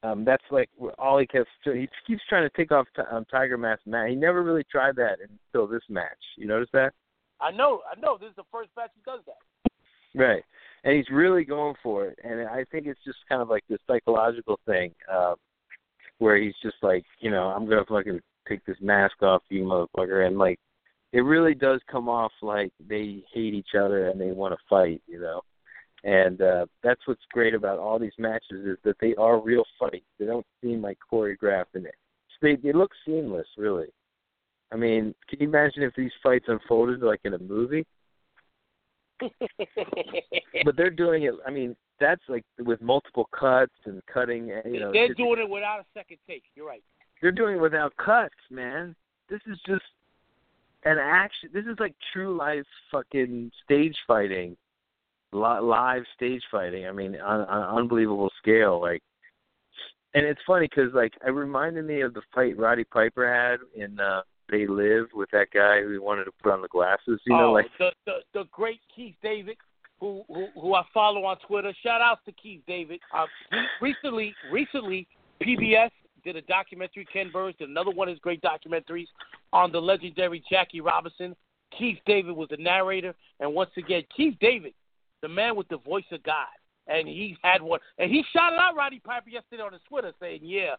Um 0.03 0.25
that's 0.25 0.45
like 0.51 0.69
all 0.99 1.19
he 1.19 1.27
keeps 1.27 1.47
he 1.65 1.89
keeps 2.07 2.23
trying 2.29 2.49
to 2.49 2.57
take 2.57 2.73
off 2.73 2.87
t- 2.97 3.03
um, 3.11 3.25
Tiger 3.31 3.57
Mask 3.57 3.83
mask. 3.87 4.11
He 4.11 4.17
never 4.17 4.43
really 4.43 4.65
tried 4.71 4.97
that 4.97 5.19
until 5.21 5.67
this 5.67 5.83
match. 5.89 6.19
You 6.37 6.47
notice 6.47 6.71
that? 6.73 6.93
I 7.41 7.51
know, 7.51 7.81
I 7.91 7.99
know. 7.99 8.19
This 8.19 8.31
is 8.31 8.37
the 8.37 8.45
first 8.53 8.71
match 8.77 8.91
he 8.95 9.03
does 9.05 9.21
that. 9.27 9.73
Right. 10.15 10.43
And 10.85 10.97
he's 10.97 11.09
really 11.11 11.45
going 11.45 11.75
for 11.83 12.07
it. 12.07 12.19
And 12.25 12.49
I 12.49 12.65
think 12.71 12.87
it's 12.87 13.03
just 13.05 13.19
kind 13.29 13.41
of 13.41 13.49
like 13.49 13.65
this 13.69 13.79
psychological 13.87 14.59
thing, 14.67 14.93
uh, 15.11 15.35
where 16.19 16.37
he's 16.37 16.55
just 16.63 16.77
like, 16.83 17.05
you 17.21 17.31
know, 17.31 17.45
I'm 17.49 17.69
gonna 17.69 17.85
fucking 17.89 18.21
take 18.49 18.65
this 18.65 18.77
mask 18.81 19.23
off 19.23 19.43
you 19.49 19.65
motherfucker 19.65 20.27
and 20.27 20.39
like 20.39 20.59
it 21.13 21.21
really 21.21 21.55
does 21.55 21.81
come 21.91 22.09
off 22.09 22.33
like 22.41 22.73
they 22.89 23.23
hate 23.33 23.55
each 23.55 23.75
other 23.79 24.09
and 24.09 24.21
they 24.21 24.33
want 24.33 24.55
to 24.55 24.59
fight, 24.69 25.03
you 25.07 25.21
know. 25.21 25.43
And 26.05 26.41
uh 26.43 26.67
that's 26.83 27.01
what's 27.07 27.23
great 27.33 27.55
about 27.55 27.79
all 27.79 27.99
these 27.99 28.13
matches 28.19 28.67
is 28.67 28.79
that 28.85 28.97
they 29.01 29.15
are 29.17 29.41
real 29.41 29.65
fights. 29.79 30.05
They 30.19 30.27
don't 30.27 30.47
seem 30.63 30.83
like 30.83 30.99
choreographed 31.13 31.75
and 31.75 31.87
it 31.87 31.95
they 32.43 32.57
they 32.57 32.73
look 32.73 32.91
seamless, 33.07 33.47
really. 33.57 33.87
I 34.73 34.77
mean, 34.77 35.15
can 35.29 35.41
you 35.41 35.49
imagine 35.49 35.83
if 35.83 35.95
these 35.95 36.11
fights 36.23 36.47
unfolded 36.49 37.01
like 37.01 37.21
in 37.25 37.35
a 37.35 37.39
movie? 37.39 37.87
but 40.65 40.77
they're 40.77 40.91
doing 40.91 41.23
it. 41.23 41.35
I 41.47 41.51
mean, 41.51 41.77
that's 42.01 42.23
like 42.29 42.45
with 42.59 42.83
multiple 42.83 43.29
cuts 43.39 43.73
and 43.85 44.03
cutting. 44.13 44.49
You 44.49 44.81
know, 44.81 44.93
They're 44.93 45.15
doing 45.15 45.39
it 45.39 45.49
without 45.49 45.81
a 45.81 45.85
second 45.95 46.19
take. 46.27 46.43
You're 46.57 46.67
right. 46.67 46.83
they're 47.23 47.31
doing 47.33 47.57
it 47.57 47.61
without 47.61 47.97
cuts, 47.97 48.35
man. 48.51 48.97
This 49.31 49.41
is 49.47 49.59
just 49.67 49.85
an 50.85 50.99
action. 50.99 51.51
This 51.53 51.67
is 51.67 51.77
like 51.79 51.95
true 52.13 52.37
life 52.37 52.65
fucking 52.91 53.51
stage 53.65 53.97
fighting, 54.07 54.57
live 55.33 56.03
stage 56.15 56.43
fighting. 56.51 56.87
I 56.87 56.93
mean, 56.93 57.17
on, 57.17 57.41
on 57.43 57.63
an 57.63 57.79
unbelievable 57.79 58.31
scale. 58.41 58.81
Like, 58.81 59.03
and 60.15 60.27
it's 60.27 60.41
funny 60.47 60.69
because 60.69 60.93
like 60.95 61.13
it 61.27 61.31
reminded 61.31 61.87
me 61.87 62.01
of 62.03 62.15
the 62.15 62.23
fight 62.35 62.59
Roddy 62.59 62.85
Piper 62.85 63.27
had 63.27 63.61
in 63.81 63.99
uh, 63.99 64.23
They 64.51 64.67
Live 64.67 65.07
with 65.15 65.31
that 65.33 65.49
guy 65.53 65.83
who 65.83 66.03
wanted 66.03 66.25
to 66.25 66.33
put 66.43 66.53
on 66.53 66.63
the 66.63 66.69
glasses. 66.69 67.21
You 67.27 67.37
know, 67.37 67.49
oh, 67.49 67.53
like 67.53 67.67
the, 67.79 67.91
the 68.07 68.13
the 68.35 68.45
great 68.51 68.81
Keith 68.95 69.15
David, 69.23 69.57
who 70.01 70.23
who, 70.29 70.49
who 70.61 70.75
I 70.75 70.83
follow 70.93 71.25
on 71.25 71.37
Twitter. 71.47 71.73
Shout 71.83 72.01
out 72.01 72.19
to 72.27 72.33
Keith 72.33 72.63
David. 72.67 73.01
Uh, 73.15 73.27
recently, 73.81 74.35
recently, 74.51 75.07
PBS 75.43 75.91
did 76.25 76.37
a 76.37 76.43
documentary. 76.43 77.07
Ken 77.13 77.31
Burns 77.33 77.57
did 77.59 77.69
another 77.69 77.91
one 77.91 78.09
of 78.09 78.13
his 78.13 78.21
great 78.21 78.43
documentaries 78.43 79.09
on 79.53 79.73
the 79.73 79.81
legendary 79.81 80.43
Jackie 80.51 80.81
Robinson. 80.81 81.35
Keith 81.77 81.99
David 82.07 82.37
was 82.37 82.49
the 82.51 82.57
narrator, 82.57 83.15
and 83.41 83.55
once 83.55 83.71
again, 83.77 84.03
Keith 84.15 84.37
David, 84.41 84.75
the 85.23 85.29
man 85.29 85.57
with 85.57 85.69
the 85.69 85.79
voice 85.79 86.05
of 86.13 86.23
God, 86.23 86.47
and 86.87 87.09
he 87.09 87.37
had 87.43 87.63
one, 87.63 87.81
and 87.99 88.11
he 88.11 88.23
shouted 88.33 88.57
out 88.57 88.77
Roddy 88.77 89.01
Piper 89.01 89.31
yesterday 89.31 89.63
on 89.63 89.73
his 89.73 89.83
Twitter, 89.89 90.13
saying, 90.21 90.41
"Yeah." 90.43 90.75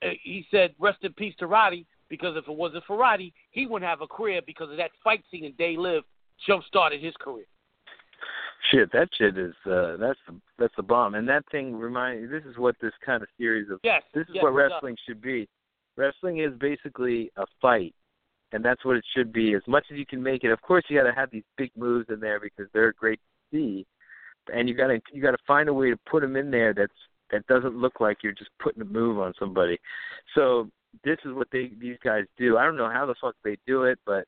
He 0.00 0.46
said, 0.50 0.74
"Rest 0.78 1.02
in 1.02 1.12
peace 1.14 1.34
to 1.38 1.46
Roddy." 1.46 1.86
Because 2.08 2.36
if 2.36 2.46
it 2.46 2.54
wasn't 2.54 2.84
for 2.84 2.96
Roddy, 2.96 3.34
he 3.50 3.66
wouldn't 3.66 3.88
have 3.88 4.00
a 4.00 4.06
career 4.06 4.40
because 4.46 4.70
of 4.70 4.76
that 4.76 4.92
fight 5.02 5.24
scene 5.28 5.44
in 5.44 5.54
They 5.58 5.76
Live 5.76 6.04
jump 6.46 6.62
started 6.64 7.02
his 7.02 7.14
career. 7.16 7.46
Shit, 8.70 8.90
that 8.92 9.08
shit 9.16 9.38
is 9.38 9.54
uh 9.66 9.96
that's 9.98 10.18
the 10.26 10.34
that's 10.58 10.74
the 10.76 10.82
bomb. 10.82 11.14
And 11.14 11.28
that 11.28 11.44
thing 11.50 11.74
remind 11.74 12.30
this 12.30 12.44
is 12.44 12.58
what 12.58 12.74
this 12.80 12.92
kind 13.04 13.22
of 13.22 13.28
series 13.38 13.70
of 13.70 13.80
Yes. 13.82 14.02
this 14.14 14.22
is 14.28 14.34
yes, 14.34 14.42
what 14.42 14.54
wrestling 14.54 14.96
should 15.06 15.20
be. 15.20 15.48
Wrestling 15.96 16.40
is 16.40 16.52
basically 16.58 17.30
a 17.36 17.46
fight 17.60 17.94
and 18.52 18.64
that's 18.64 18.84
what 18.84 18.96
it 18.96 19.04
should 19.14 19.32
be. 19.32 19.54
As 19.54 19.62
much 19.66 19.84
as 19.90 19.98
you 19.98 20.06
can 20.06 20.22
make 20.22 20.44
it. 20.44 20.50
Of 20.50 20.60
course, 20.62 20.84
you 20.88 20.98
got 20.98 21.08
to 21.08 21.14
have 21.14 21.30
these 21.30 21.42
big 21.56 21.70
moves 21.76 22.06
in 22.08 22.20
there 22.20 22.40
because 22.40 22.66
they're 22.72 22.92
great 22.92 23.18
to 23.18 23.56
see, 23.56 23.86
and 24.52 24.68
you 24.68 24.74
got 24.74 24.88
to 24.88 25.00
you 25.12 25.22
got 25.22 25.32
to 25.32 25.38
find 25.46 25.68
a 25.68 25.74
way 25.74 25.90
to 25.90 25.96
put 26.08 26.22
them 26.22 26.36
in 26.36 26.50
there 26.50 26.72
that's 26.72 26.92
that 27.30 27.46
doesn't 27.48 27.76
look 27.76 28.00
like 28.00 28.18
you're 28.22 28.32
just 28.32 28.50
putting 28.62 28.82
a 28.82 28.84
move 28.84 29.18
on 29.18 29.34
somebody. 29.38 29.78
So 30.34 30.70
this 31.04 31.18
is 31.24 31.32
what 31.34 31.48
they 31.52 31.72
these 31.78 31.98
guys 32.02 32.24
do. 32.38 32.56
I 32.56 32.64
don't 32.64 32.76
know 32.76 32.90
how 32.90 33.06
the 33.06 33.14
fuck 33.20 33.34
they 33.44 33.58
do 33.66 33.84
it, 33.84 33.98
but 34.06 34.24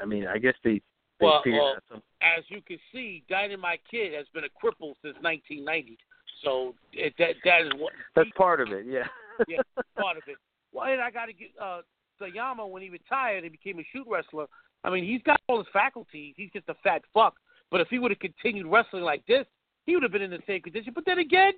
I 0.00 0.04
mean, 0.04 0.26
I 0.26 0.38
guess 0.38 0.54
they 0.64 0.82
well, 1.20 1.42
well. 1.46 1.74
As 2.22 2.44
you 2.48 2.60
can 2.66 2.78
see, 2.92 3.22
Dynamite 3.28 3.80
Kid 3.90 4.12
has 4.14 4.26
been 4.34 4.44
a 4.44 4.48
cripple 4.48 4.94
since 5.02 5.16
1990. 5.20 5.98
So 6.44 6.74
it, 6.92 7.14
that 7.18 7.34
that 7.44 7.62
is 7.62 7.72
what 7.76 7.92
That's 8.16 8.30
part 8.36 8.60
of 8.60 8.68
it, 8.72 8.86
yeah. 8.86 9.04
yeah, 9.48 9.58
part 9.98 10.16
of 10.16 10.22
it. 10.26 10.36
Well, 10.72 10.90
and 10.90 11.00
I 11.00 11.10
got 11.10 11.26
to 11.26 11.32
get 11.32 11.48
uh, 11.60 11.80
Sayama 12.20 12.68
when 12.68 12.82
he 12.82 12.88
retired 12.88 13.44
and 13.44 13.52
became 13.52 13.78
a 13.78 13.86
shoot 13.92 14.06
wrestler. 14.08 14.46
I 14.84 14.90
mean, 14.90 15.04
he's 15.04 15.22
got 15.22 15.40
all 15.48 15.58
his 15.58 15.66
faculties. 15.72 16.34
He's 16.36 16.50
just 16.52 16.68
a 16.68 16.74
fat 16.82 17.02
fuck. 17.12 17.34
But 17.70 17.80
if 17.80 17.88
he 17.88 17.98
would 17.98 18.10
have 18.10 18.20
continued 18.20 18.66
wrestling 18.66 19.02
like 19.02 19.24
this, 19.26 19.46
he 19.86 19.94
would 19.94 20.02
have 20.02 20.12
been 20.12 20.22
in 20.22 20.30
the 20.30 20.40
same 20.46 20.62
condition. 20.62 20.92
But 20.94 21.04
then 21.06 21.18
again, 21.18 21.52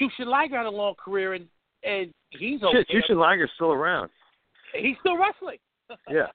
Jushin 0.00 0.26
Liger 0.26 0.56
had 0.56 0.66
a 0.66 0.70
long 0.70 0.94
career, 1.02 1.34
and 1.34 1.46
and 1.82 2.12
he's 2.30 2.62
okay. 2.62 2.84
Shit, 2.90 3.04
Jushin 3.10 3.18
Liger's 3.18 3.50
still 3.54 3.72
around. 3.72 4.10
He's 4.74 4.96
still 5.00 5.16
wrestling. 5.16 5.58
Yeah. 6.10 6.26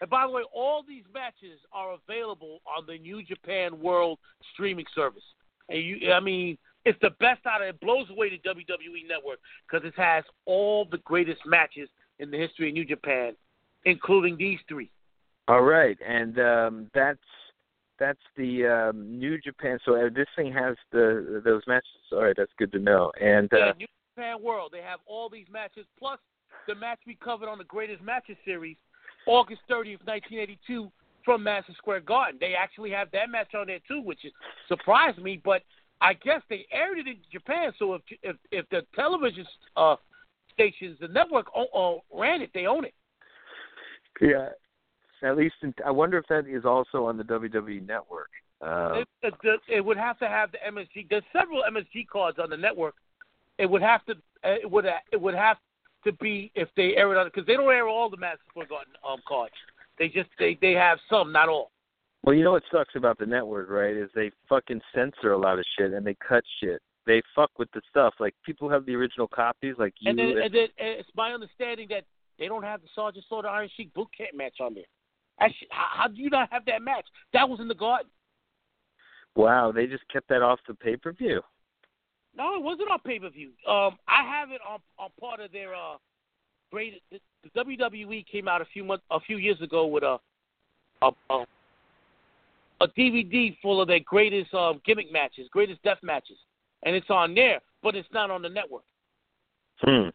And 0.00 0.10
by 0.10 0.26
the 0.26 0.32
way, 0.32 0.42
all 0.52 0.82
these 0.86 1.04
matches 1.12 1.60
are 1.72 1.94
available 1.94 2.60
on 2.66 2.86
the 2.86 2.98
New 2.98 3.22
Japan 3.22 3.80
World 3.80 4.18
streaming 4.52 4.86
service. 4.94 5.22
And 5.68 5.82
you, 5.82 6.12
I 6.12 6.20
mean, 6.20 6.58
it's 6.84 6.98
the 7.00 7.10
best 7.20 7.46
out 7.46 7.62
of 7.62 7.68
it. 7.68 7.80
Blows 7.80 8.10
away 8.10 8.30
the 8.30 8.48
WWE 8.48 9.08
Network 9.08 9.38
because 9.66 9.86
it 9.86 9.94
has 9.96 10.24
all 10.44 10.86
the 10.90 10.98
greatest 10.98 11.40
matches 11.46 11.88
in 12.18 12.30
the 12.30 12.38
history 12.38 12.68
of 12.68 12.74
New 12.74 12.84
Japan, 12.84 13.34
including 13.84 14.36
these 14.36 14.58
three. 14.68 14.90
All 15.48 15.62
right, 15.62 15.98
and 16.06 16.38
um, 16.38 16.90
that's 16.94 17.18
that's 17.98 18.20
the 18.36 18.66
um, 18.66 19.18
New 19.18 19.38
Japan. 19.38 19.78
So 19.84 19.94
uh, 19.94 20.08
this 20.14 20.26
thing 20.36 20.52
has 20.52 20.76
the 20.90 21.42
those 21.44 21.62
matches. 21.66 21.88
All 22.12 22.22
right, 22.22 22.34
that's 22.36 22.52
good 22.58 22.72
to 22.72 22.78
know. 22.78 23.12
And 23.20 23.52
uh, 23.52 23.56
yeah, 23.56 23.72
New 23.78 23.86
Japan 24.14 24.42
World, 24.42 24.70
they 24.72 24.80
have 24.80 25.00
all 25.06 25.28
these 25.28 25.46
matches 25.52 25.86
plus 25.98 26.18
the 26.66 26.74
match 26.74 26.98
we 27.06 27.14
covered 27.16 27.48
on 27.48 27.58
the 27.58 27.64
Greatest 27.64 28.02
Matches 28.02 28.36
series, 28.44 28.76
August 29.26 29.60
30th, 29.70 30.04
1982, 30.06 30.90
from 31.24 31.42
Madison 31.42 31.74
Square 31.78 32.00
Garden. 32.00 32.38
They 32.40 32.54
actually 32.54 32.90
have 32.90 33.10
that 33.12 33.30
match 33.30 33.54
on 33.54 33.66
there 33.66 33.78
too, 33.88 34.00
which 34.02 34.24
is 34.24 34.32
surprised 34.68 35.18
me. 35.18 35.40
But 35.42 35.62
I 36.00 36.14
guess 36.14 36.42
they 36.48 36.66
aired 36.70 36.98
it 36.98 37.06
in 37.06 37.16
Japan, 37.32 37.72
so 37.78 37.94
if 37.94 38.02
if, 38.22 38.36
if 38.50 38.68
the 38.70 38.82
television 38.94 39.46
uh, 39.76 39.96
stations, 40.52 40.98
the 41.00 41.08
network 41.08 41.46
uh, 41.56 41.94
ran 42.12 42.42
it, 42.42 42.50
they 42.54 42.66
own 42.66 42.84
it. 42.84 42.94
Yeah, 44.20 44.50
at 45.22 45.36
least 45.36 45.54
in, 45.62 45.74
I 45.84 45.90
wonder 45.90 46.18
if 46.18 46.26
that 46.28 46.46
is 46.46 46.64
also 46.64 47.06
on 47.06 47.16
the 47.16 47.24
WWE 47.24 47.86
network. 47.86 48.30
Uh, 48.60 49.02
it, 49.22 49.34
it, 49.42 49.60
it 49.68 49.84
would 49.84 49.96
have 49.96 50.18
to 50.18 50.28
have 50.28 50.50
the 50.52 50.58
MSG. 50.70 51.08
There's 51.10 51.24
several 51.32 51.62
MSG 51.70 52.06
cards 52.06 52.38
on 52.38 52.50
the 52.50 52.56
network. 52.56 52.94
It 53.58 53.66
would 53.66 53.82
have 53.82 54.04
to. 54.06 54.14
It 54.42 54.70
would. 54.70 54.86
It 55.12 55.20
would 55.20 55.34
have 55.34 55.56
to 56.04 56.12
be 56.14 56.50
if 56.54 56.68
they 56.76 56.96
air 56.96 57.12
it 57.12 57.18
on 57.18 57.26
because 57.26 57.46
they 57.46 57.54
don't 57.54 57.72
air 57.72 57.88
all 57.88 58.10
the 58.10 58.16
Madison 58.16 58.44
Square 58.50 58.66
Garden 58.66 58.92
um, 59.08 59.20
cards. 59.26 59.54
They 59.98 60.08
just 60.08 60.28
they 60.38 60.58
they 60.60 60.72
have 60.72 60.98
some, 61.08 61.32
not 61.32 61.48
all. 61.48 61.70
Well, 62.22 62.34
you 62.34 62.42
know 62.42 62.52
what 62.52 62.62
sucks 62.72 62.96
about 62.96 63.18
the 63.18 63.26
network, 63.26 63.68
right? 63.68 63.94
Is 63.94 64.08
they 64.14 64.30
fucking 64.48 64.80
censor 64.94 65.32
a 65.32 65.38
lot 65.38 65.58
of 65.58 65.64
shit 65.78 65.92
and 65.92 66.06
they 66.06 66.16
cut 66.26 66.42
shit. 66.60 66.80
They 67.06 67.20
fuck 67.34 67.50
with 67.58 67.70
the 67.72 67.82
stuff. 67.90 68.14
Like 68.18 68.34
people 68.46 68.70
have 68.70 68.86
the 68.86 68.94
original 68.94 69.28
copies, 69.28 69.74
like 69.78 69.92
you. 70.00 70.10
And 70.10 70.18
then, 70.18 70.38
and 70.42 70.54
then 70.54 70.68
it's 70.78 71.10
my 71.14 71.32
understanding 71.32 71.86
that 71.90 72.04
they 72.38 72.48
don't 72.48 72.62
have 72.62 72.80
the 72.80 72.88
Sergeant 72.94 73.26
Slaughter 73.28 73.48
Iron 73.48 73.68
Sheik 73.76 73.92
boot 73.92 74.08
camp 74.16 74.30
match 74.34 74.56
on 74.60 74.74
there. 74.74 74.84
Actually, 75.38 75.68
how, 75.70 76.02
how 76.02 76.08
do 76.08 76.20
you 76.20 76.30
not 76.30 76.50
have 76.50 76.64
that 76.64 76.80
match? 76.80 77.04
That 77.34 77.48
was 77.48 77.60
in 77.60 77.68
the 77.68 77.74
garden. 77.74 78.10
Wow, 79.36 79.72
they 79.72 79.86
just 79.86 80.04
kept 80.10 80.28
that 80.28 80.42
off 80.42 80.60
the 80.66 80.74
pay 80.74 80.96
per 80.96 81.12
view. 81.12 81.42
No, 82.36 82.56
it 82.56 82.62
wasn't 82.62 82.90
on 82.90 82.98
pay 83.00 83.18
per 83.18 83.30
view. 83.30 83.50
Um, 83.68 83.96
I 84.08 84.24
have 84.24 84.50
it 84.50 84.60
on 84.68 84.80
on 84.98 85.10
part 85.20 85.40
of 85.40 85.52
their 85.52 85.74
uh 85.74 85.96
great. 86.70 87.02
The, 87.10 87.20
the 87.44 87.64
WWE 87.64 88.26
came 88.26 88.48
out 88.48 88.60
a 88.60 88.66
few 88.66 88.84
months, 88.84 89.04
a 89.10 89.20
few 89.20 89.36
years 89.36 89.60
ago 89.60 89.86
with 89.86 90.02
a 90.02 90.18
a 91.02 91.10
a, 91.30 91.44
a 92.80 92.88
DVD 92.88 93.56
full 93.62 93.80
of 93.80 93.88
their 93.88 94.00
greatest 94.00 94.52
um, 94.54 94.80
gimmick 94.84 95.12
matches, 95.12 95.48
greatest 95.52 95.82
death 95.82 95.98
matches, 96.02 96.36
and 96.82 96.96
it's 96.96 97.10
on 97.10 97.34
there, 97.34 97.60
but 97.82 97.94
it's 97.94 98.08
not 98.12 98.30
on 98.30 98.42
the 98.42 98.48
network. 98.48 98.84
Hmm. 99.80 100.08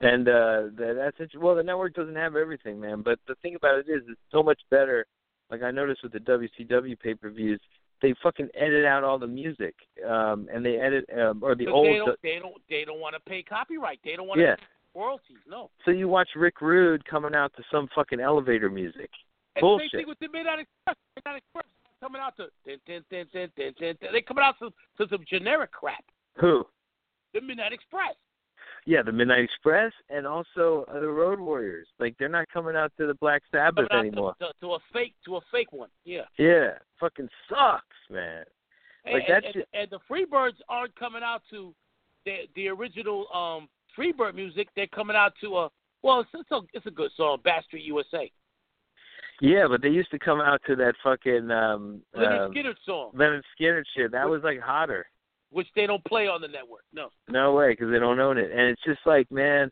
And 0.00 0.28
uh 0.28 0.62
that's 0.76 1.14
interesting. 1.14 1.40
Well, 1.40 1.54
the 1.54 1.62
network 1.62 1.94
doesn't 1.94 2.16
have 2.16 2.36
everything, 2.36 2.80
man. 2.80 3.02
But 3.02 3.18
the 3.26 3.36
thing 3.36 3.54
about 3.54 3.78
it 3.78 3.86
is, 3.88 4.02
it's 4.08 4.20
so 4.30 4.42
much 4.42 4.60
better. 4.70 5.06
Like 5.50 5.62
I 5.62 5.70
noticed 5.70 6.02
with 6.02 6.12
the 6.12 6.18
WCW 6.18 6.98
pay 6.98 7.14
per 7.14 7.30
views, 7.30 7.60
they 8.02 8.14
fucking 8.22 8.48
edit 8.54 8.84
out 8.84 9.04
all 9.04 9.18
the 9.18 9.26
music, 9.26 9.74
um, 10.06 10.48
and 10.52 10.66
they 10.66 10.76
edit 10.76 11.08
um, 11.18 11.40
or 11.42 11.54
the 11.54 11.68
old. 11.68 11.86
They 11.86 11.96
don't. 11.96 12.22
They 12.22 12.38
don't. 12.40 12.62
They 12.68 12.84
don't 12.84 13.00
want 13.00 13.14
to 13.14 13.20
pay 13.20 13.42
copyright. 13.42 14.00
They 14.04 14.16
don't 14.16 14.26
want 14.26 14.38
to 14.38 14.44
yeah. 14.44 14.56
pay 14.56 14.62
royalties. 14.94 15.38
No. 15.48 15.70
So 15.84 15.90
you 15.92 16.08
watch 16.08 16.28
Rick 16.36 16.60
Rude 16.60 17.04
coming 17.04 17.34
out 17.34 17.52
to 17.56 17.62
some 17.70 17.88
fucking 17.94 18.20
elevator 18.20 18.68
music. 18.68 19.10
And 19.56 19.62
Bullshit. 19.62 19.90
Same 19.92 20.00
thing 20.00 20.08
with 20.08 20.18
the 20.18 20.28
Midnight 20.28 20.60
Express. 20.60 20.96
Midnight 21.16 21.42
Express 21.42 21.64
coming 22.00 22.20
out 22.20 22.36
to 22.36 22.48
dun, 22.66 22.78
dun, 22.86 23.04
dun, 23.10 23.26
dun, 23.32 23.48
dun, 23.56 23.74
dun, 23.78 23.96
dun. 24.00 24.12
they 24.12 24.20
coming 24.20 24.42
out 24.44 24.56
to, 24.58 24.70
to 24.98 25.08
some 25.08 25.24
generic 25.28 25.70
crap. 25.70 26.04
Who? 26.40 26.64
The 27.32 27.40
Midnight 27.40 27.72
Express. 27.72 28.16
Yeah, 28.84 29.02
the 29.02 29.12
Midnight 29.12 29.44
Express 29.44 29.92
and 30.10 30.26
also 30.26 30.84
uh, 30.88 30.98
the 30.98 31.08
Road 31.08 31.38
Warriors. 31.38 31.86
Like 32.00 32.16
they're 32.18 32.28
not 32.28 32.48
coming 32.52 32.74
out 32.74 32.92
to 32.98 33.06
the 33.06 33.14
Black 33.14 33.42
Sabbath 33.52 33.86
anymore. 33.92 34.34
To, 34.40 34.46
to, 34.46 34.52
to 34.60 34.72
a 34.72 34.78
fake 34.92 35.14
to 35.24 35.36
a 35.36 35.40
fake 35.52 35.72
one. 35.72 35.88
Yeah. 36.04 36.22
Yeah, 36.38 36.78
fucking 36.98 37.28
sucks, 37.48 37.84
man. 38.10 38.44
Like 39.04 39.24
and, 39.28 39.34
that 39.36 39.44
and, 39.44 39.54
shit. 39.54 39.68
and 39.72 39.88
the 39.90 39.98
Freebirds 40.10 40.58
aren't 40.68 40.94
coming 40.96 41.22
out 41.24 41.42
to 41.50 41.74
the 42.24 42.48
the 42.56 42.68
original 42.68 43.26
um 43.32 43.68
Freebird 43.96 44.34
music. 44.34 44.68
They're 44.74 44.86
coming 44.88 45.16
out 45.16 45.32
to 45.42 45.58
a 45.58 45.68
well, 46.02 46.20
it's, 46.20 46.30
it's 46.34 46.50
a 46.50 46.60
it's 46.72 46.86
a 46.86 46.90
good 46.90 47.10
song, 47.16 47.38
Street 47.66 47.84
USA. 47.84 48.30
Yeah, 49.40 49.66
but 49.68 49.82
they 49.82 49.88
used 49.88 50.10
to 50.10 50.18
come 50.18 50.40
out 50.40 50.60
to 50.66 50.76
that 50.76 50.94
fucking 51.02 51.50
um 51.50 52.02
Lynyrd 52.16 52.46
uh, 52.46 52.50
Skynyrd 52.50 52.74
song, 52.84 53.12
Lynyrd 53.14 53.42
Skynyrd 53.60 53.84
shit. 53.96 54.12
That 54.12 54.28
was 54.28 54.42
like 54.42 54.60
hotter. 54.60 55.06
Which 55.52 55.68
they 55.76 55.86
don't 55.86 56.04
play 56.04 56.26
on 56.26 56.40
the 56.40 56.48
network. 56.48 56.82
No. 56.92 57.08
No 57.28 57.54
way, 57.54 57.72
because 57.72 57.90
they 57.90 57.98
don't 57.98 58.18
own 58.18 58.38
it. 58.38 58.50
And 58.50 58.70
it's 58.70 58.82
just 58.84 59.00
like, 59.06 59.30
man, 59.30 59.70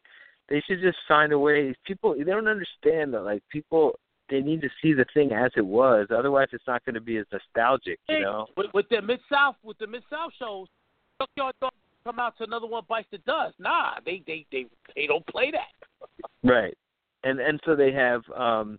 they 0.49 0.63
should 0.67 0.81
just 0.81 0.99
find 1.09 1.33
a 1.33 1.39
way. 1.39 1.75
People, 1.87 2.15
they 2.17 2.25
don't 2.25 2.49
understand 2.49 3.15
that. 3.15 3.23
Like 3.23 3.43
people, 3.51 3.93
they 4.29 4.41
need 4.41 4.61
to 4.61 4.69
see 4.83 4.93
the 4.93 5.07
thing 5.15 5.33
as 5.33 5.51
it 5.57 5.65
was. 5.65 6.09
Otherwise, 6.17 6.49
it's 6.53 6.67
not 6.67 6.85
going 6.85 6.95
to 6.95 7.01
be 7.01 7.17
as 7.17 7.27
nostalgic. 7.33 7.99
You 8.09 8.21
know? 8.21 8.47
With, 8.57 8.67
with 8.75 8.87
the 8.91 9.03
Mid 9.03 9.21
South, 9.33 9.57
with 9.63 9.79
the 9.79 9.87
Mid 9.87 10.03
South 10.11 10.33
shows, 10.39 10.69
Junkyard 11.21 11.55
Dog 11.61 11.73
come 12.05 12.19
out 12.19 12.37
to 12.39 12.45
another 12.45 12.67
one 12.67 12.85
bites 12.89 13.09
the 13.11 13.19
dust. 13.19 13.55
Nah, 13.59 13.93
they 14.05 14.23
they 14.27 14.47
they 14.51 14.67
they 14.97 15.07
don't 15.07 15.27
play 15.27 15.51
that. 15.51 16.09
Right. 16.43 16.77
And 17.25 17.41
and 17.41 17.61
so 17.65 17.77
they 17.77 17.93
have 17.93 18.23
um 18.35 18.79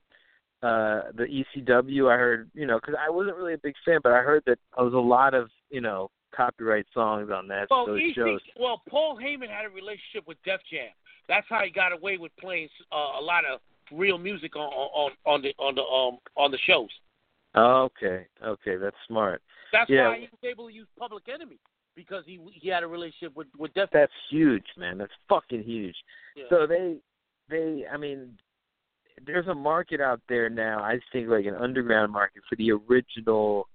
uh 0.63 1.01
the 1.15 1.43
ECW. 1.57 2.11
I 2.11 2.17
heard, 2.17 2.49
you 2.53 2.65
know, 2.65 2.79
because 2.79 2.95
I 2.99 3.09
wasn't 3.09 3.37
really 3.37 3.53
a 3.53 3.59
big 3.59 3.75
fan, 3.85 3.99
but 4.03 4.11
I 4.11 4.21
heard 4.21 4.43
that 4.47 4.57
there 4.75 4.85
was 4.85 4.93
a 4.93 4.97
lot 4.97 5.33
of, 5.33 5.49
you 5.69 5.81
know, 5.81 6.09
copyright 6.35 6.85
songs 6.93 7.29
on 7.33 7.47
that 7.49 7.67
Well, 7.69 7.85
those 7.85 7.99
EC, 8.01 8.15
shows. 8.15 8.39
well, 8.59 8.81
Paul 8.89 9.17
Heyman 9.17 9.49
had 9.49 9.65
a 9.65 9.69
relationship 9.69 10.27
with 10.27 10.37
Def 10.45 10.61
Jam. 10.71 10.89
That's 11.27 11.45
how 11.49 11.61
he 11.63 11.71
got 11.71 11.91
away 11.93 12.17
with 12.17 12.31
playing 12.37 12.69
uh, 12.91 13.19
a 13.19 13.21
lot 13.21 13.43
of 13.45 13.59
real 13.91 14.17
music 14.17 14.55
on 14.55 14.69
on 14.71 15.11
on 15.25 15.41
the 15.41 15.53
on 15.59 15.75
the 15.75 15.81
um 15.83 16.19
on 16.35 16.51
the 16.51 16.57
shows. 16.65 16.89
Okay, 17.55 18.25
okay, 18.43 18.77
that's 18.77 18.95
smart. 19.07 19.41
That's 19.71 19.89
Yeah. 19.89 20.09
why 20.09 20.19
he 20.19 20.29
was 20.31 20.39
able 20.43 20.67
to 20.67 20.73
use 20.73 20.87
Public 20.97 21.27
Enemy 21.29 21.57
because 21.95 22.23
he 22.25 22.39
he 22.53 22.69
had 22.69 22.83
a 22.83 22.87
relationship 22.87 23.35
with 23.35 23.47
with 23.57 23.73
Def. 23.73 23.89
That's 23.91 24.11
huge, 24.29 24.65
man. 24.77 24.97
That's 24.97 25.11
fucking 25.29 25.63
huge. 25.63 25.95
Yeah. 26.35 26.45
So 26.49 26.65
they, 26.67 26.97
they, 27.49 27.85
I 27.91 27.97
mean, 27.97 28.37
there's 29.25 29.47
a 29.47 29.53
market 29.55 29.99
out 30.01 30.21
there 30.29 30.49
now. 30.49 30.79
I 30.79 30.99
think 31.11 31.27
like 31.29 31.45
an 31.45 31.55
underground 31.55 32.11
market 32.11 32.43
for 32.49 32.55
the 32.55 32.71
original 32.71 33.67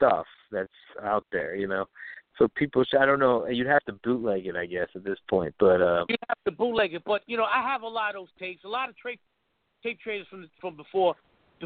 stuff 0.00 0.26
that's 0.50 0.68
out 1.02 1.24
there. 1.32 1.54
You 1.54 1.68
know, 1.68 1.86
so 2.38 2.48
people. 2.56 2.84
Should, 2.84 3.00
I 3.00 3.06
don't 3.06 3.20
know. 3.20 3.46
You'd 3.46 3.66
have 3.66 3.84
to 3.84 3.92
bootleg 4.04 4.46
it, 4.46 4.56
I 4.56 4.66
guess, 4.66 4.88
at 4.94 5.04
this 5.04 5.18
point. 5.28 5.54
But 5.58 5.82
uh, 5.82 6.04
you 6.08 6.16
have 6.28 6.38
to 6.46 6.52
bootleg 6.52 6.94
it. 6.94 7.02
But 7.04 7.22
you 7.26 7.36
know, 7.36 7.44
I 7.44 7.62
have 7.62 7.82
a 7.82 7.88
lot 7.88 8.14
of 8.14 8.22
those 8.22 8.28
tapes. 8.38 8.64
A 8.64 8.68
lot 8.68 8.88
of 8.88 8.94
tape 9.04 9.20
tape 9.82 10.00
traders 10.00 10.26
from 10.30 10.48
from 10.60 10.76
before, 10.76 11.14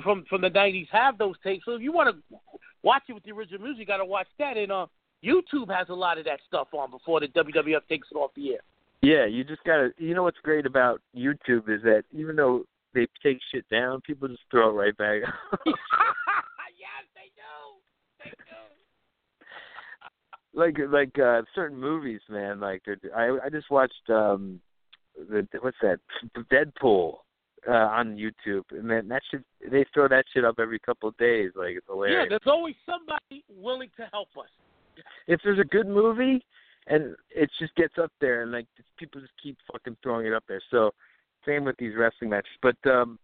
from 0.03 0.25
from 0.29 0.41
the 0.41 0.51
'90s 0.51 0.89
have 0.91 1.19
those 1.19 1.37
tapes. 1.43 1.65
So 1.65 1.73
if 1.73 1.83
you 1.83 1.93
want 1.93 2.15
to 2.15 2.39
watch 2.83 3.03
it 3.09 3.13
with 3.13 3.25
the 3.25 3.33
original 3.33 3.61
music, 3.61 3.81
you 3.81 3.87
got 3.87 3.99
to 3.99 4.05
watch 4.05 4.29
that. 4.39 4.57
And 4.57 4.73
uh, 4.73 4.87
YouTube 5.25 5.75
has 5.75 5.89
a 5.89 5.95
lot 5.95 6.19
of 6.19 6.25
that 6.25 6.41
stuff 6.47 6.69
on 6.73 6.91
before 6.91 7.21
the 7.21 7.29
WWF 7.29 7.87
takes 7.89 8.09
it 8.11 8.17
off 8.17 8.33
the 8.35 8.53
air. 8.53 8.61
yeah, 9.03 9.27
you 9.27 9.45
just 9.45 9.63
gotta. 9.65 9.91
You 9.97 10.15
know 10.15 10.25
what's 10.25 10.39
great 10.43 10.67
about 10.67 11.01
YouTube 11.17 11.69
is 11.69 11.83
that 11.83 12.03
even 12.13 12.37
though 12.37 12.65
they 12.95 13.07
take 13.23 13.39
shit 13.53 13.65
down, 13.71 14.01
people 14.01 14.29
just 14.29 14.43
throw 14.51 14.71
it 14.71 14.73
right 14.73 14.97
back. 14.97 15.23
yes, 15.67 17.05
they 17.15 17.31
do. 17.37 17.79
They 18.23 18.31
do. 18.31 18.65
Like 20.55 20.77
like 20.89 21.19
uh 21.19 21.43
certain 21.55 21.79
movies, 21.79 22.21
man. 22.29 22.61
Like 22.61 22.83
they're- 22.87 22.99
I 23.15 23.47
I 23.47 23.49
just 23.51 23.71
watched 23.71 24.09
um 24.09 24.61
the 25.17 25.47
what's 25.61 25.77
that 25.83 26.01
Deadpool 26.53 27.17
uh, 27.69 27.73
on 27.73 28.17
YouTube, 28.17 28.65
and 28.71 28.89
then 28.91 29.09
that 29.09 29.23
shit 29.31 29.43
they 29.71 29.85
throw 29.95 30.09
that 30.09 30.25
shit 30.33 30.45
up 30.45 30.57
every 30.59 30.79
couple 30.79 31.09
of 31.09 31.17
days. 31.17 31.51
Like 31.55 31.77
it's 31.77 31.87
hilarious. 31.87 32.25
Yeah, 32.25 32.29
there's 32.31 32.53
always 32.53 32.75
somebody 32.87 33.45
willing 33.49 33.91
to 33.97 34.07
help 34.13 34.29
us. 34.39 34.49
If 35.27 35.41
there's 35.43 35.59
a 35.59 35.65
good 35.65 35.89
movie, 35.89 36.45
and 36.87 37.17
it 37.31 37.51
just 37.59 37.75
gets 37.75 37.95
up 37.99 38.13
there, 38.21 38.43
and 38.43 38.53
like 38.53 38.67
people 38.99 39.21
just 39.21 39.33
keep 39.43 39.57
fucking 39.73 39.97
throwing 40.03 40.27
it 40.27 40.35
up 40.35 40.45
there. 40.47 40.63
So 40.71 40.91
same 41.47 41.65
with 41.65 41.77
these 41.79 41.93
wrestling 41.97 42.31
matches, 42.31 42.53
but 42.63 42.77
um, 42.87 43.19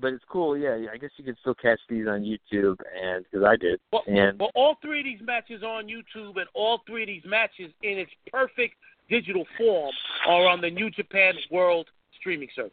but 0.00 0.12
it's 0.12 0.24
cool. 0.28 0.56
Yeah, 0.56 0.76
I 0.92 0.96
guess 0.96 1.10
you 1.16 1.24
can 1.24 1.36
still 1.40 1.54
catch 1.54 1.80
these 1.88 2.06
on 2.06 2.22
YouTube, 2.22 2.76
and 3.02 3.24
because 3.30 3.44
I 3.46 3.56
did. 3.56 3.80
But, 3.90 4.06
and 4.06 4.38
but 4.38 4.50
all 4.54 4.76
three 4.82 5.00
of 5.00 5.04
these 5.04 5.20
matches 5.26 5.62
are 5.62 5.78
on 5.78 5.86
YouTube, 5.86 6.36
and 6.36 6.46
all 6.54 6.80
three 6.86 7.02
of 7.02 7.08
these 7.08 7.24
matches 7.24 7.70
in 7.82 7.98
its 7.98 8.10
perfect 8.30 8.74
digital 9.08 9.44
form 9.58 9.92
are 10.26 10.46
on 10.48 10.60
the 10.60 10.70
New 10.70 10.90
Japan 10.90 11.34
World 11.50 11.88
streaming 12.18 12.48
service. 12.56 12.72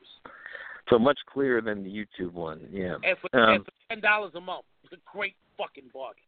so 0.89 0.97
much 0.97 1.19
clearer 1.31 1.61
than 1.61 1.83
the 1.83 1.89
YouTube 1.89 2.31
one. 2.33 2.61
Yeah, 2.71 2.95
And 3.03 3.17
for, 3.19 3.39
Um, 3.39 3.49
and 3.55 3.65
for 3.65 3.71
ten 3.89 3.99
dollars 4.01 4.31
a 4.35 4.41
month, 4.41 4.65
it's 4.83 4.93
a 4.93 4.97
great 5.11 5.35
fucking 5.57 5.89
bargain. 5.93 6.23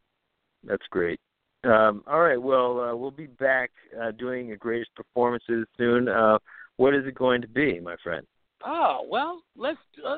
that's 0.64 0.86
great. 0.90 1.20
Um, 1.66 2.04
all 2.08 2.20
right, 2.20 2.42
well, 2.42 2.80
uh, 2.80 2.94
we'll 2.96 3.10
be 3.12 3.28
back 3.28 3.72
uh, 4.02 4.12
doing 4.12 4.50
the 4.50 4.58
greatest 4.58 4.94
performances 4.96 5.66
soon. 5.78 6.10
Uh, 6.10 6.38
what 6.76 6.94
is 6.94 7.06
it 7.08 7.16
going 7.16 7.42
to 7.42 7.48
be, 7.48 7.80
my 7.80 7.96
friend? 8.04 8.26
Oh 8.66 9.06
well, 9.10 9.42
let's 9.56 9.78
uh, 10.06 10.18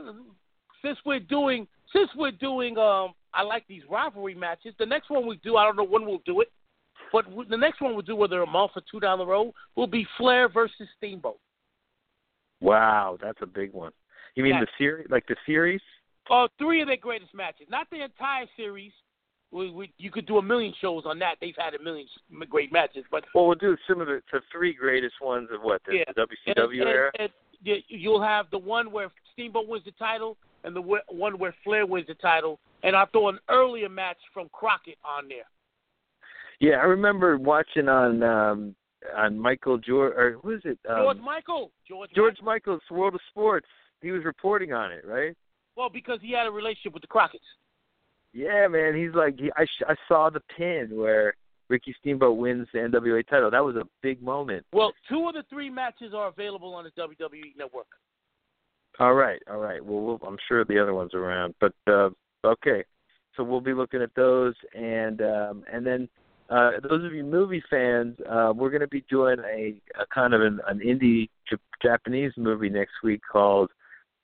since 0.86 0.98
we're 1.06 1.20
doing 1.20 1.68
since 1.94 2.10
we're 2.16 2.32
doing 2.32 2.78
um 2.78 3.14
I 3.34 3.42
like 3.44 3.66
these 3.68 3.82
rivalry 3.90 4.36
matches. 4.36 4.74
The 4.80 4.86
next 4.86 5.10
one 5.10 5.28
we 5.28 5.38
do, 5.44 5.58
I 5.58 5.66
don't 5.66 5.76
know 5.76 5.84
when 5.84 6.06
we'll 6.06 6.22
do 6.26 6.40
it, 6.42 6.50
but 7.12 7.26
w- 7.30 7.50
the 7.50 7.58
next 7.58 7.82
one 7.82 7.94
we'll 7.94 8.02
do, 8.02 8.16
whether 8.16 8.42
a 8.42 8.48
month 8.48 8.72
or 8.76 8.82
two 8.90 9.02
down 9.02 9.18
the 9.20 9.26
road, 9.26 9.52
will 9.76 9.88
be 9.88 10.08
Flair 10.18 10.48
versus 10.48 10.88
Steamboat. 10.98 11.38
Wow, 12.62 13.18
that's 13.22 13.40
a 13.42 13.46
big 13.46 13.74
one. 13.74 13.92
You 14.36 14.44
mean 14.44 14.54
Yeah. 14.54 14.62
the 14.62 14.68
series, 14.78 15.08
like 15.10 15.26
the 15.28 15.36
series? 15.46 15.82
Uh, 16.30 16.48
three 16.58 16.82
of 16.82 16.88
their 16.88 16.98
greatest 16.98 17.34
matches, 17.34 17.68
not 17.70 17.90
the 17.90 18.02
entire 18.04 18.48
series. 18.56 18.94
We, 19.52 19.70
we, 19.70 19.94
you 19.98 20.12
could 20.12 20.26
do 20.26 20.38
a 20.38 20.42
million 20.42 20.74
shows 20.82 21.04
on 21.06 21.20
that. 21.20 21.36
They've 21.40 21.56
had 21.58 21.74
a 21.76 21.80
million 21.84 22.08
great 22.50 22.72
matches, 22.72 23.04
but 23.12 23.26
Well, 23.34 23.48
we'll 23.48 23.56
do 23.56 23.78
similar 23.88 24.22
to 24.32 24.42
three 24.52 24.74
greatest 24.74 25.16
ones 25.22 25.50
of 25.54 25.62
what 25.62 25.82
the, 25.86 25.98
Yeah. 25.98 26.04
the 26.16 26.26
WCW 26.26 26.80
and, 26.82 26.90
era. 26.90 27.12
and, 27.20 27.30
and 27.66 27.84
you'll 27.90 28.22
have 28.24 28.50
the 28.50 28.58
one 28.58 28.92
where 28.92 29.12
Steamboat 29.34 29.68
wins 29.68 29.86
the 29.86 29.92
title, 29.92 30.38
and 30.66 30.76
the 30.76 30.82
one 30.82 31.38
where 31.40 31.56
Flair 31.64 31.86
wins 31.86 32.08
the 32.08 32.16
title, 32.16 32.60
and 32.84 32.96
I'll 32.96 33.08
throw 33.08 33.30
an 33.30 33.40
earlier 33.50 33.90
match 33.90 34.18
from 34.34 34.50
Crockett 34.52 34.98
on 35.06 35.28
there. 35.28 35.46
Yeah, 36.60 36.78
I 36.78 36.86
remember 36.86 37.38
watching 37.38 37.88
on 37.88 38.24
um 38.24 38.76
on 39.16 39.38
Michael 39.38 39.78
George 39.78 40.14
or 40.16 40.40
who 40.42 40.52
is 40.52 40.62
it? 40.64 40.80
Um, 40.90 41.04
George 41.04 41.18
Michael. 41.18 41.72
George. 41.88 42.10
George 42.16 42.38
Michael. 42.42 42.74
Michael's 42.74 42.92
World 42.92 43.16
of 43.16 43.22
Sports. 43.30 43.68
He 44.02 44.12
was 44.12 44.24
reporting 44.24 44.74
on 44.74 44.92
it, 44.92 45.06
right? 45.06 45.36
Well, 45.76 45.90
because 45.90 46.20
he 46.22 46.32
had 46.32 46.48
a 46.48 46.52
relationship 46.52 46.94
with 46.94 47.02
the 47.02 47.08
Crockett's. 47.08 47.44
Yeah, 48.34 48.68
man. 48.68 48.96
He's 48.96 49.14
like, 49.14 49.40
he, 49.40 49.52
I 49.56 49.66
sh- 49.66 49.84
I 49.88 49.96
saw 50.08 50.30
the 50.30 50.42
pin 50.58 50.90
where 50.94 51.36
Ricky 51.70 51.96
Steamboat 52.00 52.38
wins 52.38 52.68
the 52.74 52.80
NWA 52.80 53.28
title. 53.28 53.52
That 53.52 53.64
was 53.64 53.76
a 53.76 53.88
big 54.02 54.22
moment. 54.22 54.66
Well, 54.72 54.94
two 55.10 55.28
of 55.28 55.34
the 55.34 55.44
three 55.50 55.70
matches 55.70 56.14
are 56.14 56.28
available 56.28 56.74
on 56.74 56.84
the 56.84 56.92
WWE 57.02 57.58
Network. 57.58 57.88
All 59.00 59.14
right, 59.14 59.42
all 59.50 59.58
right. 59.58 59.84
Well, 59.84 60.02
we'll 60.02 60.20
I'm 60.28 60.38
sure 60.48 60.64
the 60.64 60.80
other 60.80 60.94
ones 60.94 61.14
are 61.14 61.24
around, 61.24 61.54
but 61.60 61.74
uh, 61.88 62.10
okay. 62.46 62.84
So 63.36 63.44
we'll 63.44 63.62
be 63.62 63.74
looking 63.74 64.02
at 64.02 64.16
those, 64.16 64.54
and 64.74 65.22
um, 65.22 65.64
and 65.72 65.86
then 65.86 66.08
uh, 66.50 66.72
those 66.88 67.04
of 67.04 67.14
you 67.14 67.24
movie 67.24 67.64
fans, 67.70 68.16
uh, 68.30 68.54
we're 68.56 68.70
going 68.70 68.82
to 68.82 68.88
be 68.88 69.04
doing 69.10 69.40
a, 69.40 69.76
a 70.00 70.06
kind 70.14 70.34
of 70.34 70.42
an, 70.42 70.60
an 70.68 70.80
indie 70.80 71.30
J- 71.50 71.58
Japanese 71.82 72.32
movie 72.38 72.70
next 72.70 72.94
week 73.04 73.22
called 73.30 73.72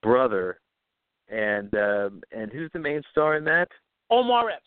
Brother, 0.01 0.59
and 1.29 1.73
um, 1.75 2.21
and 2.31 2.51
who's 2.51 2.69
the 2.73 2.79
main 2.79 3.01
star 3.11 3.35
in 3.35 3.43
that? 3.45 3.67
Omar 4.09 4.51
Epps. 4.51 4.63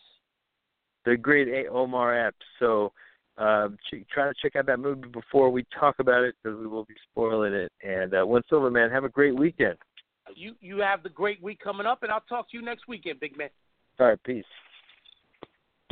The 1.07 1.17
great 1.17 1.49
A- 1.49 1.71
Omar 1.71 2.27
Epps. 2.27 2.45
So 2.59 2.93
um, 3.39 3.79
ch- 3.89 4.07
try 4.13 4.27
to 4.27 4.35
check 4.43 4.57
out 4.57 4.67
that 4.67 4.81
movie 4.81 5.09
before 5.09 5.51
we 5.51 5.65
talk 5.79 5.97
about 5.99 6.25
it 6.25 6.35
because 6.43 6.59
we 6.59 6.67
will 6.67 6.85
be 6.85 6.95
spoiling 7.11 7.55
it. 7.55 7.73
And 7.83 8.15
uh, 8.15 8.25
one 8.25 8.43
Silverman, 8.51 8.91
have 8.91 9.05
a 9.05 9.09
great 9.09 9.35
weekend. 9.35 9.77
You 10.35 10.55
you 10.61 10.79
have 10.79 11.03
the 11.03 11.09
great 11.09 11.43
week 11.43 11.61
coming 11.61 11.87
up, 11.87 12.03
and 12.03 12.11
I'll 12.11 12.21
talk 12.29 12.51
to 12.51 12.57
you 12.57 12.65
next 12.65 12.89
weekend, 12.89 13.21
big 13.21 13.37
man. 13.37 13.51
All 13.99 14.09
right, 14.09 14.23
peace. 14.25 14.45